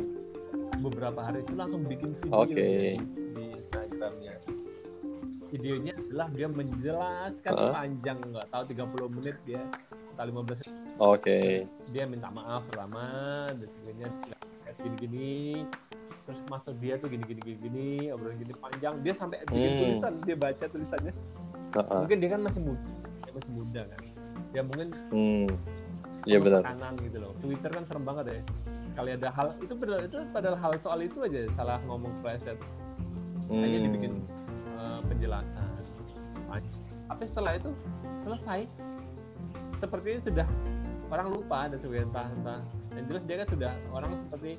beberapa 0.83 1.19
hari 1.23 1.39
itu 1.43 1.53
langsung 1.55 1.87
bikin 1.87 2.11
video 2.19 2.43
Oke. 2.43 2.55
di, 2.55 2.99
di 3.35 3.43
Instagramnya 3.55 4.35
videonya 5.49 5.93
adalah 5.97 6.27
dia 6.35 6.47
menjelaskan 6.51 7.53
Heeh. 7.55 7.73
panjang 7.73 8.17
nggak 8.19 8.47
tahu 8.51 8.63
30 8.69 9.15
menit 9.15 9.37
dia 9.47 9.63
atau 10.15 10.23
15 10.27 10.43
menit 10.43 10.95
Oke. 10.99 11.39
dia 11.95 12.03
minta 12.03 12.27
maaf 12.31 12.67
pertama 12.67 13.03
dan 13.55 13.67
sebagainya 13.67 14.07
gini-gini 14.79 15.63
terus 16.29 16.39
masuk 16.45 16.77
dia 16.77 16.93
tuh 16.95 17.09
gini-gini 17.09 17.41
gini 17.57 17.87
obrolan 18.13 18.37
gini 18.37 18.53
panjang 18.53 19.01
dia 19.01 19.11
sampai 19.11 19.41
bikin 19.49 19.65
Hmm. 19.65 19.79
tulisan 19.81 20.13
dia 20.21 20.35
baca 20.37 20.65
tulisannya 20.69 21.13
Heeh. 21.73 21.99
mungkin 21.99 22.17
dia 22.21 22.29
kan 22.29 22.41
masih 22.45 22.61
muda 22.61 22.85
dia 23.25 23.33
masih 23.33 23.51
muda 23.51 23.81
kan 23.83 24.01
ya 24.49 24.61
mungkin 24.61 24.87
Hmm. 25.09 25.47
Iya 26.27 26.37
benar. 26.37 26.61
kanan 26.61 26.93
gitu 26.99 27.17
loh 27.17 27.33
Twitter 27.39 27.71
kan 27.71 27.83
serem 27.83 28.03
banget 28.03 28.25
ya 28.27 28.39
sekali 28.87 29.09
ada 29.15 29.29
hal 29.31 29.47
itu 29.57 29.73
padahal 29.73 30.01
itu 30.03 30.17
padahal 30.29 30.57
hal 30.59 30.71
soal 30.77 30.99
itu 30.99 31.17
aja 31.23 31.41
salah 31.49 31.79
ngomong 31.83 32.13
preset 32.21 32.59
hanya 33.49 33.65
Hmm. 33.67 33.85
dibikin 33.89 34.13
uh, 34.77 35.01
penjelasan 35.03 35.65
tapi 37.09 37.25
setelah 37.25 37.57
itu 37.57 37.73
selesai 38.21 38.69
sepertinya 39.75 40.21
sudah 40.21 40.47
orang 41.09 41.27
lupa 41.33 41.65
dan 41.65 41.81
sebagainya 41.81 42.05
entah 42.05 42.27
entah 42.31 42.61
yang 42.93 43.05
jelas 43.09 43.23
dia 43.25 43.35
kan 43.41 43.47
sudah 43.49 43.71
orang 43.89 44.11
seperti 44.13 44.51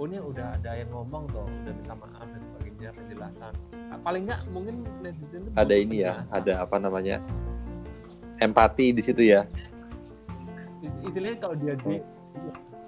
oh 0.00 0.08
ini 0.08 0.16
udah 0.16 0.56
ada 0.56 0.70
yang 0.74 0.88
ngomong 0.88 1.28
tuh 1.28 1.44
udah 1.44 1.72
minta 1.72 1.92
maaf 1.94 2.24
dan 2.24 2.40
sebagainya 2.42 2.90
penjelasan 2.96 3.52
Nah, 3.90 3.98
paling 4.00 4.22
nggak 4.24 4.40
mungkin 4.48 4.74
netizen 4.98 5.44
itu 5.44 5.52
Ada 5.52 5.74
ini 5.74 5.96
ya, 6.00 6.12
penjelasan. 6.16 6.36
ada 6.38 6.52
apa 6.62 6.76
namanya? 6.78 7.16
Empati 8.38 8.94
di 8.94 9.02
situ 9.02 9.20
ya. 9.20 9.42
Is- 10.80 11.00
istilahnya 11.04 11.36
kalau 11.36 11.56
dia 11.58 11.74
di 11.76 11.94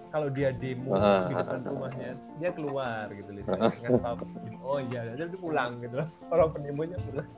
kalau 0.09 0.29
dia 0.29 0.49
demo 0.55 0.95
Ah, 0.95 1.27
di 1.27 1.35
depan 1.35 1.53
ah, 1.53 1.59
ah. 1.59 1.69
rumahnya 1.69 2.11
dia 2.39 2.51
keluar 2.55 3.05
gitu. 3.11 3.29
Ngasih 3.45 3.99
tahu, 3.99 4.17
oh 4.63 4.79
iya 4.81 5.01
dan 5.11 5.27
dia 5.27 5.37
pulang 5.37 5.73
gitu 5.81 5.99
orang 6.31 6.49
pendemonya 6.55 6.97
pulang 7.03 7.29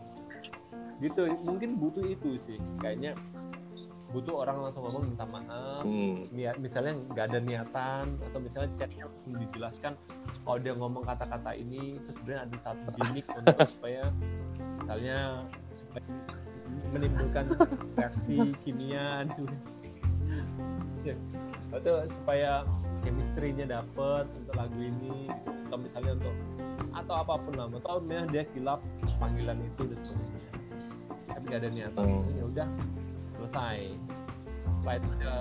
gitu 1.00 1.22
mungkin 1.42 1.74
butuh 1.74 2.04
itu 2.04 2.36
sih 2.36 2.54
kayaknya 2.78 3.18
butuh 4.14 4.46
orang 4.46 4.62
langsung 4.62 4.86
ngomong 4.86 5.10
minta 5.10 5.26
maaf 5.26 5.82
Hmm. 5.82 6.22
niat 6.30 6.56
misalnya 6.62 6.94
nggak 7.10 7.24
ada 7.34 7.38
niatan 7.42 8.04
atau 8.22 8.38
misalnya 8.38 8.70
chatnya 8.78 9.10
langsung 9.10 9.34
dijelaskan 9.42 9.92
kalau 10.46 10.58
dia 10.62 10.72
ngomong 10.78 11.02
kata-kata 11.02 11.50
ini 11.58 11.98
terus 12.06 12.14
sebenarnya 12.22 12.42
ada 12.46 12.56
satu 12.62 12.86
gimmick 12.94 13.26
untuk 13.34 13.58
supaya 13.74 14.02
misalnya 14.78 15.18
supaya 15.74 16.06
menimbulkan 16.94 17.44
reaksi 17.98 18.54
kimia 18.62 19.26
gitu. 19.34 19.42
ya, 21.02 21.16
atau 21.74 22.06
supaya 22.06 22.62
chemistry-nya 23.02 23.66
dapet 23.66 24.24
untuk 24.30 24.54
lagu 24.54 24.78
ini 24.78 25.26
gitu. 25.26 25.50
atau 25.66 25.78
misalnya 25.82 26.12
untuk 26.22 26.34
atau 26.94 27.14
apa 27.18 27.34
pun 27.42 27.52
lah 27.58 27.66
atau 27.66 27.98
misalnya 27.98 28.30
dia 28.30 28.44
kilap 28.54 28.78
panggilan 29.18 29.58
itu 29.58 29.82
dan 29.90 30.00
sebagainya 30.06 30.50
tapi 31.26 31.42
nggak 31.50 31.60
ada 31.60 31.70
niatan 31.74 32.04
Hmm. 32.06 32.38
ya 32.38 32.44
udah 32.46 32.68
selesai 33.45 33.92
setelah 34.57 34.95
itu 34.97 35.11
dia 35.20 35.36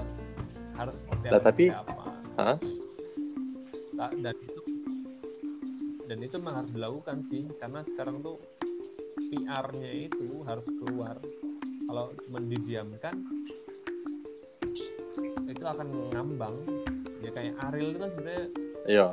harus 0.75 0.95
seperti 0.99 1.25
apa, 1.25 1.39
tapi- 1.39 1.71
apa. 1.71 2.03
Ta- 3.95 4.11
dan 4.11 4.35
itu 4.35 4.61
dan 6.03 6.17
itu 6.19 6.35
memang 6.35 6.55
harus 6.59 6.71
dilakukan 6.71 7.17
sih 7.23 7.47
karena 7.55 7.79
sekarang 7.81 8.19
tuh 8.19 8.43
PR-nya 9.23 9.91
itu 10.03 10.43
harus 10.43 10.67
keluar 10.67 11.15
kalau 11.87 12.11
cuma 12.19 12.43
didiamkan 12.43 13.15
itu 15.45 15.63
akan 15.63 15.87
ngambang 16.11 16.55
ya 17.23 17.31
kayak 17.31 17.55
Ariel 17.63 17.95
itu 17.95 17.99
kan 18.01 18.09
sebenarnya 18.11 18.45
Iya. 18.83 19.07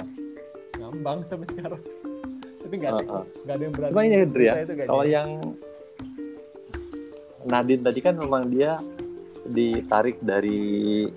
ngambang 0.81 1.19
sampai 1.23 1.47
sekarang 1.49 1.83
tapi 2.67 2.75
nggak 2.75 2.91
ada 2.91 3.05
Heeh. 3.05 3.25
nggak 3.39 3.55
ada 3.55 3.63
yang 3.63 3.75
berani 3.79 3.93
Cuma 3.95 4.03
ini 4.03 4.17
ya, 4.17 4.27
Dri, 4.27 4.45
ya. 4.45 4.55
Kalau 4.83 5.05
yang 5.07 5.29
Nadine 7.47 7.83
tadi 7.85 8.01
kan 8.05 8.15
memang 8.17 8.49
dia 8.53 8.77
ditarik 9.49 10.21
dari 10.21 11.09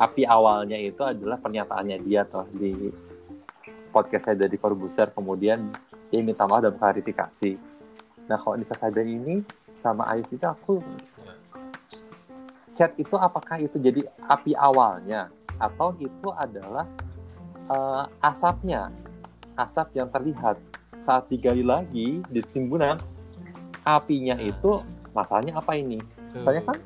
api 0.00 0.24
awalnya 0.24 0.80
itu 0.80 1.04
adalah 1.04 1.36
pernyataannya 1.36 2.00
dia 2.00 2.24
toh 2.24 2.48
di 2.56 2.88
podcast 3.92 4.32
saya 4.32 4.36
dari 4.48 4.56
Corbusier 4.56 5.12
kemudian 5.12 5.68
dia 6.08 6.20
minta 6.24 6.48
maaf 6.48 6.64
dan 6.64 6.74
klarifikasi. 6.80 7.60
Nah 8.24 8.38
kalau 8.40 8.56
Nisa 8.56 8.74
Sabian 8.74 9.06
ini 9.06 9.44
sama 9.76 10.08
Ayus 10.08 10.30
itu 10.32 10.46
aku 10.48 10.80
chat 12.72 12.96
itu 12.96 13.12
apakah 13.18 13.60
itu 13.60 13.76
jadi 13.76 14.08
api 14.24 14.56
awalnya 14.56 15.28
atau 15.60 15.92
itu 16.00 16.32
adalah 16.32 16.88
eh, 17.68 18.04
asapnya 18.24 18.88
asap 19.52 20.00
yang 20.00 20.08
terlihat 20.08 20.56
saat 21.04 21.28
digali 21.28 21.60
lagi 21.60 22.24
di 22.32 22.40
timbunan 22.52 22.96
apinya 23.98 24.36
itu 24.38 24.84
masalahnya 25.16 25.58
apa 25.58 25.74
ini? 25.74 25.98
Tuh. 26.30 26.46
soalnya 26.46 26.62
kan 26.70 26.78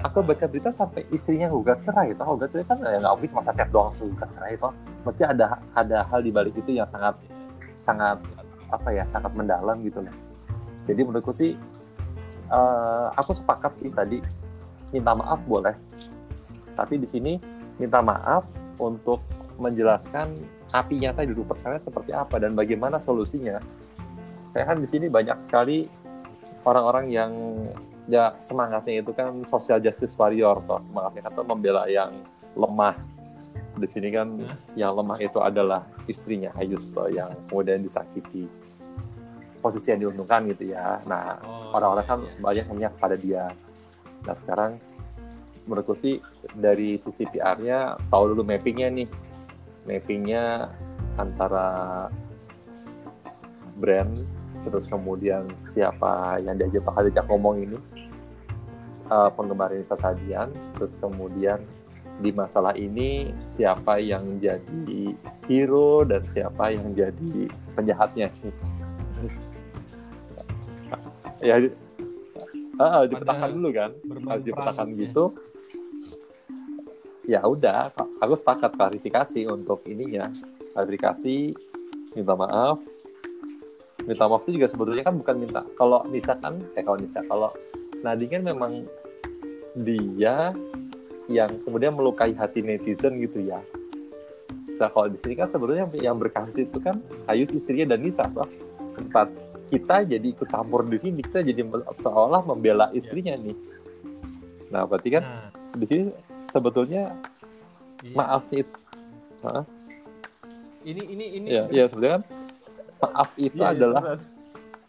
aku 0.00 0.24
baca 0.24 0.48
berita 0.48 0.72
sampai 0.72 1.04
istrinya 1.12 1.52
gugat 1.52 1.84
cerai 1.84 2.16
itu 2.16 2.22
gugat 2.24 2.48
cerai 2.52 2.64
kan 2.64 2.78
ya 2.80 2.96
nggak 2.96 3.12
mungkin 3.12 3.32
masa 3.36 3.52
chat 3.52 3.68
doang 3.68 3.92
gugat 4.00 4.28
cerai 4.32 4.56
itu 4.56 4.68
mesti 5.04 5.22
ada 5.24 5.60
ada 5.76 5.98
hal 6.08 6.20
di 6.24 6.32
balik 6.32 6.56
itu 6.56 6.80
yang 6.80 6.88
sangat 6.88 7.12
sangat 7.84 8.16
apa 8.72 8.88
ya 8.88 9.04
sangat 9.04 9.32
mendalam 9.36 9.80
gitu 9.84 10.00
loh 10.00 10.16
jadi 10.88 11.00
menurutku 11.04 11.32
sih 11.36 11.54
eh, 12.50 13.06
aku 13.14 13.36
sepakat 13.36 13.76
sih 13.78 13.92
tadi 13.92 14.18
minta 14.90 15.14
maaf 15.14 15.40
boleh. 15.46 15.74
Tapi 16.74 16.98
di 16.98 17.08
sini 17.10 17.38
minta 17.78 18.02
maaf 18.02 18.46
untuk 18.82 19.22
menjelaskan 19.60 20.34
api 20.72 21.02
nyata 21.02 21.26
di 21.26 21.34
Carnet 21.36 21.84
seperti 21.84 22.10
apa 22.14 22.40
dan 22.40 22.58
bagaimana 22.58 22.98
solusinya. 23.02 23.60
Saya 24.50 24.66
kan 24.66 24.82
di 24.82 24.88
sini 24.90 25.06
banyak 25.06 25.38
sekali 25.46 25.86
orang-orang 26.64 27.06
yang 27.12 27.32
ya 28.10 28.34
semangatnya 28.42 29.00
itu 29.00 29.12
kan 29.14 29.32
social 29.46 29.78
justice 29.78 30.12
warrior 30.18 30.60
toh. 30.66 30.80
Semangatnya 30.84 31.30
kan 31.30 31.32
tuh 31.36 31.46
membela 31.46 31.86
yang 31.86 32.12
lemah. 32.58 32.96
Di 33.78 33.86
sini 33.86 34.10
kan 34.10 34.34
Hah? 34.42 34.58
yang 34.74 34.92
lemah 34.98 35.18
itu 35.22 35.38
adalah 35.40 35.86
istrinya 36.10 36.50
Ayus 36.58 36.90
toh 36.90 37.06
yang 37.08 37.30
kemudian 37.48 37.80
disakiti. 37.80 38.50
Posisi 39.60 39.92
yang 39.92 40.08
diuntungkan 40.08 40.48
gitu 40.50 40.72
ya. 40.72 41.00
Nah 41.06 41.38
Oh, 41.44 41.76
orang-orang 41.76 42.06
kan 42.08 42.18
iya. 42.24 42.40
banyak 42.40 42.66
memihak 42.72 42.94
pada 42.98 43.16
dia. 43.16 43.52
Nah 44.26 44.34
sekarang 44.44 44.80
menurutku 45.68 45.94
sih 45.94 46.18
dari 46.56 46.98
sisi 47.04 47.28
PR-nya 47.30 48.00
tahu 48.10 48.34
dulu 48.34 48.42
mappingnya 48.42 48.88
nih. 48.90 49.08
Mappingnya 49.86 50.66
antara 51.16 52.08
brand 53.78 54.39
terus 54.66 54.84
kemudian 54.90 55.48
siapa 55.72 56.40
yang 56.44 56.60
diajak 56.60 56.84
bakal 56.84 57.02
diajak 57.08 57.26
ngomong 57.28 57.56
ini? 57.64 57.78
Eh, 59.10 59.30
penggemar 59.34 59.74
Nisa 59.74 59.98
Sadian. 59.98 60.54
Terus 60.78 60.94
kemudian 61.02 61.58
di 62.22 62.30
masalah 62.30 62.78
ini 62.78 63.34
siapa 63.58 63.98
yang 63.98 64.38
jadi 64.38 65.18
hero 65.50 66.06
dan 66.06 66.22
siapa 66.30 66.70
yang 66.70 66.94
jadi 66.94 67.50
penjahatnya? 67.74 68.30
Terus, 69.18 69.36
ya 71.42 71.58
ah, 72.78 73.02
dipetakan 73.02 73.50
Ada 73.50 73.56
dulu 73.58 73.68
kan? 73.74 73.90
Harus 74.30 74.44
dipetakan 74.46 74.86
peran, 74.86 74.94
ya. 74.94 75.00
gitu. 75.02 75.24
Ya 77.26 77.40
udah 77.42 77.90
aku 78.22 78.34
sepakat 78.38 78.78
klarifikasi 78.78 79.50
untuk 79.50 79.82
ininya. 79.90 80.30
Klarifikasi 80.70 81.58
minta 82.14 82.34
maaf 82.38 82.78
minta 84.04 84.24
maaf 84.28 84.44
itu 84.48 84.60
juga 84.60 84.68
sebetulnya 84.72 85.04
kan 85.04 85.16
bukan 85.18 85.36
minta 85.36 85.60
kalau 85.76 86.04
Nisa 86.08 86.36
kan 86.40 86.56
eh 86.76 86.82
kalau 86.84 86.98
Nisa 87.00 87.20
kalau 87.28 87.50
Nadine 88.00 88.40
kan 88.40 88.42
memang 88.44 88.72
dia 89.76 90.56
yang 91.30 91.50
kemudian 91.62 91.94
melukai 91.94 92.34
hati 92.34 92.64
netizen 92.64 93.20
gitu 93.22 93.44
ya 93.44 93.60
Nah 94.80 94.88
kalau 94.88 95.12
di 95.12 95.20
sini 95.20 95.36
kan 95.36 95.52
sebenarnya 95.52 95.84
yang 96.00 96.16
berkasus 96.16 96.64
itu 96.64 96.80
kan 96.80 97.04
Ayus 97.28 97.52
istrinya 97.52 97.92
dan 97.92 98.00
Nisa, 98.00 98.24
toh. 98.32 98.48
Tempat 98.96 99.28
kita 99.68 100.08
jadi 100.08 100.24
ikut 100.24 100.48
campur 100.48 100.88
di 100.88 100.96
sini, 100.96 101.20
kita 101.20 101.44
jadi 101.44 101.60
seolah 102.00 102.42
membela 102.48 102.88
istrinya 102.96 103.36
nih. 103.36 103.54
Nah 104.72 104.88
berarti 104.88 105.08
kan 105.12 105.22
Nah, 105.22 105.46
di 105.76 105.84
sini 105.86 106.04
sebetulnya 106.48 107.14
iya. 108.02 108.16
maaf 108.16 108.42
itu, 108.50 108.74
Ini 110.80 111.02
ini 111.12 111.26
ini. 111.36 111.48
ya, 111.52 111.68
ya 111.68 111.84
sebenarnya 111.86 112.18
kan 112.18 112.24
maaf 113.00 113.28
itu 113.36 113.56
Iya, 113.56 113.68
iya, 113.72 113.76
adalah 113.76 114.02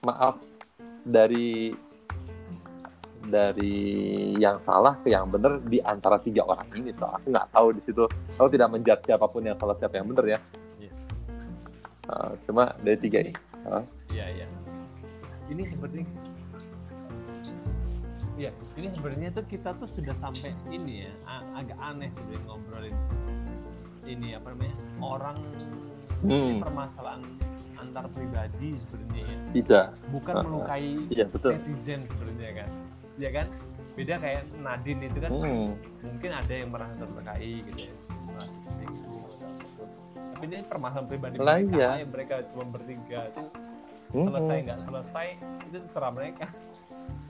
maaf 0.04 0.36
dari 1.02 1.72
dari 3.22 3.78
yang 4.36 4.58
salah 4.58 4.98
ke 4.98 5.14
yang 5.14 5.30
benar 5.30 5.62
di 5.62 5.78
antara 5.80 6.18
tiga 6.18 6.42
orang 6.42 6.66
ini 6.74 6.90
tuh 6.92 7.06
aku 7.06 7.30
nggak 7.30 7.48
tahu 7.54 7.68
di 7.78 7.82
situ 7.86 8.04
aku 8.36 8.50
tidak 8.50 8.70
menjudge 8.74 9.06
siapa 9.06 9.26
pun 9.30 9.46
yang 9.46 9.58
salah 9.58 9.78
siapa 9.78 10.02
yang 10.02 10.10
benar 10.10 10.26
ya 10.26 10.40
Iya. 10.82 10.92
Uh, 12.10 12.32
cuma 12.50 12.74
dari 12.82 12.98
tiga 12.98 13.22
ini 13.22 13.34
Hah? 13.62 13.86
Iya, 14.10 14.26
iya. 14.42 14.48
Ini 15.54 15.64
seperti 15.70 16.02
Iya, 18.42 18.50
ini 18.74 18.90
sebenarnya 18.90 19.30
tuh 19.38 19.46
kita 19.46 19.78
tuh 19.78 19.86
sudah 19.86 20.18
sampai 20.18 20.50
ini 20.74 21.06
ya, 21.06 21.14
agak 21.54 21.78
aneh 21.78 22.10
sebenarnya 22.10 22.42
ngobrolin 22.50 22.98
ini 24.02 24.34
apa 24.34 24.50
namanya 24.50 24.76
orang 24.98 25.38
ini 26.26 26.58
Hmm. 26.58 26.58
permasalahan 26.62 27.22
antar 27.82 28.06
pribadi 28.10 28.78
sebenarnya 28.78 29.24
ya. 29.26 29.38
tidak 29.52 29.86
bukan 30.10 30.34
ah. 30.34 30.44
melukai 30.44 30.90
iya 31.10 31.26
betul 31.26 31.52
netizen 31.54 32.06
sebenarnya 32.06 32.64
kan, 32.64 32.70
ya 33.18 33.30
kan? 33.34 33.48
Beda 33.92 34.16
kayak 34.18 34.48
Nadine 34.56 35.04
itu 35.04 35.20
kan 35.20 35.32
Hmm. 35.36 35.76
mungkin 36.00 36.32
ada 36.32 36.54
yang 36.54 36.72
merasa 36.72 36.96
terlukai 36.96 37.60
gitu 37.60 37.80
ya. 37.82 37.94
Tapi 40.32 40.44
ini 40.48 40.58
permasalahan 40.64 41.06
pribadi 41.06 41.36
Lah, 41.38 41.60
mereka 41.60 41.76
iya. 41.76 41.90
yang 42.02 42.10
mereka 42.10 42.36
cuma 42.50 42.64
bertiga 42.66 43.20
itu 43.28 43.44
Hmm. 44.12 44.28
selesai 44.28 44.58
nggak 44.64 44.80
selesai 44.84 45.28
itu 45.66 45.78
terserah 45.82 46.12
mereka 46.12 46.48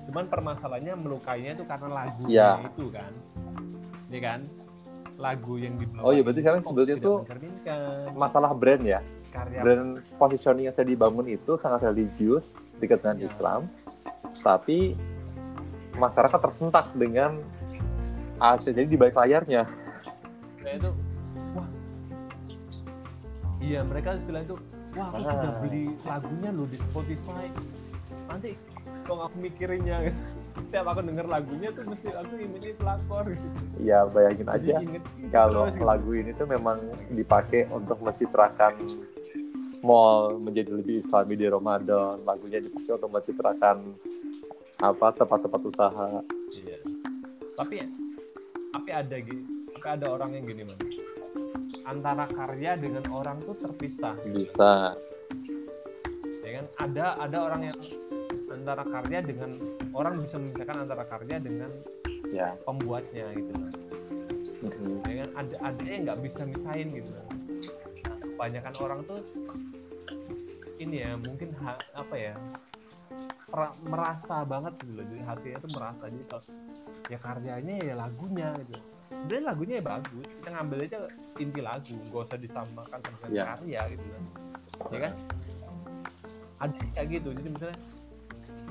cuman 0.01 0.25
permasalahannya 0.25 0.93
melukainya 0.97 1.51
itu 1.53 1.63
karena 1.63 1.87
lagunya 1.87 2.33
Ya. 2.33 2.49
itu 2.65 2.85
kan 2.89 3.11
ya 4.09 4.19
kan 4.19 4.39
lagu 5.15 5.61
yang 5.61 5.77
dibawa 5.77 6.01
Oh 6.01 6.11
iya, 6.11 6.25
berarti 6.25 6.41
sekarang 6.41 6.61
sebetulnya 6.65 6.97
tuh 6.97 7.17
masalah 8.15 8.49
brand 8.57 8.81
ya 8.81 8.97
karya 9.31 9.59
brand 9.63 9.89
positioning 10.15 10.67
yang 10.67 10.75
saya 10.75 10.85
dibangun 10.85 11.25
itu 11.25 11.55
sangat 11.55 11.87
religius 11.87 12.67
dekat 12.77 12.99
dengan 12.99 13.17
Iya. 13.17 13.27
Islam 13.27 13.61
tapi 14.39 14.93
masyarakat 15.93 16.39
tersentak 16.39 16.91
dengan 16.93 17.39
AC 18.37 18.67
jadi 18.67 18.85
di 18.85 18.95
balik 18.95 19.15
layarnya 19.15 19.67
saya 20.59 20.75
itu 20.77 20.91
wah 21.53 21.67
iya 23.59 23.79
mereka 23.81 24.15
istilah 24.15 24.41
itu 24.41 24.55
wah 24.93 25.07
aku 25.09 25.23
Ah. 25.23 25.35
udah 25.37 25.53
beli 25.59 25.83
lagunya 26.01 26.49
lo 26.51 26.63
di 26.65 26.77
Spotify 26.77 27.47
nanti 28.27 28.55
kalau 29.03 29.27
aku 29.27 29.35
mikirinnya 29.37 30.11
setiap 30.51 30.85
aku 30.91 31.01
denger 31.03 31.27
lagunya 31.27 31.69
tuh 31.71 31.83
mesti 31.87 32.09
aku 32.15 32.33
ini 32.39 32.71
pelakor 32.75 33.25
gitu. 33.31 33.47
ya 33.83 34.07
bayangin 34.07 34.47
aja 34.47 34.79
inget 34.79 35.03
gitu 35.19 35.31
kalau 35.31 35.67
gitu. 35.67 35.83
lagu 35.83 36.11
ini 36.15 36.31
tuh 36.35 36.47
memang 36.47 36.79
dipakai 37.11 37.67
untuk 37.71 37.99
mencitrakan 38.03 38.75
mall 39.81 40.37
menjadi 40.37 40.71
lebih 40.75 41.03
islami 41.07 41.35
di 41.39 41.47
Ramadan 41.47 42.21
lagunya 42.23 42.59
dipakai 42.63 42.91
untuk 42.99 43.11
mencitrakan 43.11 43.77
apa 44.81 45.07
tempat-tempat 45.13 45.61
usaha 45.67 46.09
Iya. 46.51 46.77
Tapi 47.55 47.75
tapi 48.71 48.89
ada 48.91 49.15
gini, 49.19 49.43
tapi 49.71 49.87
ada 49.87 50.07
orang 50.11 50.35
yang 50.35 50.43
gini 50.47 50.63
man. 50.67 50.79
Antara 51.87 52.27
karya 52.27 52.75
dengan 52.75 53.07
orang 53.11 53.39
tuh 53.43 53.55
terpisah, 53.55 54.15
bisa 54.27 54.95
ya 56.43 56.51
kan? 56.59 56.65
Ada 56.79 57.05
ada 57.23 57.37
orang 57.39 57.61
yang 57.71 57.77
antara 58.51 58.83
karya 58.83 59.19
dengan 59.23 59.51
orang 59.91 60.19
bisa 60.21 60.35
memisahkan 60.37 60.77
antara 60.83 61.03
karya 61.07 61.37
dengan 61.39 61.71
ya 62.31 62.55
pembuatnya 62.63 63.25
gitu. 63.33 63.53
Mm-mm. 64.61 65.01
Ya 65.07 65.25
kan? 65.25 65.29
Ada 65.45 65.55
ada 65.63 65.83
yang 65.83 66.01
nggak 66.05 66.19
bisa 66.21 66.41
misahin 66.45 66.93
gitu 66.93 67.09
loh. 67.09 67.25
Nah, 68.05 68.17
kebanyakan 68.21 68.73
orang 68.79 68.99
tuh 69.05 69.21
ini 70.81 71.05
ya 71.05 71.13
mungkin 71.13 71.53
ha- 71.61 71.77
apa 71.93 72.15
ya 72.17 72.33
pra- 73.53 73.77
merasa 73.85 74.41
banget 74.41 74.81
gitu 74.81 74.97
loh 74.97 75.05
jadi 75.05 75.21
hatinya 75.29 75.57
tuh 75.61 75.71
merasa 75.77 76.03
jadi 76.09 76.25
kalau 76.25 76.43
ya 77.05 77.17
karyanya 77.21 77.75
ya 77.85 77.93
lagunya 77.93 78.49
gitu 78.65 78.81
sebenarnya 79.13 79.45
lagunya 79.45 79.75
ya 79.77 79.85
bagus 79.85 80.27
kita 80.41 80.49
ngambil 80.57 80.77
aja 80.87 80.97
inti 81.37 81.59
lagu 81.61 81.93
nggak 81.93 82.23
usah 82.25 82.39
disamakan 82.41 82.97
dengan 83.03 83.29
Ya. 83.29 83.43
karya 83.53 83.81
gitu 83.93 84.05
kan 84.09 84.23
ya 84.89 84.99
kan 85.05 85.13
ada 86.65 86.79
kayak 86.97 87.07
gitu 87.13 87.29
jadi 87.37 87.49
misalnya 87.53 87.77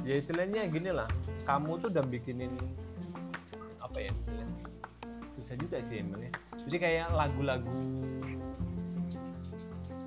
ya 0.02 0.14
istilahnya 0.16 0.66
gini 0.68 0.90
lah. 0.90 1.08
Kamu 1.44 1.80
tuh 1.80 1.88
udah 1.90 2.04
bikinin 2.04 2.52
apa 3.80 3.96
ya 3.98 4.10
istilahnya, 4.12 4.64
susah 5.34 5.54
juga 5.58 5.76
sih 5.82 5.96
emangnya. 5.98 6.30
Jadi 6.68 6.76
kayak 6.76 7.06
lagu-lagu 7.10 7.80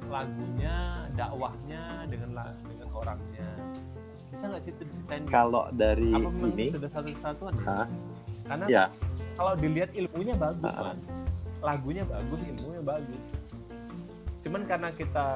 lagunya 0.08 0.76
dakwahnya 1.18 2.06
dengan 2.06 2.30
la- 2.38 2.58
dengan 2.70 2.88
orangnya. 2.94 3.50
Bisa 4.30 4.50
nggak 4.50 4.62
sih 4.62 4.72
itu 4.74 4.84
desain? 4.98 5.26
Kalau 5.26 5.70
dari 5.74 6.14
apa 6.14 6.30
ini? 6.54 6.70
sudah 6.70 6.90
satu 6.90 7.10
kesatuan 7.10 7.54
ya? 7.58 7.86
Karena 8.44 8.66
ya. 8.70 8.84
kalau 9.34 9.54
dilihat 9.58 9.90
ilmunya 9.98 10.36
bagus 10.38 10.70
Ah. 10.70 10.94
kan 10.94 10.98
lagunya 11.64 12.04
bagus 12.06 12.40
ilmunya 12.44 12.82
bagus. 12.84 13.24
Cuman 14.44 14.62
karena 14.68 14.90
kita 14.94 15.28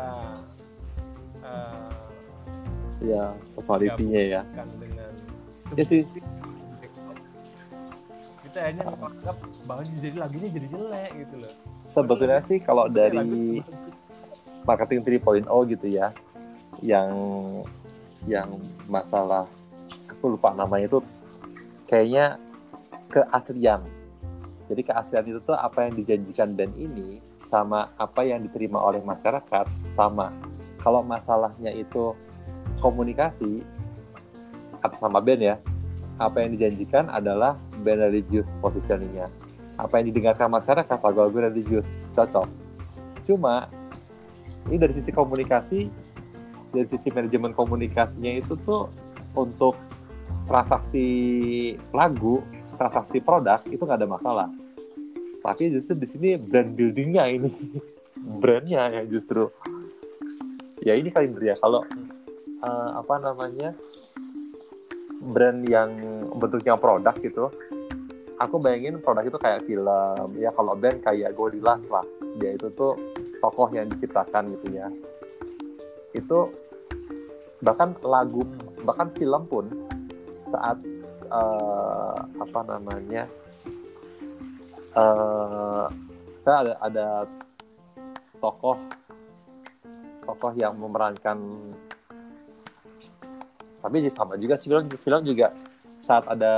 eh, 1.41 2.07
ya 3.02 3.34
personality-nya 3.54 4.22
ya. 4.24 4.41
Gabungkan 4.43 4.70
dengan 4.80 5.12
Ya 5.76 5.84
sih. 5.84 6.08
kita 8.48 8.60
hanya 8.64 8.84
menganggap 8.88 9.38
bahwa 9.68 9.84
jadi 9.84 10.16
lagunya 10.16 10.50
jadi 10.50 10.68
jelek 10.72 11.12
gitu 11.28 11.36
loh. 11.43 11.54
Sebetulnya 11.88 12.39
sih 12.48 12.58
kalau 12.64 12.88
dari 12.88 13.60
marketing 14.64 15.04
3.0 15.04 15.48
gitu 15.76 15.88
ya 15.88 16.16
yang 16.84 17.12
yang 18.28 18.60
masalah 18.88 19.48
aku 20.08 20.36
lupa 20.36 20.56
namanya 20.56 20.88
itu 20.88 21.00
kayaknya 21.88 22.39
keaslian. 23.12 23.84
Jadi 24.68 24.82
keaslian 24.84 25.26
itu 25.32 25.39
tuh 25.43 25.56
apa 25.56 25.88
yang 25.88 25.93
dijanjikan 25.95 26.52
band 26.56 26.76
ini 26.76 27.24
sama 27.48 27.91
apa 27.95 28.28
yang 28.28 28.43
diterima 28.43 28.84
oleh 28.84 29.00
masyarakat 29.00 29.66
sama. 29.95 30.32
Kalau 30.84 31.04
masalahnya 31.04 31.72
itu 31.72 32.12
komunikasi 32.80 33.61
atas 34.82 34.99
sama 35.01 35.19
band 35.19 35.41
ya 35.41 35.55
apa 36.17 36.41
yang 36.41 36.57
dijanjikan 36.57 37.09
adalah 37.13 37.57
band 37.86 38.01
religious 38.09 38.49
positioningnya. 38.57 39.30
Apa 39.78 40.01
yang 40.01 40.09
didengarkan 40.09 40.49
masyarakat 40.49 40.97
lagu-lagu 40.97 41.38
religius 41.38 41.93
cocok. 42.17 42.49
Cuma 43.30 43.69
ini 44.65 44.82
dari 44.82 44.97
sisi 44.97 45.13
komunikasi 45.13 45.80
dari 46.73 46.88
sisi 46.89 47.07
manajemen 47.13 47.53
komunikasinya 47.53 48.41
itu 48.41 48.57
tuh 48.65 48.89
untuk 49.38 49.78
transaksi 50.49 51.07
lagu 51.93 52.41
transaksi 52.75 53.21
produk 53.21 53.61
itu 53.69 53.82
nggak 53.82 53.99
ada 54.01 54.09
masalah. 54.09 54.49
Tapi 55.45 55.69
justru 55.69 55.93
di 56.01 56.07
sini 56.09 56.30
brand 56.36 56.73
buildingnya 56.73 57.23
ini 57.30 57.51
brandnya 58.41 58.89
yang 58.89 59.05
justru 59.13 59.53
ya 60.82 60.97
ini 60.97 61.13
kali 61.13 61.30
Indra, 61.30 61.53
ya 61.53 61.55
kalau 61.61 61.86
eh, 62.64 62.89
apa 62.97 63.16
namanya 63.22 63.74
brand 65.22 65.66
yang 65.68 65.91
bentuknya 66.38 66.78
produk 66.78 67.16
gitu. 67.20 67.49
Aku 68.38 68.62
bayangin 68.62 69.01
produk 69.01 69.26
itu 69.26 69.38
kayak 69.41 69.66
film. 69.66 70.30
Ya 70.38 70.53
kalau 70.53 70.78
band 70.78 71.01
kayak 71.01 71.34
Gorillaz 71.34 71.82
lah. 71.89 72.05
Dia 72.38 72.53
itu 72.53 72.70
tuh 72.78 72.93
tokoh 73.41 73.70
yang 73.74 73.89
diciptakan 73.89 74.53
gitu 74.53 74.78
ya. 74.78 74.88
Itu 76.14 76.53
bahkan 77.66 77.97
lagu 78.05 78.45
bahkan 78.86 79.10
film 79.18 79.49
pun 79.49 79.66
saat 80.53 80.78
eh, 81.26 82.18
apa 82.38 82.60
namanya 82.70 83.26
eh 84.97 85.86
saya 86.45 86.58
ada 86.64 86.74
ada 86.80 87.08
tokoh 88.39 88.78
tokoh 90.24 90.53
yang 90.55 90.78
memerankan 90.78 91.38
tapi 93.82 94.03
sama 94.09 94.36
juga 94.41 94.57
sih 94.57 94.67
film 94.67 94.89
film 94.89 95.21
juga 95.23 95.53
saat 96.07 96.25
ada 96.25 96.53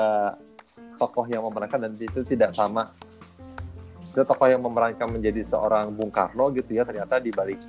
tokoh 0.99 1.25
yang 1.27 1.47
memerankan 1.47 1.87
dan 1.87 1.93
itu 1.95 2.21
tidak 2.27 2.51
sama. 2.51 2.91
Itu 4.11 4.25
tokoh 4.25 4.47
yang 4.51 4.61
memerankan 4.61 5.07
menjadi 5.09 5.47
seorang 5.47 5.95
Bung 5.95 6.11
Karno 6.11 6.51
gitu 6.51 6.75
ya 6.75 6.83
ternyata 6.83 7.17
di 7.23 7.31
balik 7.31 7.59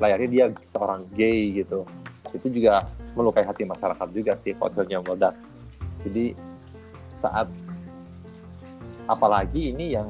layarnya 0.00 0.28
dia 0.28 0.44
seorang 0.72 1.04
gay 1.12 1.62
gitu. 1.62 1.84
Itu 2.32 2.48
juga 2.48 2.88
melukai 3.12 3.44
hati 3.44 3.68
masyarakat 3.68 4.08
juga 4.10 4.32
sih 4.40 4.56
kalau 4.56 4.72
filmnya 4.72 5.04
meledak. 5.04 5.34
Jadi 6.02 6.32
saat 7.20 7.46
apalagi 9.06 9.74
ini 9.74 9.94
yang 9.94 10.08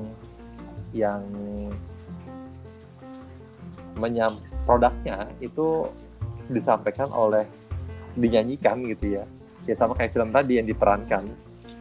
yang 0.93 1.25
menyam 3.97 4.39
produknya 4.65 5.29
itu 5.41 5.89
disampaikan 6.49 7.09
oleh 7.13 7.45
dinyanyikan 8.17 8.85
gitu 8.89 9.21
ya. 9.21 9.25
Ya 9.65 9.75
sama 9.79 9.95
kayak 9.95 10.13
film 10.15 10.31
tadi 10.35 10.59
yang 10.59 10.67
diperankan. 10.67 11.29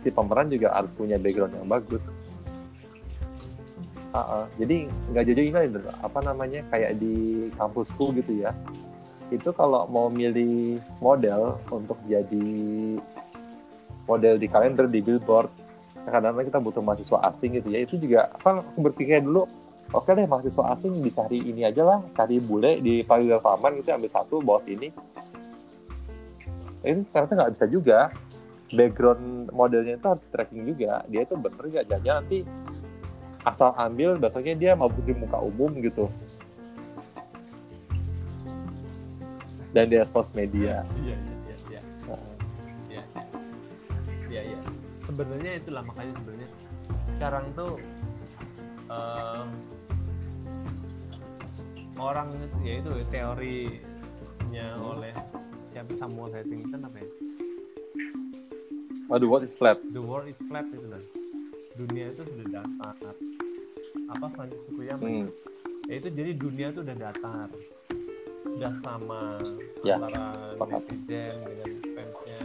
Si 0.01 0.09
pemeran 0.09 0.49
juga 0.49 0.73
harus 0.73 0.89
punya 0.93 1.17
background 1.17 1.57
yang 1.57 1.69
bagus. 1.69 2.03
Uh, 4.11 4.19
uh, 4.19 4.45
jadi 4.59 4.91
nggak 5.15 5.23
jauh 5.23 5.39
ini 5.39 5.79
apa 6.03 6.19
namanya 6.19 6.59
kayak 6.67 6.99
di 6.99 7.47
kampusku 7.55 8.11
gitu 8.19 8.43
ya. 8.43 8.51
Itu 9.31 9.55
kalau 9.55 9.87
mau 9.87 10.11
milih 10.11 10.83
model 10.99 11.55
untuk 11.71 11.95
jadi 12.05 12.49
model 14.03 14.35
di 14.35 14.47
kalender 14.51 14.91
di 14.91 14.99
billboard 14.99 15.47
kadang-kadang 16.01 16.49
kita 16.49 16.59
butuh 16.59 16.81
mahasiswa 16.83 17.17
asing 17.31 17.55
gitu 17.61 17.71
ya. 17.71 17.79
Itu 17.87 17.95
juga 18.01 18.27
apa 18.35 18.65
aku 18.65 18.91
berpikir 18.91 19.23
dulu 19.23 19.47
oke 19.93 20.11
deh 20.13 20.27
mahasiswa 20.27 20.75
asing 20.75 21.01
dicari 21.01 21.39
ini 21.41 21.65
aja 21.65 21.83
lah 21.83 21.99
cari 22.13 22.37
bule 22.37 22.79
di 22.79 23.01
paguyuban 23.01 23.41
Faman 23.41 23.71
gitu 23.81 23.89
ambil 23.95 24.11
satu 24.11 24.35
bawa 24.43 24.59
sini 24.63 24.93
ini 26.81 27.05
ternyata 27.09 27.33
nggak 27.37 27.53
bisa 27.57 27.65
juga. 27.69 27.99
Background 28.71 29.51
modelnya 29.51 29.99
itu 29.99 30.07
harus 30.07 30.25
tracking 30.31 30.63
juga. 30.63 31.03
Dia 31.11 31.27
itu 31.27 31.35
bener 31.35 31.59
nggak? 31.59 31.85
Jangan 31.91 32.23
nanti 32.23 32.47
asal 33.43 33.75
ambil 33.75 34.15
besoknya 34.15 34.55
dia 34.55 34.71
mabuk 34.77 35.03
di 35.03 35.11
muka 35.11 35.37
umum 35.43 35.75
gitu. 35.83 36.07
Dan 39.75 39.91
di 39.91 39.95
expose 39.99 40.31
media. 40.31 40.87
Iya 41.03 41.15
iya 41.15 41.35
iya 41.35 41.57
iya 41.67 41.81
iya. 42.87 43.03
Iya 44.31 44.41
iya. 44.55 44.59
Sebenarnya 45.03 45.51
itulah 45.59 45.83
makanya 45.83 46.13
sebenarnya 46.15 46.49
sekarang 47.11 47.45
tuh 47.53 47.75
eh, 48.87 49.43
orang 51.99 52.27
itu 52.33 52.57
ya 52.65 52.73
itu 52.81 52.91
teorinya 53.13 54.67
oleh 54.81 55.13
siapa 55.71 55.95
Samuel 55.95 56.35
Huntington 56.35 56.83
apa 56.83 56.97
ya? 56.99 57.07
Waduh 59.07 59.27
what 59.27 59.43
is 59.43 59.51
flat. 59.55 59.79
The 59.91 59.99
world 59.99 60.27
is 60.27 60.39
flat 60.45 60.67
itu 60.67 60.87
kan. 60.87 61.03
Dunia 61.75 62.11
itu 62.11 62.23
sudah 62.23 62.47
datar. 62.51 63.15
Apa 64.11 64.25
Francis 64.35 64.61
Fukuyama? 64.67 65.03
Hmm. 65.03 65.27
ya 65.89 65.97
itu 65.97 66.07
jadi 66.11 66.31
dunia 66.35 66.67
itu 66.71 66.79
udah 66.83 66.97
datar. 66.99 67.47
Udah 68.45 68.71
sama 68.75 69.39
Ya, 69.81 69.97
antara 69.97 70.53
netizen 70.61 71.41
dengan 71.41 71.69
fansnya. 71.95 72.43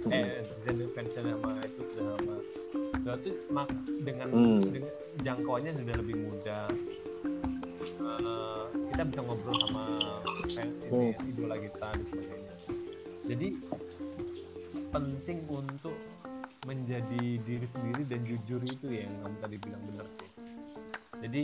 Hmm. 0.00 0.12
eh 0.12 0.44
netizen 0.44 0.74
dengan 0.76 0.92
fansnya 0.92 1.22
sama 1.24 1.50
itu 1.62 1.80
sudah 1.94 2.06
sama 2.18 2.36
berarti 3.00 3.30
mak 3.48 3.68
dengan, 4.04 4.28
Hmm. 4.28 4.60
dengan 4.60 4.92
jangkauannya 5.24 5.72
sudah 5.78 5.94
lebih 5.98 6.16
mudah 6.20 6.66
Eh, 8.00 8.62
kita 8.92 9.02
bisa 9.08 9.20
ngobrol 9.24 9.56
sama 9.56 9.84
fans 10.52 10.84
ini 10.84 11.16
Hmm. 11.16 11.30
idola 11.32 11.56
kita 11.56 11.88
dan 11.96 12.04
sebagainya 12.06 12.39
jadi 13.30 13.48
penting 14.90 15.46
untuk 15.46 15.94
menjadi 16.66 17.38
diri 17.46 17.66
sendiri 17.70 18.02
dan 18.10 18.20
jujur 18.26 18.60
itu 18.66 18.90
ya 18.90 19.06
yang 19.06 19.14
kamu 19.22 19.36
tadi 19.38 19.56
bilang 19.62 19.82
benar 19.86 20.06
sih. 20.10 20.28
Jadi 21.22 21.42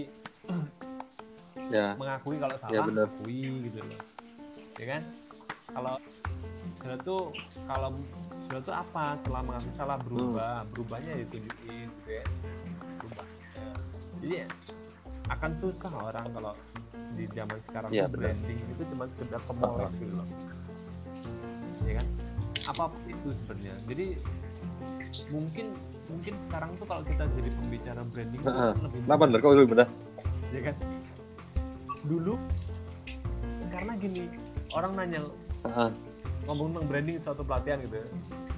ya. 1.75 1.95
mengakui 1.95 2.37
kalau 2.43 2.57
salah 2.59 2.75
Ya, 2.75 2.81
benar. 2.83 3.07
akui 3.07 3.71
gitu 3.71 3.79
loh. 3.81 4.01
Ya 4.77 4.87
kan? 4.99 5.03
Kalau 5.73 5.95
sudah 6.83 6.99
tuh 7.07 7.23
kalau 7.71 7.89
sudah 8.51 8.61
tuh 8.67 8.75
apa? 8.75 9.05
Setelah 9.23 9.43
mengaku 9.47 9.71
salah 9.79 9.99
berubah. 10.03 10.55
Hmm. 10.67 10.71
berubahnya 10.75 11.11
ya 11.15 11.19
ditunjukin 11.23 11.87
gitu 12.03 12.11
ya. 12.11 12.25
Berubah 12.99 13.27
Ya. 13.57 13.73
jadi 14.21 14.37
akan 15.33 15.53
susah 15.57 15.93
orang 15.97 16.27
kalau 16.35 16.53
di 17.17 17.25
zaman 17.33 17.59
sekarang 17.63 17.89
Ya, 17.89 18.05
branding 18.05 18.61
itu 18.75 18.83
cuma 18.93 19.09
sekedar 19.09 19.41
pemoles 19.49 19.97
gitu 19.97 20.13
loh 20.13 20.29
ya 21.87 21.95
kan 22.03 22.07
apa 22.67 22.83
pun 22.91 23.01
itu 23.07 23.29
sebenarnya 23.33 23.75
jadi 23.87 24.07
mungkin 25.31 25.67
mungkin 26.07 26.35
sekarang 26.47 26.71
tuh 26.79 26.87
kalau 26.87 27.03
kita 27.03 27.25
jadi 27.35 27.51
pembicara 27.55 28.01
branding 28.07 28.43
Heeh. 28.43 28.73
lebih 28.83 29.01
bener 29.07 29.39
kok 29.43 29.51
lebih 29.55 29.69
bener 29.75 29.89
ya 30.55 30.61
kan 30.71 30.77
dulu 32.07 32.35
karena 33.71 33.93
gini 33.99 34.23
orang 34.71 34.93
nanya 34.95 35.21
Heeh. 35.67 35.91
ngomong 36.47 36.75
tentang 36.75 36.87
branding 36.87 37.17
suatu 37.19 37.43
pelatihan 37.43 37.83
gitu 37.83 37.97
ya. 37.99 38.07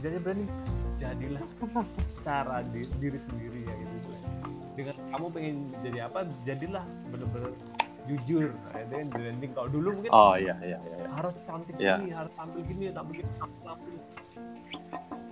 jadi 0.04 0.16
branding 0.20 0.50
jadilah 0.98 1.44
secara 2.12 2.60
di- 2.68 2.90
diri 3.00 3.18
sendiri 3.20 3.60
ya 3.64 3.74
gitu 3.76 4.10
dengan 4.78 4.94
kamu 5.10 5.26
pengen 5.34 5.56
jadi 5.82 5.98
apa 6.06 6.18
jadilah 6.44 6.84
bener-bener 7.10 7.52
jujur. 8.08 8.50
Nah, 8.50 8.80
itu 8.80 8.94
kan 8.96 9.08
branding. 9.12 9.50
Kalau 9.52 9.68
dulu 9.68 9.88
mungkin 10.00 10.10
oh 10.10 10.34
iya 10.34 10.56
iya 10.64 10.78
iya 10.80 10.96
iya. 11.04 11.08
harus 11.12 11.36
cantik 11.44 11.74
Ya. 11.76 12.00
gini 12.00 12.10
harus 12.16 12.32
tampil 12.32 12.60
gini 12.64 12.84
tampil 12.90 13.14
gini 13.20 13.30
tampil 13.36 13.60
tampil 13.62 13.94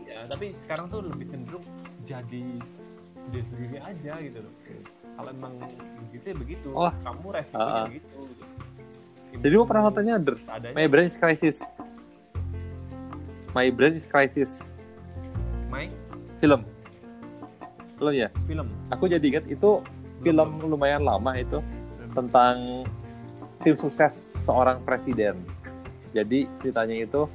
ya 0.07 0.19
tapi 0.29 0.47
sekarang 0.53 0.87
tuh 0.89 1.01
lebih 1.05 1.27
cenderung 1.29 1.65
jadi 2.05 2.45
diri 3.33 3.45
sendiri 3.51 3.77
aja 3.81 4.13
gitu 4.21 4.39
loh. 4.45 4.55
Kalau 5.17 5.31
emang 5.33 5.55
begitu 6.13 6.25
ya 6.29 6.37
begitu. 6.37 6.69
Oh. 6.77 6.93
kamu 7.03 7.27
resikonya 7.33 7.73
Ah. 7.73 7.87
begitu 7.89 8.21
jadi 9.43 9.53
lu 9.53 9.67
pernah 9.69 9.93
nontonnya 9.93 10.15
adanya. 10.17 10.73
My 10.73 10.87
Brain 10.89 11.09
is 11.13 11.17
Crisis. 11.21 11.61
My 13.53 13.69
Brain 13.69 13.97
is 13.97 14.09
Crisis. 14.09 14.65
My? 15.69 15.93
Film. 16.41 16.65
Lo 18.01 18.13
ya? 18.13 18.29
Film. 18.49 18.69
Aku 18.93 19.09
jadi 19.09 19.25
ingat 19.25 19.45
itu 19.49 19.81
film 20.25 20.49
lumayan 20.65 21.05
lama 21.05 21.37
itu 21.37 21.61
tentang 22.17 22.89
tim 23.61 23.77
sukses 23.77 24.41
seorang 24.41 24.81
presiden. 24.81 25.37
Jadi 26.17 26.49
ceritanya 26.65 26.97
itu 26.97 27.29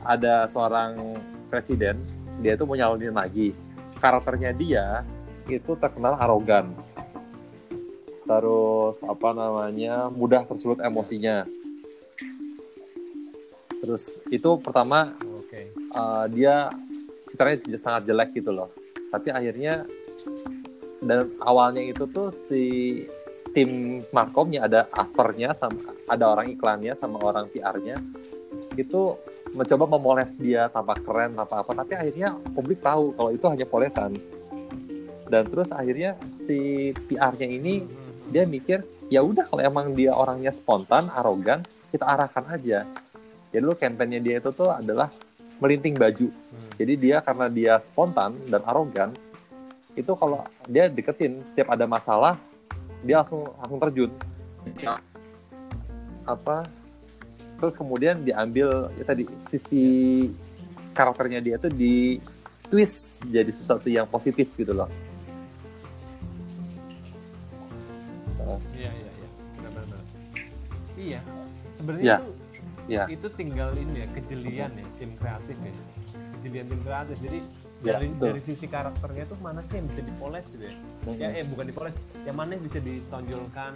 ada 0.00 0.48
seorang 0.48 1.20
presiden, 1.52 2.00
dia 2.40 2.56
itu 2.56 2.64
mau 2.64 2.74
nyalonin 2.74 3.12
lagi. 3.12 3.52
Karakternya 4.00 4.56
dia 4.56 5.04
itu 5.46 5.76
terkenal 5.76 6.16
arogan. 6.16 6.72
Terus 8.24 9.04
apa 9.04 9.36
namanya 9.36 10.08
mudah 10.08 10.48
tersulut 10.48 10.80
emosinya. 10.80 11.44
Terus 13.82 14.22
itu 14.30 14.50
pertama 14.62 15.12
oke 15.20 15.60
uh, 15.92 16.24
dia 16.30 16.70
citranya 17.28 17.58
sangat 17.76 18.02
jelek 18.08 18.30
gitu 18.38 18.50
loh. 18.54 18.70
Tapi 19.12 19.28
akhirnya 19.28 19.84
dan 21.02 21.34
awalnya 21.42 21.82
itu 21.82 22.06
tuh 22.06 22.30
si 22.30 22.62
tim 23.52 24.00
markomnya 24.10 24.64
ada 24.64 24.88
aktornya 24.92 25.52
sama 25.56 25.92
ada 26.08 26.24
orang 26.32 26.52
iklannya 26.52 26.96
sama 26.96 27.20
orang 27.20 27.48
PR-nya 27.52 28.00
itu 28.76 29.16
mencoba 29.52 29.84
memoles 29.84 30.32
dia 30.40 30.72
tampak 30.72 31.04
keren 31.04 31.36
tanpa 31.36 31.60
apa 31.60 31.72
tapi 31.84 31.92
akhirnya 31.92 32.36
publik 32.56 32.80
tahu 32.80 33.12
kalau 33.16 33.30
itu 33.32 33.44
hanya 33.48 33.66
polesan. 33.68 34.16
Dan 35.28 35.48
terus 35.48 35.72
akhirnya 35.72 36.16
si 36.44 36.92
PR-nya 37.08 37.48
ini 37.48 37.84
dia 38.32 38.44
mikir 38.44 38.84
ya 39.12 39.20
udah 39.24 39.48
kalau 39.48 39.60
emang 39.64 39.92
dia 39.92 40.12
orangnya 40.12 40.52
spontan 40.52 41.08
arogan 41.12 41.64
kita 41.92 42.04
arahkan 42.04 42.44
aja. 42.48 42.88
Jadi 43.52 43.60
dulu 43.60 43.76
kampanye 43.76 44.20
dia 44.24 44.40
itu 44.40 44.48
tuh 44.52 44.72
adalah 44.72 45.12
melinting 45.60 45.94
baju. 45.94 46.28
Hmm. 46.28 46.70
jadi 46.80 46.92
dia 46.98 47.16
karena 47.22 47.46
dia 47.46 47.74
spontan 47.78 48.34
dan 48.50 48.60
arogan 48.66 49.14
itu 49.92 50.12
kalau 50.16 50.40
dia 50.66 50.88
deketin 50.88 51.44
setiap 51.52 51.76
ada 51.76 51.84
masalah 51.84 52.40
dia 53.02 53.22
langsung 53.22 53.50
langsung 53.58 53.78
terjun. 53.82 54.10
Apa? 56.22 56.62
Terus 57.58 57.74
kemudian 57.78 58.22
diambil 58.22 58.90
ya 58.98 59.04
tadi 59.06 59.26
sisi 59.46 59.84
karakternya 60.94 61.38
dia 61.42 61.56
tuh 61.58 61.70
di 61.70 62.18
twist 62.66 63.22
jadi 63.26 63.50
sesuatu 63.52 63.86
yang 63.90 64.06
positif 64.06 64.48
gitu 64.56 64.72
loh. 64.74 64.90
Iya 68.74 68.90
iya 68.90 69.10
iya. 69.10 69.28
Benar-benar. 69.58 70.00
Iya. 70.98 71.20
Sebenarnya 71.78 72.04
Ya. 72.06 72.16
itu 72.18 72.32
ya 72.90 73.04
itu 73.06 73.28
tinggal 73.38 73.70
ini 73.78 74.02
ya 74.02 74.06
kejelian 74.10 74.70
ya 74.74 74.86
tim 74.98 75.10
kreatif 75.18 75.56
ya. 75.62 75.72
Kejelian 76.38 76.66
tim 76.66 76.80
kreatif. 76.82 77.16
Jadi 77.22 77.38
Ya, 77.82 77.98
dari 77.98 78.08
betul. 78.08 78.24
dari 78.30 78.40
sisi 78.40 78.66
karakternya 78.66 79.24
tuh 79.26 79.38
mana 79.38 79.58
sih 79.60 79.74
yang 79.74 79.90
bisa 79.90 80.00
dipoles 80.00 80.46
gitu 80.48 80.62
ya 80.62 80.74
ya 81.18 81.28
eh 81.34 81.44
bukan 81.44 81.66
dipoles 81.66 81.94
yang 82.22 82.38
mana 82.38 82.54
yang 82.54 82.62
bisa 82.62 82.78
ditonjolkan 82.78 83.72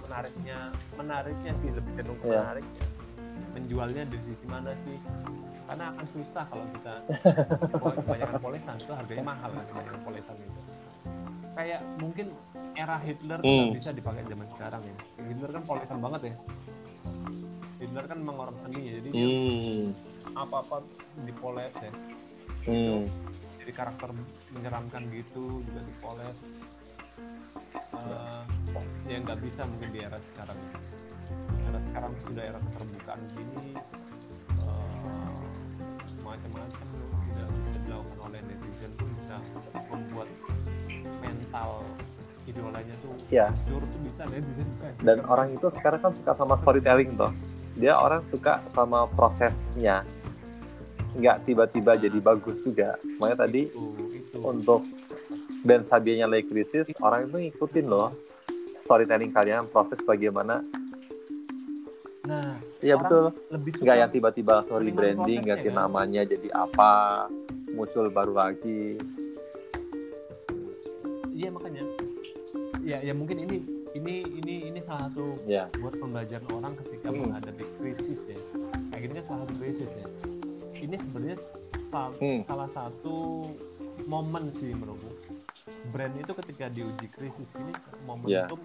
menariknya 0.00 0.58
menariknya 0.96 1.52
sih 1.52 1.68
lebih 1.68 1.92
cenderung 1.92 2.16
ke 2.16 2.26
Iya. 2.26 2.40
menarik 2.40 2.66
ya. 2.66 2.84
menjualnya 3.50 4.02
dari 4.06 4.22
sisi 4.22 4.46
mana 4.46 4.72
sih 4.78 4.96
karena 5.68 5.84
akan 5.92 6.06
susah 6.08 6.44
kalau 6.46 6.64
kita 6.72 6.94
kebanyakan 8.00 8.36
polesan 8.38 8.74
itu 8.76 8.90
harganya 8.90 9.24
mahal 9.24 9.50
kan 9.50 9.64
kebanyakan 9.66 10.00
polesan 10.02 10.36
itu 10.36 10.60
kayak 11.52 11.80
mungkin 11.98 12.26
era 12.74 12.96
Hitler 12.96 13.38
Hmm. 13.40 13.68
bisa 13.70 13.90
dipakai 13.90 14.24
zaman 14.24 14.48
sekarang 14.50 14.82
ya 14.82 14.94
Hitler 15.20 15.50
kan 15.52 15.62
polesan 15.62 15.98
banget 16.00 16.20
ya 16.32 16.34
Hitler 17.76 18.04
kan 18.06 18.16
memang 18.18 18.36
orang 18.40 18.56
seni 18.56 18.80
ya 18.82 18.92
jadi 18.98 19.08
hmm. 19.12 19.84
apa-apa 20.32 20.80
dipoles 21.22 21.76
ya 21.76 21.92
Hmm. 22.60 23.08
Jadi 23.70 23.86
karakter 23.86 24.10
menyeramkan 24.50 25.06
gitu 25.14 25.62
juga 25.62 25.78
dipoles. 25.86 26.38
Eh, 27.94 28.42
yang 29.06 29.22
nggak 29.22 29.38
bisa 29.46 29.62
mungkin 29.62 29.94
di 29.94 30.02
era 30.02 30.18
sekarang. 30.18 30.58
Era 31.70 31.78
sekarang 31.78 32.10
sudah 32.26 32.50
era 32.50 32.58
keterbukaan 32.58 33.22
gini 33.30 33.78
eh, 34.58 35.38
macam-macam. 36.18 36.86
Tidak 37.30 37.48
bisa 37.62 37.78
dilakukan 37.86 38.18
oleh 38.26 38.40
netizen 38.42 38.90
pun 38.98 39.06
bisa 39.22 39.38
membuat 39.86 40.26
mental 41.22 41.86
idolanya 42.50 42.94
tuh 43.06 43.14
Ya. 43.30 43.54
hancur 43.54 43.86
tuh 43.86 44.00
bisa 44.02 44.26
netizen 44.26 44.66
kan 44.82 44.90
dan 45.06 45.22
orang 45.30 45.54
itu 45.54 45.70
sekarang 45.70 46.02
kan 46.02 46.10
suka 46.10 46.34
sama 46.34 46.58
storytelling 46.58 47.14
toh. 47.14 47.30
Dia 47.78 47.94
orang 47.94 48.26
suka 48.34 48.66
sama 48.74 49.06
prosesnya 49.14 50.02
nggak 51.16 51.36
tiba-tiba 51.46 51.92
jadi 51.98 52.18
bagus 52.22 52.62
juga. 52.62 52.94
Makanya 53.18 53.46
tadi 53.46 53.66
itu 53.66 53.84
itu 54.14 54.38
untuk 54.42 54.86
band 55.60 55.84
Sabianya 55.84 56.24
lagi 56.30 56.46
krisis 56.48 56.88
orang 57.02 57.28
itu 57.28 57.36
ngikutin 57.50 57.86
loh 57.90 58.14
storytelling 58.84 59.30
kalian 59.30 59.68
proses 59.68 60.00
bagaimana 60.02 60.64
nah 62.24 62.56
ya 62.80 62.94
betul. 62.96 63.32
lebih 63.50 63.72
nggak 63.80 63.96
yang 63.96 64.10
tiba-tiba 64.12 64.56
menikmati 64.64 64.92
branding 64.94 65.40
ganti 65.44 65.68
kan? 65.68 65.76
namanya 65.76 66.22
jadi 66.24 66.48
apa 66.54 66.92
muncul 67.74 68.06
baru 68.12 68.34
lagi. 68.34 68.98
Iya 71.32 71.48
makanya. 71.48 71.84
Ya 72.84 72.98
ya 73.00 73.16
mungkin 73.16 73.46
ini 73.48 73.56
ini 73.96 74.14
ini 74.26 74.54
ini 74.68 74.80
salah 74.84 75.08
satu 75.08 75.40
ya. 75.48 75.72
buat 75.80 75.96
pembelajaran 75.96 76.50
orang 76.52 76.72
ketika 76.84 77.08
Hmm. 77.08 77.30
menghadapi 77.30 77.64
krisis 77.80 78.28
ya. 78.28 78.38
Kayak 78.92 79.00
gini 79.00 79.12
kan 79.18 79.24
salah 79.24 79.40
satu 79.48 79.54
krisis 79.58 79.90
ya 79.96 80.06
ini 80.80 80.96
sebenarnya 80.96 81.38
sa- 81.80 82.12
Hmm. 82.16 82.40
salah 82.40 82.68
satu 82.68 83.44
momen 84.04 84.48
sih 84.52 84.72
menurutku 84.72 85.36
brand 85.92 86.14
itu 86.14 86.32
ketika 86.34 86.66
diuji 86.68 87.06
krisis 87.08 87.52
ini 87.54 87.72
momentum 88.02 88.60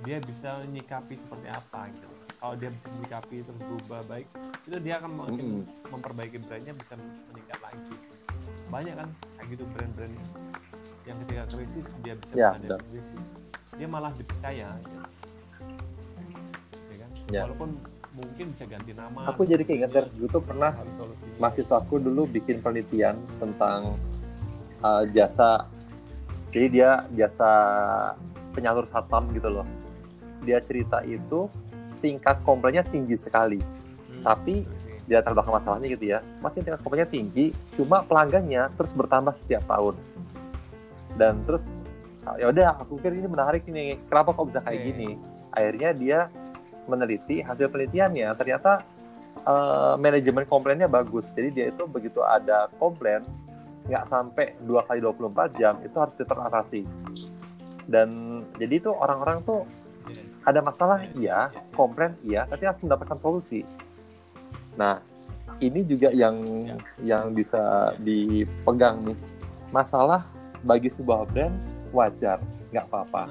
dia 0.00 0.16
bisa 0.18 0.64
nyikapi 0.66 1.14
seperti 1.14 1.46
apa 1.46 1.92
gitu 1.92 2.08
kalau 2.40 2.54
dia 2.56 2.72
bisa 2.72 2.88
menyikapi 2.90 3.44
terus 3.44 3.60
berubah 3.60 4.00
baik 4.06 4.26
itu 4.64 4.76
dia 4.78 4.96
akan 4.96 5.12
makin 5.14 5.44
Mm-mm. 5.60 5.64
memperbaiki 5.90 6.40
brandnya 6.40 6.72
bisa 6.72 6.96
meningkat 7.28 7.60
lagi 7.60 7.94
banyak 8.70 8.94
kan 8.94 9.08
kayak 9.36 9.46
gitu 9.50 9.64
brand-brand 9.68 10.14
yang 11.04 11.16
ketika 11.26 11.44
krisis 11.50 11.84
dia 12.00 12.14
bisa 12.14 12.32
Ya, 12.32 12.54
menghadapi 12.54 12.86
krisis 12.90 13.22
dia 13.74 13.88
malah 13.88 14.12
dipercaya 14.14 14.68
gitu. 14.78 14.96
ya 16.88 16.96
kan 16.98 17.10
Ya. 17.28 17.42
walaupun 17.44 17.70
mungkin 18.14 18.50
bisa 18.50 18.64
ganti 18.66 18.90
nama. 18.90 19.30
Aku 19.30 19.46
jadi 19.46 19.62
keinget 19.62 19.94
dari 19.94 20.10
dulu 20.18 20.40
tuh 20.40 20.42
pernah 20.42 20.74
mahasiswaku 21.38 22.02
dulu 22.02 22.26
bikin 22.26 22.58
penelitian 22.58 23.14
tentang 23.38 23.94
uh, 24.82 25.06
jasa 25.14 25.70
jadi 26.50 26.66
dia 26.66 26.90
jasa 27.14 27.50
penyalur 28.50 28.90
satpam 28.90 29.30
gitu 29.30 29.48
loh. 29.48 29.66
Dia 30.42 30.58
cerita 30.66 31.06
itu 31.06 31.46
tingkat 32.02 32.42
komplainnya 32.42 32.82
tinggi 32.82 33.14
sekali. 33.14 33.60
Hmm, 33.60 34.26
tapi 34.26 34.66
oke. 34.66 35.06
di 35.06 35.12
latar 35.14 35.34
belakang 35.34 35.54
masalahnya 35.62 35.88
gitu 35.94 36.04
ya 36.10 36.18
masih 36.42 36.62
tingkat 36.66 36.80
komplainnya 36.82 37.10
tinggi 37.10 37.54
cuma 37.78 38.02
pelanggannya 38.02 38.70
terus 38.74 38.90
bertambah 38.98 39.38
setiap 39.46 39.62
tahun. 39.70 39.94
Dan 41.14 41.46
terus 41.46 41.62
ya 42.38 42.50
udah 42.50 42.82
aku 42.82 42.98
pikir 42.98 43.14
ini 43.16 43.28
menarik 43.30 43.62
ini 43.70 44.02
kenapa 44.10 44.34
kok 44.34 44.50
bisa 44.50 44.60
kayak 44.66 44.80
gini? 44.82 45.14
Akhirnya 45.54 45.90
dia 45.94 46.18
meneliti 46.88 47.40
hasil 47.40 47.68
penelitiannya 47.68 48.28
ternyata 48.34 48.84
eh, 49.42 49.94
manajemen 49.96 50.44
komplainnya 50.46 50.86
bagus 50.86 51.28
jadi 51.34 51.48
dia 51.50 51.66
itu 51.72 51.84
begitu 51.84 52.20
ada 52.22 52.70
komplain 52.78 53.24
nggak 53.88 54.04
sampai 54.06 54.54
dua 54.62 54.84
kali 54.86 55.02
24 55.02 55.58
jam 55.58 55.74
itu 55.82 55.96
harus 55.98 56.14
diteratasi 56.14 56.82
dan 57.90 58.08
jadi 58.54 58.78
itu 58.78 58.90
orang-orang 58.92 59.42
tuh 59.42 59.66
ada 60.42 60.60
masalah 60.62 61.04
Iya, 61.12 61.50
komplain 61.74 62.14
iya 62.22 62.46
tapi 62.46 62.64
harus 62.64 62.78
mendapatkan 62.80 63.18
solusi 63.18 63.66
nah 64.78 65.02
ini 65.60 65.84
juga 65.84 66.08
yang 66.14 66.40
Ya. 66.64 66.76
yang 67.02 67.34
bisa 67.34 67.92
dipegang 68.00 69.04
nih 69.04 69.18
masalah 69.70 70.24
bagi 70.62 70.88
sebuah 70.88 71.28
brand 71.28 71.52
wajar 71.90 72.38
nggak 72.70 72.86
apa-apa. 72.86 73.22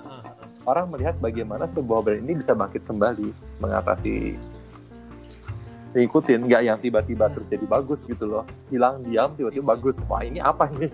Orang 0.69 0.85
melihat 0.93 1.17
bagaimana 1.17 1.65
sebuah 1.73 2.05
brand 2.05 2.21
ini 2.21 2.37
bisa 2.37 2.53
bangkit 2.53 2.85
kembali 2.85 3.33
mengatasi 3.57 4.37
ngikutin 5.89 6.45
nggak 6.45 6.61
yang 6.69 6.77
tiba-tiba 6.77 7.33
terus 7.33 7.49
jadi 7.49 7.65
bagus 7.65 8.05
gitu 8.05 8.29
loh. 8.29 8.45
Hilang 8.69 9.01
diam 9.01 9.33
tiba-tiba 9.33 9.73
bagus. 9.73 9.97
Wah 10.05 10.21
ini 10.21 10.37
apa 10.37 10.69
ini? 10.77 10.85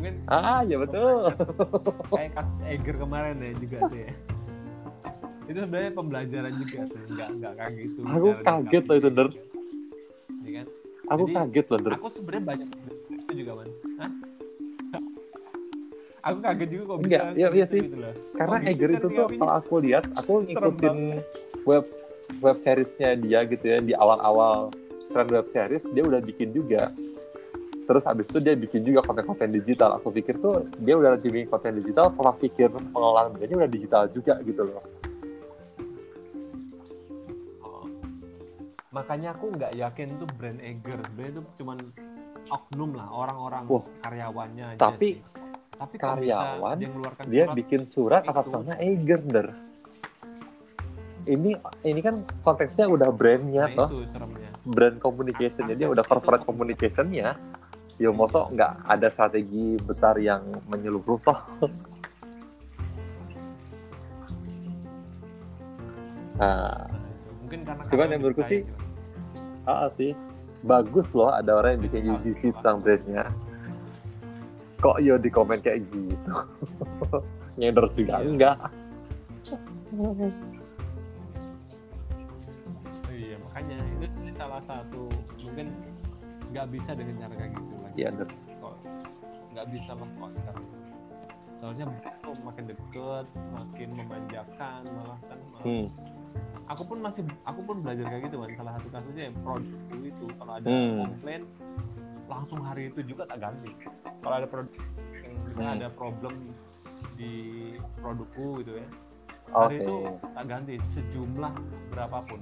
Mungkin 0.00 0.16
ah 0.32 0.64
ya 0.64 0.80
betul. 0.80 1.28
kayak 2.08 2.32
kasus 2.32 2.64
Eger 2.64 2.96
kemarin 2.96 3.36
ya 3.36 3.52
juga 3.52 3.78
tuh 3.84 4.00
ya. 4.00 4.12
Itu 5.44 5.58
sebenarnya 5.60 5.92
pembelajaran 5.92 6.52
juga 6.56 6.78
tuh 6.88 7.00
nggak 7.10 7.28
nggak 7.36 7.52
kayak 7.58 7.72
gitu 7.76 7.98
aku 8.06 8.28
cara 8.32 8.42
kaget 8.46 8.84
loh 8.88 8.96
itu 8.96 9.10
der 9.12 9.28
Iya 10.40 10.50
kan? 10.56 10.66
Aku 11.10 11.24
Jadi, 11.26 11.34
kaget 11.36 11.66
loh 11.68 11.80
der 11.84 11.92
aku 12.00 12.08
sebenarnya 12.16 12.44
banyak 12.48 12.68
itu 13.12 13.32
juga 13.44 13.52
man 13.60 13.68
Hah? 14.00 14.10
Aku 16.20 16.38
kaget 16.38 16.68
juga 16.70 16.84
kok 16.86 16.98
bisa 16.98 17.06
Enggak, 17.06 17.22
iya- 17.32 17.50
iya 17.50 17.50
gitu 17.58 17.70
sih. 17.70 17.80
gitu 17.82 17.96
loh. 17.98 18.14
karena 18.34 18.56
bisa 18.58 18.70
Eger 18.70 18.90
itu 18.90 19.06
tuh 19.08 19.26
kalau 19.30 19.52
aku 19.54 19.74
lihat 19.80 20.04
aku 20.14 20.32
ngikutin 20.42 20.96
web 21.62 21.84
web 22.38 22.56
seriesnya 22.58 23.10
dia 23.16 23.40
gitu 23.44 23.64
ya 23.64 23.78
di 23.78 23.92
awal-awal 23.92 24.68
tren 25.08 25.28
web 25.28 25.46
series 25.46 25.82
dia 25.88 26.02
udah 26.02 26.20
bikin 26.20 26.50
juga 26.50 26.92
terus 27.82 28.04
habis 28.04 28.22
itu 28.24 28.38
dia 28.38 28.54
bikin 28.54 28.80
juga 28.82 29.02
konten-konten 29.02 29.50
digital 29.50 29.90
aku 29.92 30.08
pikir 30.10 30.38
tuh 30.38 30.62
dia 30.78 30.94
udah 30.94 31.16
bikin 31.16 31.46
konten 31.46 31.74
digital 31.74 32.06
pola 32.08 32.30
pikir 32.32 32.70
pengelolaan 32.70 33.32
brandnya 33.32 33.56
udah 33.58 33.70
digital 33.70 34.02
juga 34.06 34.38
gitu 34.40 34.62
loh 34.62 34.84
Oh. 37.60 37.84
makanya 38.90 39.32
aku 39.32 39.50
nggak 39.50 39.72
yakin 39.74 40.08
tuh 40.16 40.28
brand 40.32 40.60
Eger 40.60 40.98
sebenarnya 41.02 41.32
itu 41.32 41.42
cuman 41.56 41.78
oknum 42.48 42.90
lah 42.92 43.08
orang-orang 43.08 43.64
Wah. 43.66 43.84
karyawannya 44.00 44.64
aja 44.70 44.80
Tapi 44.80 45.08
sih. 45.08 45.14
Tapi 45.80 45.96
karyawan, 45.96 46.76
dia 46.76 46.88
ngeluarkan 46.92 47.22
dia 47.24 47.44
surat, 47.48 47.56
bikin 47.56 47.82
surat 47.88 48.22
atas 48.28 48.52
nama 48.52 48.76
Eger 48.76 49.20
der 49.24 49.48
ini 51.28 51.56
ini 51.84 52.00
kan 52.00 52.24
konteksnya 52.44 52.88
udah 52.88 53.12
brandnya 53.12 53.68
nah 53.72 53.86
toh. 53.86 54.04
seremnya. 54.08 54.50
Brand 54.64 54.96
communicationnya 55.00 55.76
dia 55.76 55.88
udah 55.88 56.04
corporate 56.04 56.44
communicationnya. 56.48 57.36
Ya 58.00 58.08
mosok 58.08 58.56
nggak 58.56 58.72
ada 58.88 59.08
strategi 59.12 59.76
besar 59.76 60.16
yang 60.16 60.42
menyeluruh 60.68 61.20
toh? 61.20 61.40
Nah 66.40 66.88
mungkin 67.44 67.68
karena 67.68 67.84
Cuman 67.84 68.08
yang 68.16 68.20
menurutku 68.24 68.48
sih, 68.48 68.64
ah 69.68 69.92
sih. 69.92 70.16
Bagus 70.64 71.12
loh 71.12 71.28
ada 71.28 71.52
orang 71.52 71.76
yang 71.76 71.82
bikin 71.84 72.16
UGC 72.16 72.56
tentang 72.56 72.80
brandnya 72.80 73.28
kok 74.80 74.96
yo 74.98 75.14
di 75.16 75.28
komen 75.28 75.60
kayak 75.60 75.84
gitu 75.86 76.32
nyender 77.60 77.86
juga 77.92 78.14
Iya. 78.16 78.26
enggak 78.26 78.56
Oh 79.90 80.14
iya 83.10 83.36
makanya 83.42 83.76
itu 83.98 84.18
sih 84.20 84.32
salah 84.32 84.62
satu 84.62 85.10
mungkin 85.36 85.74
nggak 86.50 86.66
bisa 86.70 86.94
dengan 86.94 87.14
cara 87.20 87.34
kayak 87.36 87.52
gitu 87.58 87.72
lagi 87.78 87.96
Iya, 87.98 88.10
kok 88.58 88.74
nggak 89.50 89.66
bisa 89.70 89.90
sekarang 90.32 90.64
soalnya 91.60 91.84
makin 92.40 92.64
deket 92.66 93.26
makin 93.52 93.88
memanjakan 93.92 94.80
malah 94.88 95.20
kan 95.28 95.38
malah 95.52 95.64
hmm. 95.66 95.86
aku 96.66 96.82
pun 96.88 96.98
masih 97.04 97.20
aku 97.44 97.60
pun 97.60 97.76
belajar 97.84 98.08
kayak 98.08 98.32
gitu 98.32 98.40
kan 98.40 98.50
salah 98.56 98.72
satu 98.80 98.88
kasusnya 98.88 99.24
yang 99.28 99.36
produk 99.44 99.78
itu 100.00 100.26
kalau 100.40 100.52
ada 100.56 100.66
Hmm. 100.66 101.04
komplain 101.04 101.40
langsung 102.30 102.62
hari 102.62 102.88
itu 102.88 103.02
juga 103.02 103.26
tak 103.26 103.42
ganti. 103.42 103.74
Kalau 104.22 104.34
ada 104.38 104.46
produk 104.46 104.78
yang 105.12 105.34
misalnya 105.42 105.68
Hmm. 105.68 105.78
ada 105.82 105.88
problem 105.90 106.34
di 107.18 107.32
produkku 108.00 108.62
gitu 108.62 108.78
ya 108.78 108.86
hari 109.50 109.82
itu 109.82 109.94
tak 110.22 110.44
ganti 110.46 110.74
sejumlah 110.80 111.52
berapapun 111.90 112.38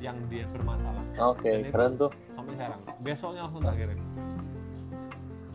yang 0.00 0.16
dia 0.26 0.48
bermasalah. 0.48 1.04
Oke 1.20 1.60
itu- 1.60 1.70
keren 1.70 1.94
tuh. 1.94 2.10
sampai 2.32 2.52
sekarang. 2.56 2.80
Besoknya 2.98 3.40
langsung 3.46 3.62
tak 3.62 3.76
kirim. 3.76 4.00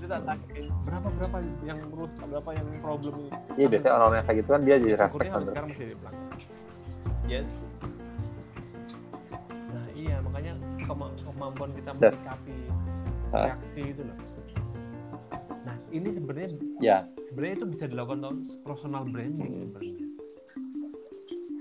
Tanyain 0.08 0.72
berapa 0.88 1.08
berapa 1.20 1.38
yang 1.68 1.84
rusak 1.92 2.24
berapa 2.24 2.56
yang 2.56 2.68
problem 2.80 3.28
iya 3.60 3.68
biasanya 3.68 3.94
orang-orang 4.00 4.24
kayak 4.24 4.38
gitu 4.40 4.50
kan 4.56 4.62
dia 4.64 4.76
jadi 4.80 4.96
respect 4.96 5.28
kan 5.28 5.42
sekarang 5.44 5.68
masih 5.68 5.84
di 5.84 5.96
pelanggan 6.00 6.28
yes. 7.28 7.52
Nah 9.68 9.86
iya 9.92 10.16
makanya 10.24 10.54
kema- 10.80 11.12
kemampuan 11.20 11.70
kita 11.76 11.90
menyikapi 11.92 12.56
Hah? 13.30 13.52
reaksi 13.52 13.82
itu 13.86 14.02
loh 14.02 14.18
nah 15.64 15.76
ini 15.90 16.10
sebenarnya 16.10 16.50
ya 16.80 16.98
sebenarnya 17.20 17.56
itu 17.58 17.68
bisa 17.68 17.86
dilakukan 17.86 18.20
personal 18.62 19.04
branding 19.04 19.52
Hmm. 19.52 19.62
sebenarnya 19.62 20.06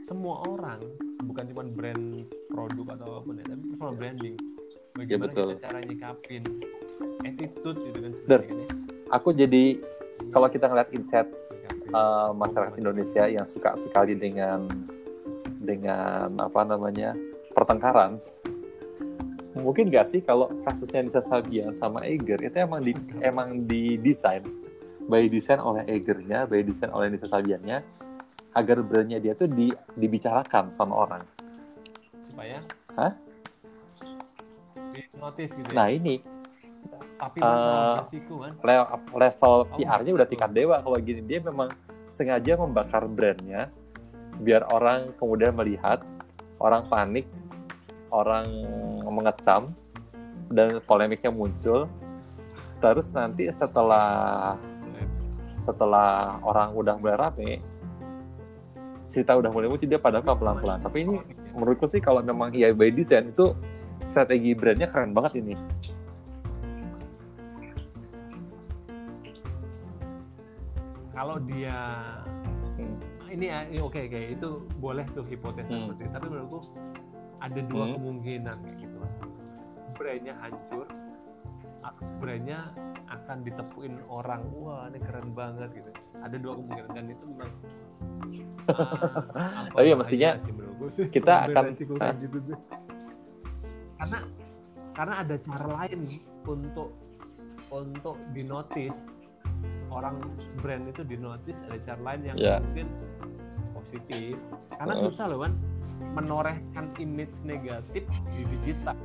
semua 0.02 0.46
orang 0.46 0.78
bukan 1.20 1.44
cuma 1.50 1.62
brand 1.66 2.04
produk 2.46 2.86
atau 2.94 3.06
apa 3.10 3.20
pun 3.22 3.34
ya 3.36 3.44
tapi 3.44 3.62
personal 3.68 3.94
branding 3.94 4.34
bagaimana 4.94 5.10
Ya, 5.10 5.18
betul. 5.34 5.46
kita 5.50 5.62
cara 5.62 5.78
nyikapin 5.82 6.42
attitude 7.22 7.78
gitu 7.82 7.98
kan 8.00 8.12
sebenarnya 8.14 8.46
kan 8.46 8.56
ya. 8.56 8.68
aku 9.10 9.28
jadi 9.32 9.64
Iya, 10.16 10.32
kalau 10.32 10.48
kita 10.48 10.64
ngeliat 10.66 10.88
insight 10.90 11.28
eh, 11.86 12.30
masyarakat 12.32 12.74
Indonesia 12.76 13.24
yang 13.26 13.44
suka 13.44 13.76
sekali 13.76 14.16
dengan 14.16 14.64
dengan 15.60 16.32
apa 16.40 16.62
namanya 16.62 17.12
pertengkaran 17.52 18.16
mungkin 19.56 19.88
gak 19.88 20.12
sih 20.12 20.20
kalau 20.20 20.52
kasusnya 20.68 21.00
Nisa 21.00 21.24
Sabian 21.24 21.72
sama 21.80 22.04
Eger 22.04 22.40
itu 22.44 22.56
emang 22.60 22.80
di 22.84 22.92
emang 23.24 23.48
didesain. 23.64 24.44
By 25.06 25.30
design 25.30 25.62
oleh 25.62 25.86
Egernya 25.86 26.50
by 26.50 26.66
design 26.66 26.90
oleh 26.92 27.14
Nisa 27.14 27.30
Sabiannya 27.30 27.78
agar 28.56 28.80
brandnya 28.80 29.20
dia 29.20 29.36
tuh 29.36 29.48
di, 29.48 29.68
dibicarakan 29.94 30.72
sama 30.72 30.96
orang. 30.96 31.22
Supaya 32.24 32.60
Hah? 32.96 33.12
di 34.96 35.04
notice 35.20 35.52
gitu 35.52 35.68
ya. 35.72 35.76
nah 35.76 35.88
ini. 35.92 36.24
Tapi 37.16 37.40
kan? 37.40 38.52
le- 38.60 38.90
level 39.16 39.54
Oh, 39.64 39.76
PR-nya 39.76 40.12
udah 40.12 40.28
tingkat 40.28 40.50
dewa. 40.52 40.80
Kalau 40.80 40.96
gini 41.00 41.24
dia 41.24 41.40
memang 41.40 41.72
sengaja 42.08 42.56
membakar 42.56 43.04
brandnya 43.08 43.72
biar 44.40 44.68
orang 44.68 45.16
kemudian 45.16 45.56
melihat 45.56 46.04
orang 46.60 46.84
panik 46.88 47.24
orang 48.10 48.46
mengecam 49.06 49.70
dan 50.52 50.78
polemiknya 50.84 51.30
muncul. 51.30 51.90
Terus 52.78 53.10
nanti 53.10 53.48
setelah 53.50 54.54
setelah 55.66 56.38
orang 56.46 56.70
udah 56.78 56.94
mulai 56.94 57.18
rame 57.18 57.50
cerita 59.10 59.34
udah 59.34 59.50
mulai 59.50 59.66
muncul 59.66 59.90
dia 59.90 59.98
padahal 59.98 60.22
pelan 60.38 60.62
pelan 60.62 60.78
tapi 60.78 61.02
ini 61.02 61.18
menurutku 61.58 61.90
sih 61.90 61.98
kalau 61.98 62.22
memang 62.22 62.54
iya 62.54 62.70
by 62.70 62.94
design 62.94 63.34
itu 63.34 63.50
strategi 64.06 64.54
brandnya 64.54 64.86
keren 64.86 65.10
banget 65.10 65.42
ini. 65.42 65.54
Kalau 71.16 71.40
dia 71.42 71.78
Hmm. 72.76 73.00
ini 73.32 73.48
ya, 73.48 73.64
ini 73.64 73.80
oke 73.80 73.96
oke. 73.96 74.20
Itu 74.36 74.68
boleh 74.76 75.08
tuh 75.16 75.24
hipotesa 75.24 75.72
Hmm. 75.72 75.88
seperti 75.88 76.02
itu. 76.04 76.12
Tapi 76.12 76.26
menurutku 76.28 76.58
ada 77.46 77.60
dua 77.62 77.84
Hmm. 77.84 77.94
kemungkinan 77.96 78.56
kayak 78.60 78.76
gitu 78.80 78.96
brandnya 79.94 80.34
hancur 80.36 80.86
brandnya 82.18 82.60
akan 83.06 83.36
ditepuin 83.40 83.94
orang 84.08 84.42
wah 84.52 84.90
ini 84.90 84.98
keren 84.98 85.30
banget 85.32 85.70
gitu 85.72 85.90
ada 86.18 86.36
dua 86.36 86.52
kemungkinan 86.54 86.90
dan 86.90 87.06
itu 87.06 87.24
memang 87.24 87.54
apa 88.66 89.70
Oh 89.72 89.80
iya, 89.80 89.94
mestinya 89.94 90.34
sih 90.36 90.50
menurutku 90.50 90.90
sih, 90.90 91.06
kita 91.06 91.46
akan- 91.46 91.70
kayak 91.70 92.18
gitu 92.18 92.38
tuh. 92.44 92.58
karena 93.96 94.18
karena 94.92 95.14
ada 95.22 95.36
cara 95.38 95.66
lain 95.78 96.00
untuk 96.42 96.90
untuk 97.68 98.16
dinotis 98.32 99.06
orang 99.88 100.18
brand 100.58 100.84
itu 100.86 101.02
dinotis 101.02 101.62
ada 101.64 101.78
cara 101.80 102.00
lain 102.04 102.20
yang 102.24 102.36
Ya. 102.36 102.58
mungkin 102.58 102.90
positif. 103.86 104.34
Karena 104.74 104.94
Heeh. 104.98 105.04
susah 105.06 105.24
loh 105.30 105.38
kan 105.46 105.52
menorehkan 106.18 106.90
image 106.98 107.38
negatif 107.46 108.02
di 108.34 108.42
digital. 108.58 108.98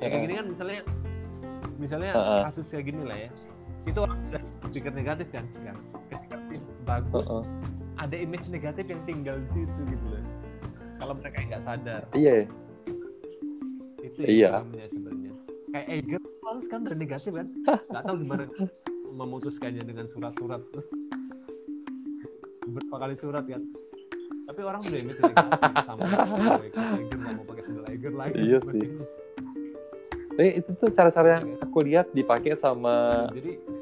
Ya 0.00 0.06
kayak 0.08 0.22
gini 0.24 0.34
kan 0.40 0.46
misalnya 0.48 0.80
misalnya 1.76 2.10
Heeh. 2.16 2.40
kasus 2.48 2.66
kayak 2.72 2.88
gini 2.88 3.02
lah 3.04 3.18
ya. 3.18 3.30
Itu 3.84 3.98
orang 4.00 4.18
udah 4.32 4.42
berpikir 4.64 4.92
negatif 4.96 5.28
kan? 5.28 5.44
Tim 6.48 6.62
bagus. 6.88 7.28
Heeh. 7.28 7.44
ada 7.98 8.14
image 8.14 8.46
negatif 8.46 8.86
yang 8.86 9.02
tinggal 9.04 9.36
di 9.42 9.48
situ 9.58 9.80
gitu 9.90 10.06
loh. 10.06 10.22
Kalau 11.02 11.18
mereka 11.18 11.42
nggak 11.44 11.62
sadar. 11.62 12.02
Iya. 12.14 12.46
Itu 14.00 14.18
Iya. 14.22 14.62
problemnya 14.62 14.86
sebenarnya. 14.88 15.32
Kayak 15.68 15.86
Eger 15.90 16.22
harus 16.48 16.64
kan 16.70 16.80
udah 16.86 16.96
negatif 16.96 17.32
kan? 17.34 17.46
Nggak 17.66 18.02
tahu 18.06 18.16
gimana 18.22 18.44
memutuskannya 19.12 19.82
dengan 19.82 20.06
surat-surat 20.06 20.62
berapa 22.68 22.96
kali 22.98 23.14
surat 23.16 23.44
kan 23.44 23.62
tapi 24.48 24.60
orang 24.64 24.80
udah 24.80 24.98
image 24.98 25.20
negatif 25.20 25.84
sama 25.84 26.02
nggak 27.04 27.32
mau 27.36 27.44
pakai 27.44 27.62
sandal 27.62 27.84
lagi 27.84 28.32
Iya 28.38 28.58
sih. 28.64 28.84
Tapi 30.38 30.50
itu 30.54 30.70
tuh 30.78 30.88
cara-cara 30.94 31.28
yang 31.36 31.58
aku 31.58 31.78
lihat 31.82 32.06
dipakai 32.14 32.54
sama 32.54 33.26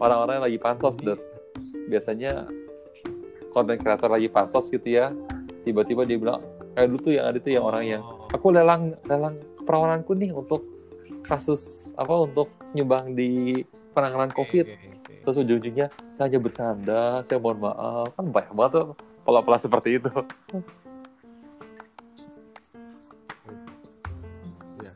orang-orang 0.01 0.41
yang 0.41 0.47
lagi 0.49 0.59
pansos, 0.59 0.97
Ini- 0.97 1.05
Dut. 1.05 1.21
Biasanya 1.87 2.33
konten 3.53 3.77
kreator 3.77 4.09
lagi 4.09 4.27
pansos 4.27 4.67
gitu 4.69 4.89
ya, 4.89 5.13
tiba-tiba 5.63 6.09
dia 6.09 6.17
bilang, 6.17 6.41
kayak 6.73 6.89
dulu 6.91 6.99
tuh 6.99 7.13
yang 7.13 7.25
ada 7.29 7.39
tuh 7.39 7.53
yang 7.53 7.65
orang 7.65 7.85
yang, 7.87 8.03
Oh, 8.03 8.25
aku 8.33 8.47
lelang 8.51 8.97
lelang 9.05 9.37
perawananku 9.63 10.17
nih 10.17 10.33
untuk 10.33 10.65
kasus 11.23 11.93
apa 11.95 12.25
untuk 12.25 12.49
nyumbang 12.73 13.13
di 13.13 13.61
penanganan 13.93 14.33
COVID. 14.33 14.65
Terus 15.27 15.43
ujung-ujungnya 15.43 15.91
saya 16.15 16.31
hanya 16.31 16.39
bercanda, 16.39 17.19
saya 17.27 17.43
mohon 17.43 17.59
maaf. 17.59 18.15
Kan 18.15 18.31
banyak 18.31 18.55
banget 18.55 18.73
tuh 18.79 18.87
pola-pola 19.27 19.59
seperti 19.59 19.99
itu. 19.99 20.11
Iya. 24.79 24.93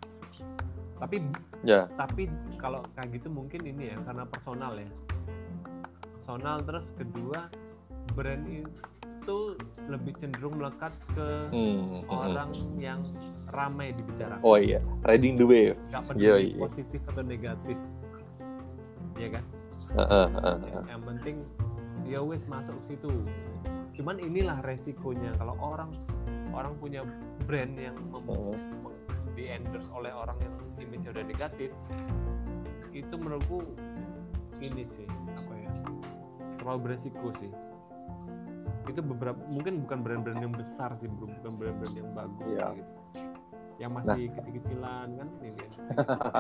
tapi 1.03 1.17
Ya, 1.61 1.91
tapi 1.99 2.31
kalau 2.57 2.81
kayak 2.97 3.21
gitu 3.21 3.29
mungkin 3.29 3.61
ini 3.69 3.93
ya 3.93 3.97
karena 4.07 4.25
personal 4.25 4.81
ya 4.81 4.89
personal 6.17 6.65
terus 6.65 6.97
kedua 6.97 7.53
brand 8.17 8.49
itu 8.49 9.39
lebih 9.93 10.17
cenderung 10.17 10.57
melekat 10.57 10.97
ke 11.13 11.29
hmm, 11.53 12.01
hmm. 12.01 12.09
orang 12.09 12.51
yang 12.81 13.05
ramai 13.53 13.93
dibicarakan 13.93 14.41
Oh 14.41 14.57
iya, 14.57 14.81
riding 15.05 15.37
the 15.37 15.45
wave. 15.45 15.77
nggak 15.93 16.17
iya, 16.17 16.39
peduli 16.39 16.49
iya. 16.57 16.61
positif 16.65 17.01
atau 17.13 17.23
negatif 17.29 17.77
ya 19.21 19.29
kan 19.29 19.45
Ya, 20.67 20.95
yang 20.95 21.03
penting 21.03 21.37
ya 22.07 22.21
wes 22.23 22.47
masuk 22.47 22.79
situ. 22.83 23.11
Cuman 23.95 24.23
inilah 24.23 24.59
resikonya. 24.63 25.35
Kalau 25.37 25.55
orang 25.59 25.91
orang 26.55 26.75
punya 26.79 27.03
brand 27.47 27.75
yang 27.75 27.97
mem- 28.11 28.27
Heeh. 28.27 28.57
di 29.35 29.45
endorse 29.47 29.87
oleh 29.95 30.11
orang 30.11 30.35
yang 30.43 30.55
image 30.83 31.07
udah 31.07 31.23
negatif 31.23 31.71
itu 32.91 33.15
menurutku 33.15 33.63
ini 34.59 34.83
sih 34.83 35.07
apa 35.39 35.53
ya 35.55 35.71
terlalu 36.59 36.79
beresiko 36.91 37.31
sih. 37.39 37.51
Itu 38.91 39.01
beberapa 39.07 39.39
mungkin 39.47 39.79
bukan 39.87 39.99
brand-brand 40.03 40.41
yang 40.43 40.51
besar 40.51 40.99
sih 40.99 41.07
bro 41.07 41.31
bukan 41.31 41.53
brand-brand 41.57 41.95
yang 41.95 42.11
bagus 42.11 42.51
kayak 42.51 42.83
gitu. 42.83 42.93
Yang 43.81 43.91
masih 43.97 44.23
kecil-kecilan 44.37 45.09
kan 45.15 45.29
ini. 45.41 45.65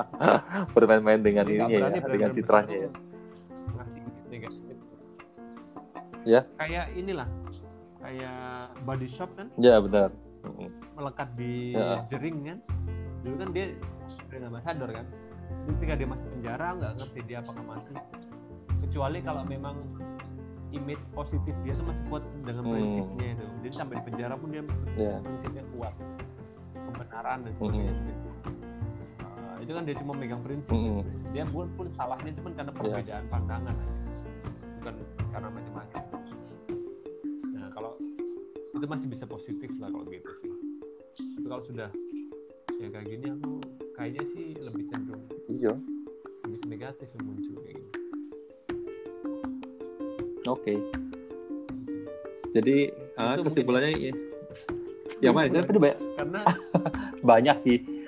Bermain-main 0.76 1.20
dengan 1.22 1.44
berani 1.46 1.72
ya, 1.78 2.04
dengan 2.10 2.30
citranya 2.34 2.76
ya. 2.84 2.90
Negatif 4.30 4.76
Ya. 6.22 6.44
kayak 6.56 6.92
inilah 6.92 7.28
kayak 7.98 8.36
body 8.84 9.08
shop 9.08 9.32
kan 9.34 9.48
Ya 9.56 9.80
benar. 9.80 10.12
Mm-mm. 10.40 10.68
melekat 10.94 11.28
di 11.34 11.72
Ya. 11.72 12.00
jering 12.06 12.38
kan 12.42 12.58
dulu 13.20 13.34
kan 13.36 13.48
dia 13.50 13.66
brand 14.26 14.44
ambassador 14.46 14.88
kan 14.90 15.06
Jadi 15.50 15.72
ketika 15.76 15.94
dia 15.94 16.08
masuk 16.08 16.26
penjara 16.30 16.66
nggak 16.72 16.92
ngerti 16.96 17.20
dia 17.26 17.36
apakah 17.40 17.64
masih 17.66 17.96
kecuali 18.80 19.18
kalau 19.20 19.42
memang 19.44 19.76
image 20.70 21.04
positif 21.10 21.52
dia 21.60 21.74
tuh 21.74 21.84
masih 21.84 22.04
kuat 22.06 22.22
dengan 22.40 22.62
Hmm. 22.62 22.72
prinsipnya 22.72 23.26
itu 23.34 23.44
jadi 23.60 23.74
sampai 23.74 23.94
di 23.98 24.04
penjara 24.04 24.34
pun 24.36 24.48
dia 24.48 24.62
Ya. 24.94 25.18
prinsipnya 25.18 25.64
kuat 25.70 25.94
kebenaran 26.72 27.38
dan 27.42 27.52
sebagainya 27.52 27.92
Uh, 27.92 28.29
itu 29.70 29.78
kan 29.78 29.86
dia 29.86 29.94
cuma 30.02 30.12
megang 30.18 30.42
prinsip 30.42 30.74
Mm-mm. 30.74 31.06
dia 31.30 31.46
pun 31.46 31.70
pun 31.78 31.86
salahnya 31.94 32.34
itu 32.34 32.42
pun 32.42 32.52
karena 32.58 32.74
perbedaan 32.74 33.24
pandangan 33.30 33.78
bukan 34.82 34.94
karena 35.30 35.48
macam-macam 35.54 36.02
nah 37.54 37.70
kalau 37.70 37.94
itu 38.74 38.86
masih 38.90 39.06
bisa 39.06 39.30
positif 39.30 39.70
lah 39.78 39.94
kalau 39.94 40.02
gitu 40.10 40.26
sih 40.42 40.50
tapi 41.38 41.46
kalau 41.46 41.62
sudah 41.62 41.86
ya 42.82 42.90
kayak 42.90 43.06
gini 43.14 43.30
aku 43.30 43.62
kayaknya 43.94 44.24
sih 44.26 44.58
lebih 44.58 44.90
cenderung 44.90 45.22
Iya. 45.46 45.78
lebih 46.50 46.66
negatif 46.66 47.06
yang 47.14 47.24
muncul 47.30 47.54
kayak 47.62 47.78
gini 47.78 47.94
Oke. 50.48 50.74
Jadi 52.56 52.90
ah, 53.14 53.38
Itu 53.38 53.46
kesimpulannya 53.46 53.92
ya. 53.92 54.12
Ya 55.20 55.30
mana? 55.30 55.62
Tadi 55.62 55.78
banyak, 55.78 55.98
karena 56.16 56.40
banyak 57.30 57.56
sih. 57.60 57.99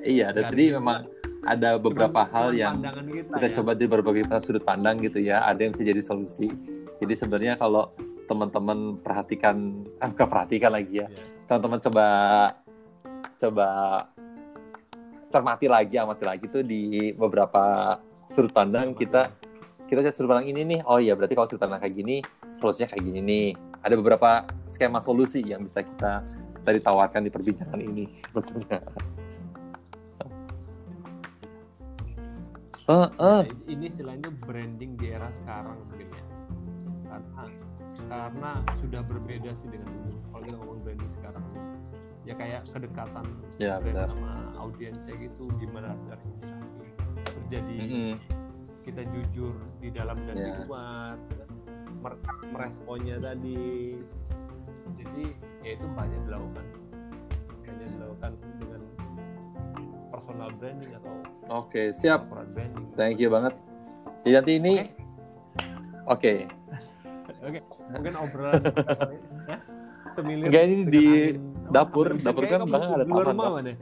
Iya, 0.00 0.32
dan 0.32 0.42
tadi 0.48 0.64
cuma- 0.72 0.76
memang 0.80 0.98
ada 1.40 1.70
beberapa 1.80 2.20
cuman- 2.24 2.32
hal 2.32 2.48
yang 2.52 2.76
kita, 2.84 3.36
kita 3.36 3.48
ya. 3.48 3.54
coba 3.60 3.70
di 3.72 3.86
berbagai 3.88 4.22
sudut 4.44 4.64
pandang 4.64 5.00
gitu 5.00 5.20
ya. 5.20 5.44
Ada 5.44 5.68
yang 5.68 5.72
bisa 5.72 5.84
jadi 5.84 6.02
solusi. 6.04 6.48
Jadi 7.00 7.14
sebenarnya 7.16 7.56
kalau 7.56 7.92
teman-teman 8.28 9.00
perhatikan, 9.00 9.82
ah 9.98 10.08
bukan 10.12 10.28
perhatikan 10.28 10.70
lagi 10.70 11.02
ya. 11.02 11.08
Ya. 11.08 11.24
Teman-teman 11.48 11.80
coba 11.82 12.06
coba 13.40 13.68
cermati 15.30 15.66
lagi, 15.66 15.94
amati 15.96 16.24
lagi 16.26 16.44
tuh 16.46 16.62
di 16.62 17.14
beberapa 17.16 17.96
sudut 18.30 18.54
pandang 18.54 18.94
kita 18.94 19.30
kita 19.90 20.06
lihat 20.06 20.14
sudut 20.14 20.30
pandang 20.30 20.46
ini 20.52 20.60
nih. 20.76 20.80
Oh 20.86 21.02
iya, 21.02 21.18
berarti 21.18 21.34
kalau 21.34 21.48
sudut 21.50 21.66
pandang 21.66 21.82
kayak 21.82 21.96
gini, 21.98 22.16
solusinya 22.62 22.94
kayak 22.94 23.02
gini 23.02 23.20
nih. 23.24 23.48
Ada 23.80 23.94
beberapa 23.96 24.44
skema 24.70 25.00
solusi 25.02 25.42
yang 25.42 25.64
bisa 25.66 25.82
kita 25.82 26.22
tadi 26.62 26.78
tawarkan 26.78 27.26
di 27.26 27.30
perbincangan 27.32 27.80
ini 27.80 28.04
sebetulnya. 28.14 28.78
Eh, 32.90 33.06
eh. 33.06 33.06
Nah, 33.22 33.42
ini 33.66 33.86
istilahnya 33.86 34.30
branding 34.42 34.98
di 34.98 35.06
era 35.08 35.30
sekarang 35.30 35.78
mungkin 35.86 36.10
ya 36.10 36.24
karena 37.06 37.42
karena 38.06 38.50
sudah 38.76 39.02
berbeda 39.02 39.50
sih 39.50 39.66
dengan 39.66 39.90
dulu 39.92 40.14
kalau 40.28 40.42
kita 40.42 40.56
ngomong 40.58 40.78
branding 40.80 41.10
sekarang 41.10 41.44
ya 42.22 42.34
kayak 42.34 42.62
kedekatan 42.68 43.26
Ya, 43.56 43.78
brand 43.78 43.94
benar. 43.94 44.08
sama 44.10 44.32
audiensnya 44.58 45.14
gitu 45.16 45.44
gimana 45.58 45.94
caranya 46.04 46.58
terjadi 47.24 47.76
Mm-mm. 47.80 48.14
kita 48.82 49.02
jujur 49.06 49.54
di 49.78 49.88
dalam 49.90 50.18
dan 50.24 50.34
di 50.34 50.46
Ya. 50.46 50.58
luar 50.64 51.14
mer- 52.00 52.22
meresponnya 52.48 53.18
tadi 53.18 53.98
jadi 54.94 55.24
ya 55.62 55.70
itu 55.74 55.86
banyak 55.90 56.20
dilakukan 56.26 56.64
sih 56.70 56.84
banyak 57.62 57.88
dilakukan 57.94 58.30
personal 60.20 60.52
branding 60.52 60.92
atau 60.94 61.12
Oke, 61.50 61.90
siap. 61.90 62.28
corporate 62.28 62.52
branding 62.52 62.84
Thank 62.92 63.16
you 63.18 63.28
banget. 63.28 63.56
Jadi 64.20 64.32
nanti 64.36 64.52
ini 64.54 64.74
oke. 66.04 66.34
oke 67.40 67.60
mungkin 67.96 68.12
obrolan 68.14 68.60
Hah? 69.48 69.60
semilir 70.12 70.44
Enggak, 70.44 70.62
ini 70.62 70.76
di 70.84 71.06
angin. 71.32 71.72
dapur. 71.72 72.06
Angin. 72.12 72.20
Dapur 72.20 72.44
kan 72.44 72.60
belakang 72.62 72.90
ada 72.92 73.04
taman, 73.04 73.24
rumah 73.26 73.48
mana? 73.56 73.72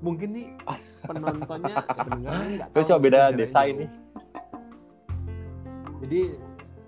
Mungkin 0.00 0.28
nih 0.32 0.46
penontonnya 1.02 1.76
pendengarnya 1.98 2.66
Gue 2.70 2.84
coba 2.86 3.00
beda 3.00 3.20
desa 3.34 3.60
itu. 3.66 3.74
ini. 3.74 3.86
jadi 6.00 6.20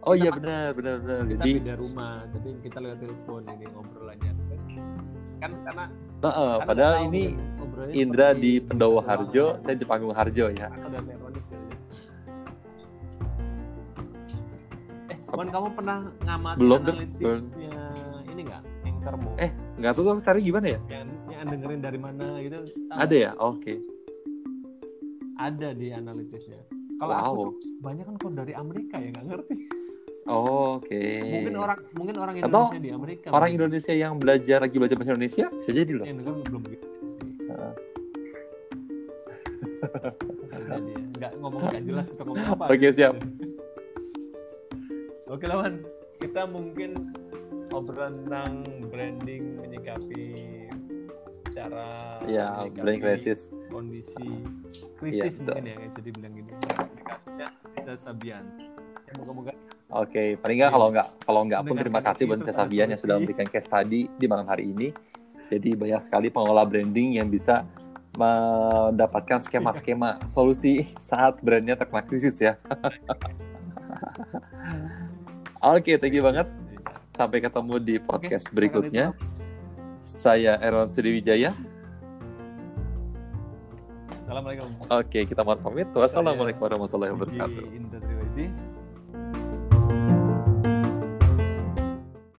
Oh 0.02 0.18
iya 0.18 0.34
benar 0.34 0.74
benar 0.74 0.98
benar. 0.98 1.18
kita 1.28 1.38
Jadi 1.38 1.50
beda 1.62 1.74
rumah 1.78 2.26
tapi 2.26 2.48
kita 2.58 2.78
lewat 2.78 2.98
telepon 2.98 3.42
ini 3.48 3.66
ngobrolannya 3.70 4.32
kan 5.42 5.50
karena 5.66 5.84
Heeh, 6.22 6.52
kan 6.54 6.64
padahal 6.64 6.94
nggak 6.94 7.02
tahu 7.02 7.10
ini 7.10 7.24
Indra 7.92 8.28
di 8.32 8.62
Pendowo. 8.62 9.02
Harjo, 9.02 9.58
saya 9.58 9.74
di 9.74 9.82
Panggung 9.82 10.14
Harjo 10.14 10.46
ya. 10.48 10.70
Aku 10.70 10.86
dan 10.88 11.02
Ironis 11.04 11.44
kayaknya. 11.44 11.76
Eh, 15.08 15.18
kawan 15.26 15.48
kamu 15.50 15.68
pernah 15.74 15.98
ngamati 16.22 16.58
Belum, 16.62 16.78
analitisnya 16.80 17.82
ini 18.24 18.40
nggak? 18.46 18.62
Anchormo 18.86 19.30
Eh, 19.36 19.50
nggak 19.76 19.92
tahu 19.92 20.02
tuh 20.06 20.22
cari 20.22 20.40
gimana 20.40 20.66
ya? 20.68 20.80
yang, 20.86 21.08
yang 21.26 21.46
dengerin 21.50 21.80
dari 21.82 21.98
mana 21.98 22.26
gitu? 22.38 22.58
tahu 22.86 22.94
Ada 22.94 23.16
ya? 23.18 23.30
Oke. 23.36 23.74
ada 25.34 25.74
di 25.74 25.90
analitisnya. 25.90 26.62
Kalau 26.96 27.10
Wow. 27.10 27.26
aku 27.26 27.34
tuh 27.34 27.52
banyak 27.82 28.04
kan 28.06 28.14
kok 28.14 28.32
dari 28.32 28.52
Amerika 28.54 28.94
ya 28.94 29.10
nggak 29.10 29.26
ngerti. 29.26 29.54
Oke. 30.22 31.02
Mungkin 31.18 31.54
orang 31.58 31.78
mungkin 31.98 32.14
orang 32.22 32.34
Atau 32.38 32.46
Indonesia 32.46 32.78
di 32.78 32.90
Amerika. 32.94 33.26
orang 33.34 33.50
mungkin. 33.50 33.58
Indonesia 33.66 33.92
yang 33.92 34.12
belajar 34.22 34.58
lagi 34.62 34.76
belajar 34.78 34.96
bahasa 34.96 35.12
Indonesia 35.18 35.44
bisa 35.50 35.70
jadi 35.74 35.92
loh. 35.98 36.06
yang 36.06 36.18
denger 36.22 36.34
belum 36.46 36.62
gitu. 36.70 36.86
Heeh. 37.50 37.72
Bisa 40.42 40.58
jadi 40.62 40.90
ya. 40.94 41.00
Nggak 41.18 41.32
ngomong 41.42 41.60
nggak 41.66 41.84
jelas 41.86 42.06
kita 42.06 42.22
ngomong 42.22 42.46
apa. 42.46 42.64
Oke, 42.70 42.86
siap. 42.94 43.14
Oke 45.26 45.44
lawan 45.50 45.82
kita 46.22 46.46
mungkin 46.46 46.90
obrolan 47.74 48.22
tentang 48.22 48.52
branding 48.92 49.58
menyikapi 49.58 50.31
cara 51.62 51.86
Ya, 52.22 52.54
brand 52.74 52.98
crisis. 52.98 53.50
kondisi 53.66 54.26
krisis 54.98 55.38
Iya, 55.38 55.46
mungkin 55.46 55.64
ya 55.66 55.74
jadi 55.94 56.10
bilang 56.14 56.34
gini 56.34 56.50
aplikasinya 56.74 57.48
bisa 57.74 57.94
Sabian 57.94 58.44
ya 59.06 59.12
moga-moga 59.18 59.54
Oke, 59.92 60.40
paling 60.40 60.56
nggak 60.56 60.72
Iya, 60.72 60.72
kalau 60.72 60.88
nggak 60.88 61.08
kalau 61.20 61.44
nggak 61.44 61.60
pun 61.68 61.76
terima 61.76 62.00
kasih 62.00 62.24
buat 62.24 62.40
ada 62.40 62.56
Sabian 62.56 62.88
yang 62.88 62.96
sudah 62.96 63.20
memberikan 63.20 63.44
case 63.44 63.68
tadi 63.68 64.08
di 64.08 64.24
malam 64.24 64.48
hari 64.48 64.72
ini. 64.72 64.88
Jadi 65.52 65.76
banyak 65.76 66.00
sekali 66.00 66.32
pengelola 66.32 66.64
branding 66.64 67.20
yang 67.20 67.28
bisa 67.28 67.60
mendapatkan 68.16 69.36
skema-skema 69.44 70.16
solusi 70.32 70.88
saat 71.12 71.44
brandnya 71.44 71.76
terkena 71.76 72.00
krisis 72.08 72.40
ya. 72.40 72.56
Oke, 75.76 76.00
thank 76.00 76.16
you 76.16 76.24
banget. 76.24 76.48
Sampai 77.12 77.44
ketemu 77.44 77.76
di 77.76 78.00
podcast 78.00 78.48
berikutnya. 78.48 79.12
Saya 80.02 80.58
Erwan 80.58 80.90
Sudiwijaya. 80.90 81.54
Assalamualaikum 84.18 84.66
Oke, 84.88 85.28
kita 85.28 85.46
mohon 85.46 85.60
pamit. 85.62 85.88
Wassalamualaikum 85.94 86.62
warahmatullahi 86.62 87.12
wabarakatuh. 87.14 87.64